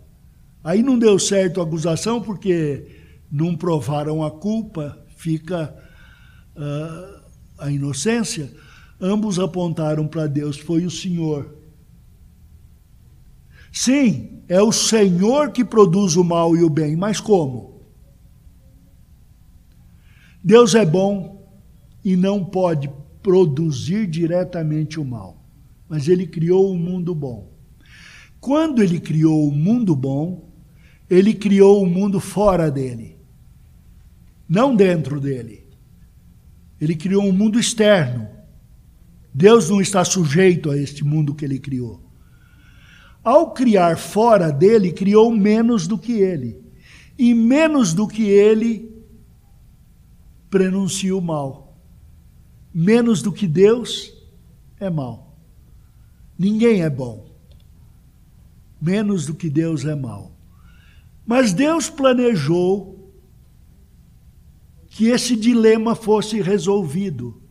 Aí 0.64 0.82
não 0.82 0.98
deu 0.98 1.20
certo 1.20 1.60
a 1.60 1.66
acusação 1.66 2.22
porque 2.22 2.88
não 3.30 3.54
provaram 3.54 4.24
a 4.24 4.32
culpa, 4.32 4.98
fica 5.18 5.76
uh, 6.56 7.22
a 7.58 7.70
inocência. 7.70 8.50
Ambos 9.02 9.40
apontaram 9.40 10.08
para 10.08 10.26
Deus, 10.26 10.58
foi 10.58 10.86
o 10.86 10.90
Senhor. 10.90 11.54
Sim, 13.74 14.42
é 14.48 14.62
o 14.62 14.72
Senhor 14.72 15.52
que 15.52 15.66
produz 15.66 16.16
o 16.16 16.24
mal 16.24 16.56
e 16.56 16.64
o 16.64 16.70
bem, 16.70 16.96
mas 16.96 17.20
como? 17.20 17.82
Deus 20.42 20.76
é 20.76 20.86
bom 20.86 21.46
e 22.06 22.16
não 22.16 22.46
pode 22.46 22.90
produzir 23.22 24.08
diretamente 24.08 24.98
o 24.98 25.04
mal, 25.04 25.44
mas 25.90 26.08
ele 26.08 26.26
criou 26.26 26.70
o 26.70 26.74
um 26.74 26.78
mundo 26.78 27.14
bom. 27.14 27.53
Quando 28.44 28.84
ele 28.84 29.00
criou 29.00 29.48
o 29.48 29.52
mundo 29.54 29.96
bom, 29.96 30.52
ele 31.10 31.34
criou 31.34 31.82
o 31.82 31.86
mundo 31.86 32.20
fora 32.20 32.70
dele, 32.70 33.18
não 34.50 34.76
dentro 34.76 35.18
dele. 35.18 35.66
Ele 36.78 36.94
criou 36.94 37.24
um 37.24 37.32
mundo 37.32 37.58
externo. 37.58 38.28
Deus 39.34 39.70
não 39.70 39.80
está 39.80 40.04
sujeito 40.04 40.70
a 40.70 40.78
este 40.78 41.06
mundo 41.06 41.34
que 41.34 41.46
ele 41.46 41.58
criou. 41.58 42.04
Ao 43.24 43.54
criar 43.54 43.98
fora 43.98 44.52
dele, 44.52 44.92
criou 44.92 45.32
menos 45.32 45.88
do 45.88 45.98
que 45.98 46.12
ele. 46.12 46.62
E 47.18 47.34
menos 47.34 47.94
do 47.94 48.06
que 48.06 48.24
ele, 48.24 48.94
prenuncia 50.50 51.16
o 51.16 51.22
mal. 51.22 51.78
Menos 52.74 53.22
do 53.22 53.32
que 53.32 53.48
Deus 53.48 54.14
é 54.82 54.90
mal. 54.90 55.34
Ninguém 56.38 56.82
é 56.82 56.90
bom. 56.90 57.33
Menos 58.84 59.26
do 59.26 59.34
que 59.34 59.50
Deus 59.50 59.86
é 59.86 59.96
mal. 59.96 60.38
Mas 61.26 61.54
Deus 61.54 61.90
planejou 61.90 63.14
que 64.90 65.06
esse 65.08 65.38
dilema 65.38 65.96
fosse 65.96 66.42
resolvido, 66.42 67.42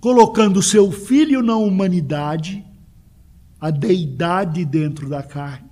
colocando 0.00 0.60
seu 0.60 0.90
filho 0.90 1.40
na 1.40 1.54
humanidade 1.54 2.66
a 3.60 3.70
deidade 3.70 4.64
dentro 4.64 5.08
da 5.08 5.22
carne, 5.22 5.70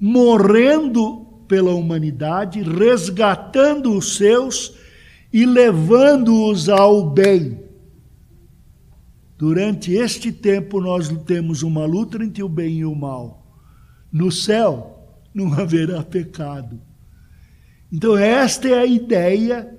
morrendo 0.00 1.26
pela 1.46 1.74
humanidade, 1.74 2.62
resgatando 2.62 3.92
os 3.92 4.16
seus 4.16 4.74
e 5.30 5.44
levando-os 5.44 6.70
ao 6.70 7.10
bem. 7.10 7.67
Durante 9.38 9.92
este 9.92 10.32
tempo, 10.32 10.80
nós 10.80 11.08
temos 11.24 11.62
uma 11.62 11.86
luta 11.86 12.22
entre 12.22 12.42
o 12.42 12.48
bem 12.48 12.78
e 12.78 12.84
o 12.84 12.92
mal. 12.92 13.46
No 14.10 14.32
céu, 14.32 15.16
não 15.32 15.54
haverá 15.54 16.02
pecado. 16.02 16.80
Então, 17.92 18.18
esta 18.18 18.68
é 18.68 18.80
a 18.80 18.84
ideia 18.84 19.78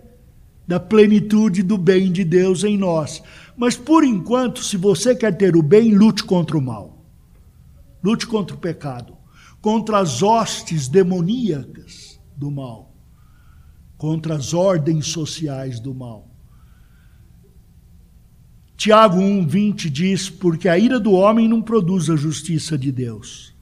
da 0.66 0.80
plenitude 0.80 1.62
do 1.62 1.78
bem 1.78 2.10
de 2.10 2.24
Deus 2.24 2.64
em 2.64 2.78
nós. 2.78 3.22
Mas 3.58 3.76
por 3.76 4.06
enquanto, 4.06 4.64
se 4.64 4.78
você 4.78 5.14
quer 5.14 5.36
ter 5.36 5.58
o 5.58 5.62
bem, 5.62 5.94
lute 5.94 6.24
contra 6.24 6.58
o 6.58 6.62
mal. 6.62 7.04
Lute 8.02 8.26
contra 8.26 8.56
o 8.56 8.60
pecado, 8.60 9.18
contra 9.60 10.00
as 10.00 10.24
hostes 10.24 10.88
demoníacas 10.88 12.18
do 12.34 12.50
mal, 12.50 12.96
contra 13.98 14.36
as 14.36 14.54
ordens 14.54 15.08
sociais 15.08 15.82
do 15.82 15.94
mal. 15.94 16.29
Tiago 18.80 19.18
1:20 19.20 19.90
diz: 19.90 20.30
"Porque 20.30 20.70
a 20.70 20.80
ira 20.80 21.02
do 21.02 21.12
homem 21.12 21.50
não 21.50 21.62
produz 21.62 22.10
a 22.10 22.16
justiça 22.16 22.78
de 22.78 22.94
Deus". 22.94 23.54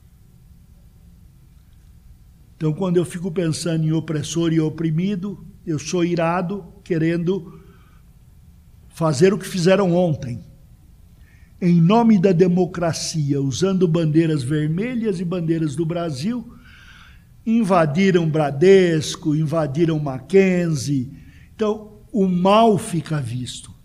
Então, 2.56 2.72
quando 2.72 2.98
eu 2.98 3.04
fico 3.04 3.28
pensando 3.32 3.84
em 3.84 3.90
opressor 3.90 4.52
e 4.52 4.60
oprimido, 4.60 5.44
eu 5.66 5.76
sou 5.76 6.04
irado, 6.04 6.64
querendo 6.84 7.60
fazer 8.90 9.34
o 9.34 9.38
que 9.38 9.48
fizeram 9.48 9.92
ontem. 9.92 10.38
Em 11.60 11.80
nome 11.80 12.16
da 12.16 12.30
democracia, 12.30 13.42
usando 13.42 13.88
bandeiras 13.88 14.44
vermelhas 14.44 15.18
e 15.18 15.24
bandeiras 15.24 15.74
do 15.74 15.84
Brasil, 15.84 16.48
invadiram 17.44 18.30
Bradesco, 18.30 19.34
invadiram 19.34 19.98
Mackenzie. 19.98 21.12
Então, 21.56 21.98
o 22.12 22.28
mal 22.28 22.78
fica 22.78 23.20
visto. 23.20 23.77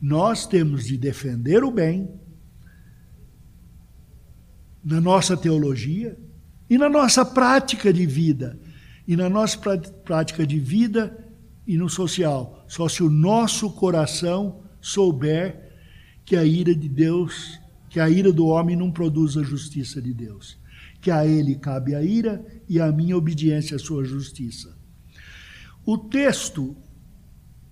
Nós 0.00 0.46
temos 0.46 0.86
de 0.86 0.96
defender 0.96 1.64
o 1.64 1.70
bem 1.70 2.08
na 4.84 5.00
nossa 5.00 5.36
teologia 5.36 6.16
e 6.70 6.78
na 6.78 6.88
nossa 6.88 7.24
prática 7.24 7.92
de 7.92 8.06
vida. 8.06 8.58
E 9.06 9.16
na 9.16 9.28
nossa 9.28 9.58
prática 10.04 10.46
de 10.46 10.58
vida 10.58 11.26
e 11.66 11.76
no 11.76 11.88
social. 11.88 12.64
Só 12.68 12.88
se 12.88 13.02
o 13.02 13.10
nosso 13.10 13.70
coração 13.72 14.62
souber 14.80 15.72
que 16.24 16.36
a 16.36 16.44
ira 16.44 16.74
de 16.74 16.88
Deus, 16.88 17.58
que 17.88 17.98
a 17.98 18.08
ira 18.08 18.32
do 18.32 18.46
homem 18.46 18.76
não 18.76 18.90
produz 18.90 19.36
a 19.36 19.42
justiça 19.42 20.00
de 20.00 20.12
Deus. 20.12 20.58
Que 21.00 21.10
a 21.10 21.26
ele 21.26 21.54
cabe 21.56 21.94
a 21.94 22.02
ira 22.02 22.44
e 22.68 22.80
a 22.80 22.92
minha 22.92 23.16
obediência 23.16 23.76
à 23.76 23.78
sua 23.78 24.04
justiça. 24.04 24.76
O 25.84 25.96
texto 25.96 26.76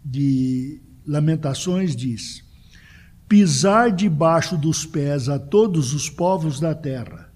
de 0.02 0.80
Lamentações 1.06 1.94
diz: 1.94 2.44
pisar 3.28 3.92
debaixo 3.92 4.56
dos 4.56 4.84
pés 4.84 5.28
a 5.28 5.38
todos 5.38 5.94
os 5.94 6.10
povos 6.10 6.58
da 6.58 6.74
terra. 6.74 7.32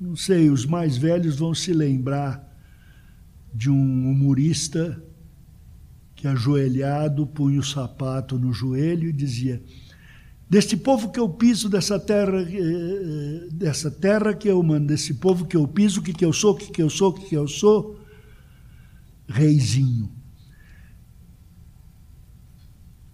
Não 0.00 0.16
sei, 0.16 0.48
os 0.48 0.64
mais 0.64 0.96
velhos 0.96 1.36
vão 1.36 1.54
se 1.54 1.74
lembrar 1.74 2.48
de 3.52 3.68
um 3.68 4.10
humorista 4.10 5.02
que, 6.14 6.26
ajoelhado, 6.26 7.26
punha 7.26 7.60
o 7.60 7.64
sapato 7.64 8.38
no 8.38 8.50
joelho 8.50 9.10
e 9.10 9.12
dizia: 9.12 9.62
Deste 10.48 10.74
povo 10.74 11.10
que 11.10 11.20
eu 11.20 11.28
piso, 11.28 11.68
dessa 11.68 12.00
terra, 12.00 12.40
eh, 12.40 13.48
dessa 13.52 13.90
terra 13.90 14.32
que 14.32 14.48
eu 14.48 14.62
mando, 14.62 14.86
desse 14.86 15.14
povo 15.14 15.44
que 15.44 15.56
eu 15.56 15.68
piso, 15.68 16.00
o 16.00 16.02
que, 16.02 16.14
que 16.14 16.24
eu 16.24 16.32
sou, 16.32 16.52
o 16.52 16.56
que, 16.56 16.72
que 16.72 16.82
eu 16.82 16.88
sou, 16.88 17.12
que, 17.12 17.28
que 17.28 17.34
eu 17.34 17.46
sou, 17.46 18.00
reizinho 19.28 20.19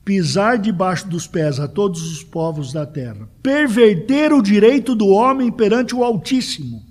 pisar 0.06 0.56
debaixo 0.56 1.08
dos 1.08 1.26
pés 1.26 1.58
a 1.58 1.66
todos 1.66 2.00
os 2.00 2.22
povos 2.22 2.72
da 2.72 2.86
terra, 2.86 3.28
perverter 3.42 4.32
o 4.32 4.40
direito 4.40 4.94
do 4.94 5.08
homem 5.08 5.50
perante 5.50 5.96
o 5.96 6.04
Altíssimo. 6.04 6.86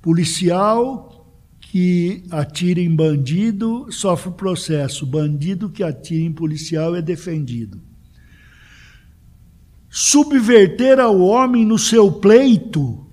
Policial 0.00 1.28
que 1.60 2.22
atira 2.30 2.80
em 2.80 2.94
bandido 2.94 3.90
sofre 3.90 4.30
processo, 4.30 5.04
bandido 5.04 5.68
que 5.68 5.82
atira 5.82 6.22
em 6.22 6.32
policial 6.32 6.94
é 6.94 7.02
defendido. 7.02 7.82
Subverter 9.90 11.00
ao 11.00 11.18
homem 11.18 11.66
no 11.66 11.76
seu 11.76 12.12
pleito, 12.12 13.04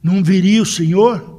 não 0.00 0.22
viria 0.22 0.62
o 0.62 0.66
Senhor? 0.66 1.35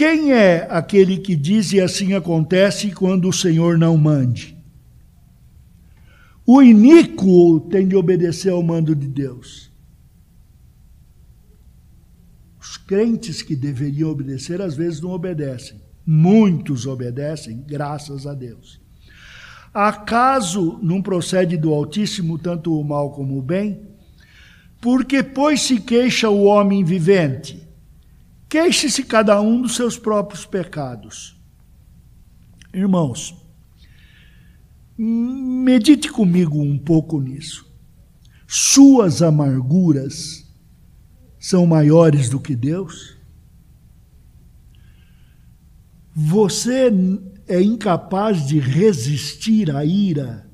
Quem 0.00 0.32
é 0.32 0.66
aquele 0.70 1.18
que 1.18 1.36
diz 1.36 1.74
e 1.74 1.78
assim 1.78 2.14
acontece 2.14 2.90
quando 2.90 3.28
o 3.28 3.32
Senhor 3.34 3.76
não 3.76 3.98
mande? 3.98 4.56
O 6.46 6.62
iníquo 6.62 7.68
tem 7.70 7.86
de 7.86 7.94
obedecer 7.94 8.50
ao 8.50 8.62
mando 8.62 8.96
de 8.96 9.06
Deus. 9.06 9.70
Os 12.58 12.78
crentes 12.78 13.42
que 13.42 13.54
deveriam 13.54 14.08
obedecer, 14.08 14.62
às 14.62 14.74
vezes 14.74 15.02
não 15.02 15.10
obedecem. 15.10 15.82
Muitos 16.06 16.86
obedecem, 16.86 17.62
graças 17.68 18.26
a 18.26 18.32
Deus. 18.32 18.80
Acaso 19.74 20.78
não 20.82 21.02
procede 21.02 21.58
do 21.58 21.74
Altíssimo 21.74 22.38
tanto 22.38 22.74
o 22.74 22.82
mal 22.82 23.10
como 23.10 23.36
o 23.36 23.42
bem? 23.42 23.82
Porque, 24.80 25.22
pois, 25.22 25.60
se 25.60 25.78
queixa 25.78 26.30
o 26.30 26.44
homem 26.44 26.82
vivente 26.82 27.68
Queixe-se 28.50 29.04
cada 29.04 29.40
um 29.40 29.62
dos 29.62 29.76
seus 29.76 29.96
próprios 29.96 30.44
pecados. 30.44 31.40
Irmãos, 32.74 33.32
medite 34.98 36.10
comigo 36.10 36.60
um 36.60 36.76
pouco 36.76 37.20
nisso. 37.20 37.64
Suas 38.48 39.22
amarguras 39.22 40.52
são 41.38 41.64
maiores 41.64 42.28
do 42.28 42.40
que 42.40 42.56
Deus? 42.56 43.16
Você 46.12 46.92
é 47.46 47.62
incapaz 47.62 48.48
de 48.48 48.58
resistir 48.58 49.70
à 49.70 49.84
ira, 49.84 50.50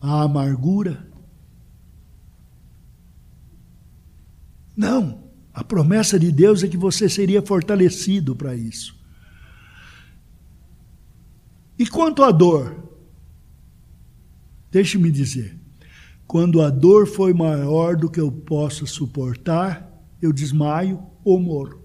à 0.00 0.22
amargura? 0.22 1.06
Não. 4.74 5.27
A 5.58 5.64
promessa 5.64 6.20
de 6.20 6.30
Deus 6.30 6.62
é 6.62 6.68
que 6.68 6.76
você 6.76 7.08
seria 7.08 7.42
fortalecido 7.42 8.36
para 8.36 8.54
isso. 8.54 8.96
E 11.76 11.84
quanto 11.84 12.22
à 12.22 12.30
dor? 12.30 12.76
Deixe-me 14.70 15.10
dizer, 15.10 15.58
quando 16.28 16.62
a 16.62 16.70
dor 16.70 17.08
foi 17.08 17.34
maior 17.34 17.96
do 17.96 18.08
que 18.08 18.20
eu 18.20 18.30
possa 18.30 18.86
suportar, 18.86 20.00
eu 20.22 20.32
desmaio 20.32 21.04
ou 21.24 21.40
morro. 21.40 21.82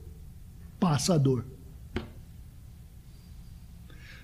Passa 0.80 1.16
a 1.16 1.18
dor. 1.18 1.44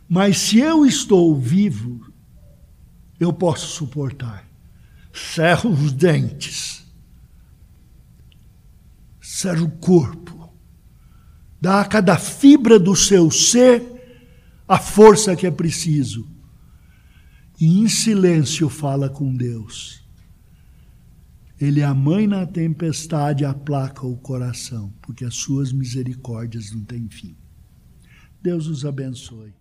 Mas 0.07 0.37
se 0.37 0.59
eu 0.59 0.85
estou 0.85 1.35
vivo, 1.35 2.13
eu 3.19 3.33
posso 3.33 3.65
suportar. 3.65 4.47
Cerro 5.11 5.71
os 5.71 5.91
dentes 5.91 6.78
ser 9.39 9.61
o 9.61 9.69
corpo. 9.69 10.53
Dá 11.61 11.81
a 11.81 11.85
cada 11.85 12.17
fibra 12.17 12.77
do 12.77 12.95
seu 12.95 13.31
ser 13.31 13.81
a 14.67 14.77
força 14.77 15.35
que 15.35 15.47
é 15.47 15.51
preciso. 15.51 16.27
E 17.59 17.79
em 17.79 17.87
silêncio 17.87 18.69
fala 18.69 19.09
com 19.09 19.35
Deus. 19.35 20.03
Ele, 21.59 21.83
a 21.83 21.93
mãe 21.93 22.25
na 22.25 22.45
tempestade, 22.45 23.43
aplaca 23.43 24.05
o 24.05 24.15
coração, 24.15 24.93
porque 25.01 25.25
as 25.25 25.35
suas 25.35 25.73
misericórdias 25.73 26.71
não 26.71 26.83
têm 26.83 27.09
fim. 27.09 27.35
Deus 28.41 28.67
os 28.67 28.85
abençoe. 28.85 29.53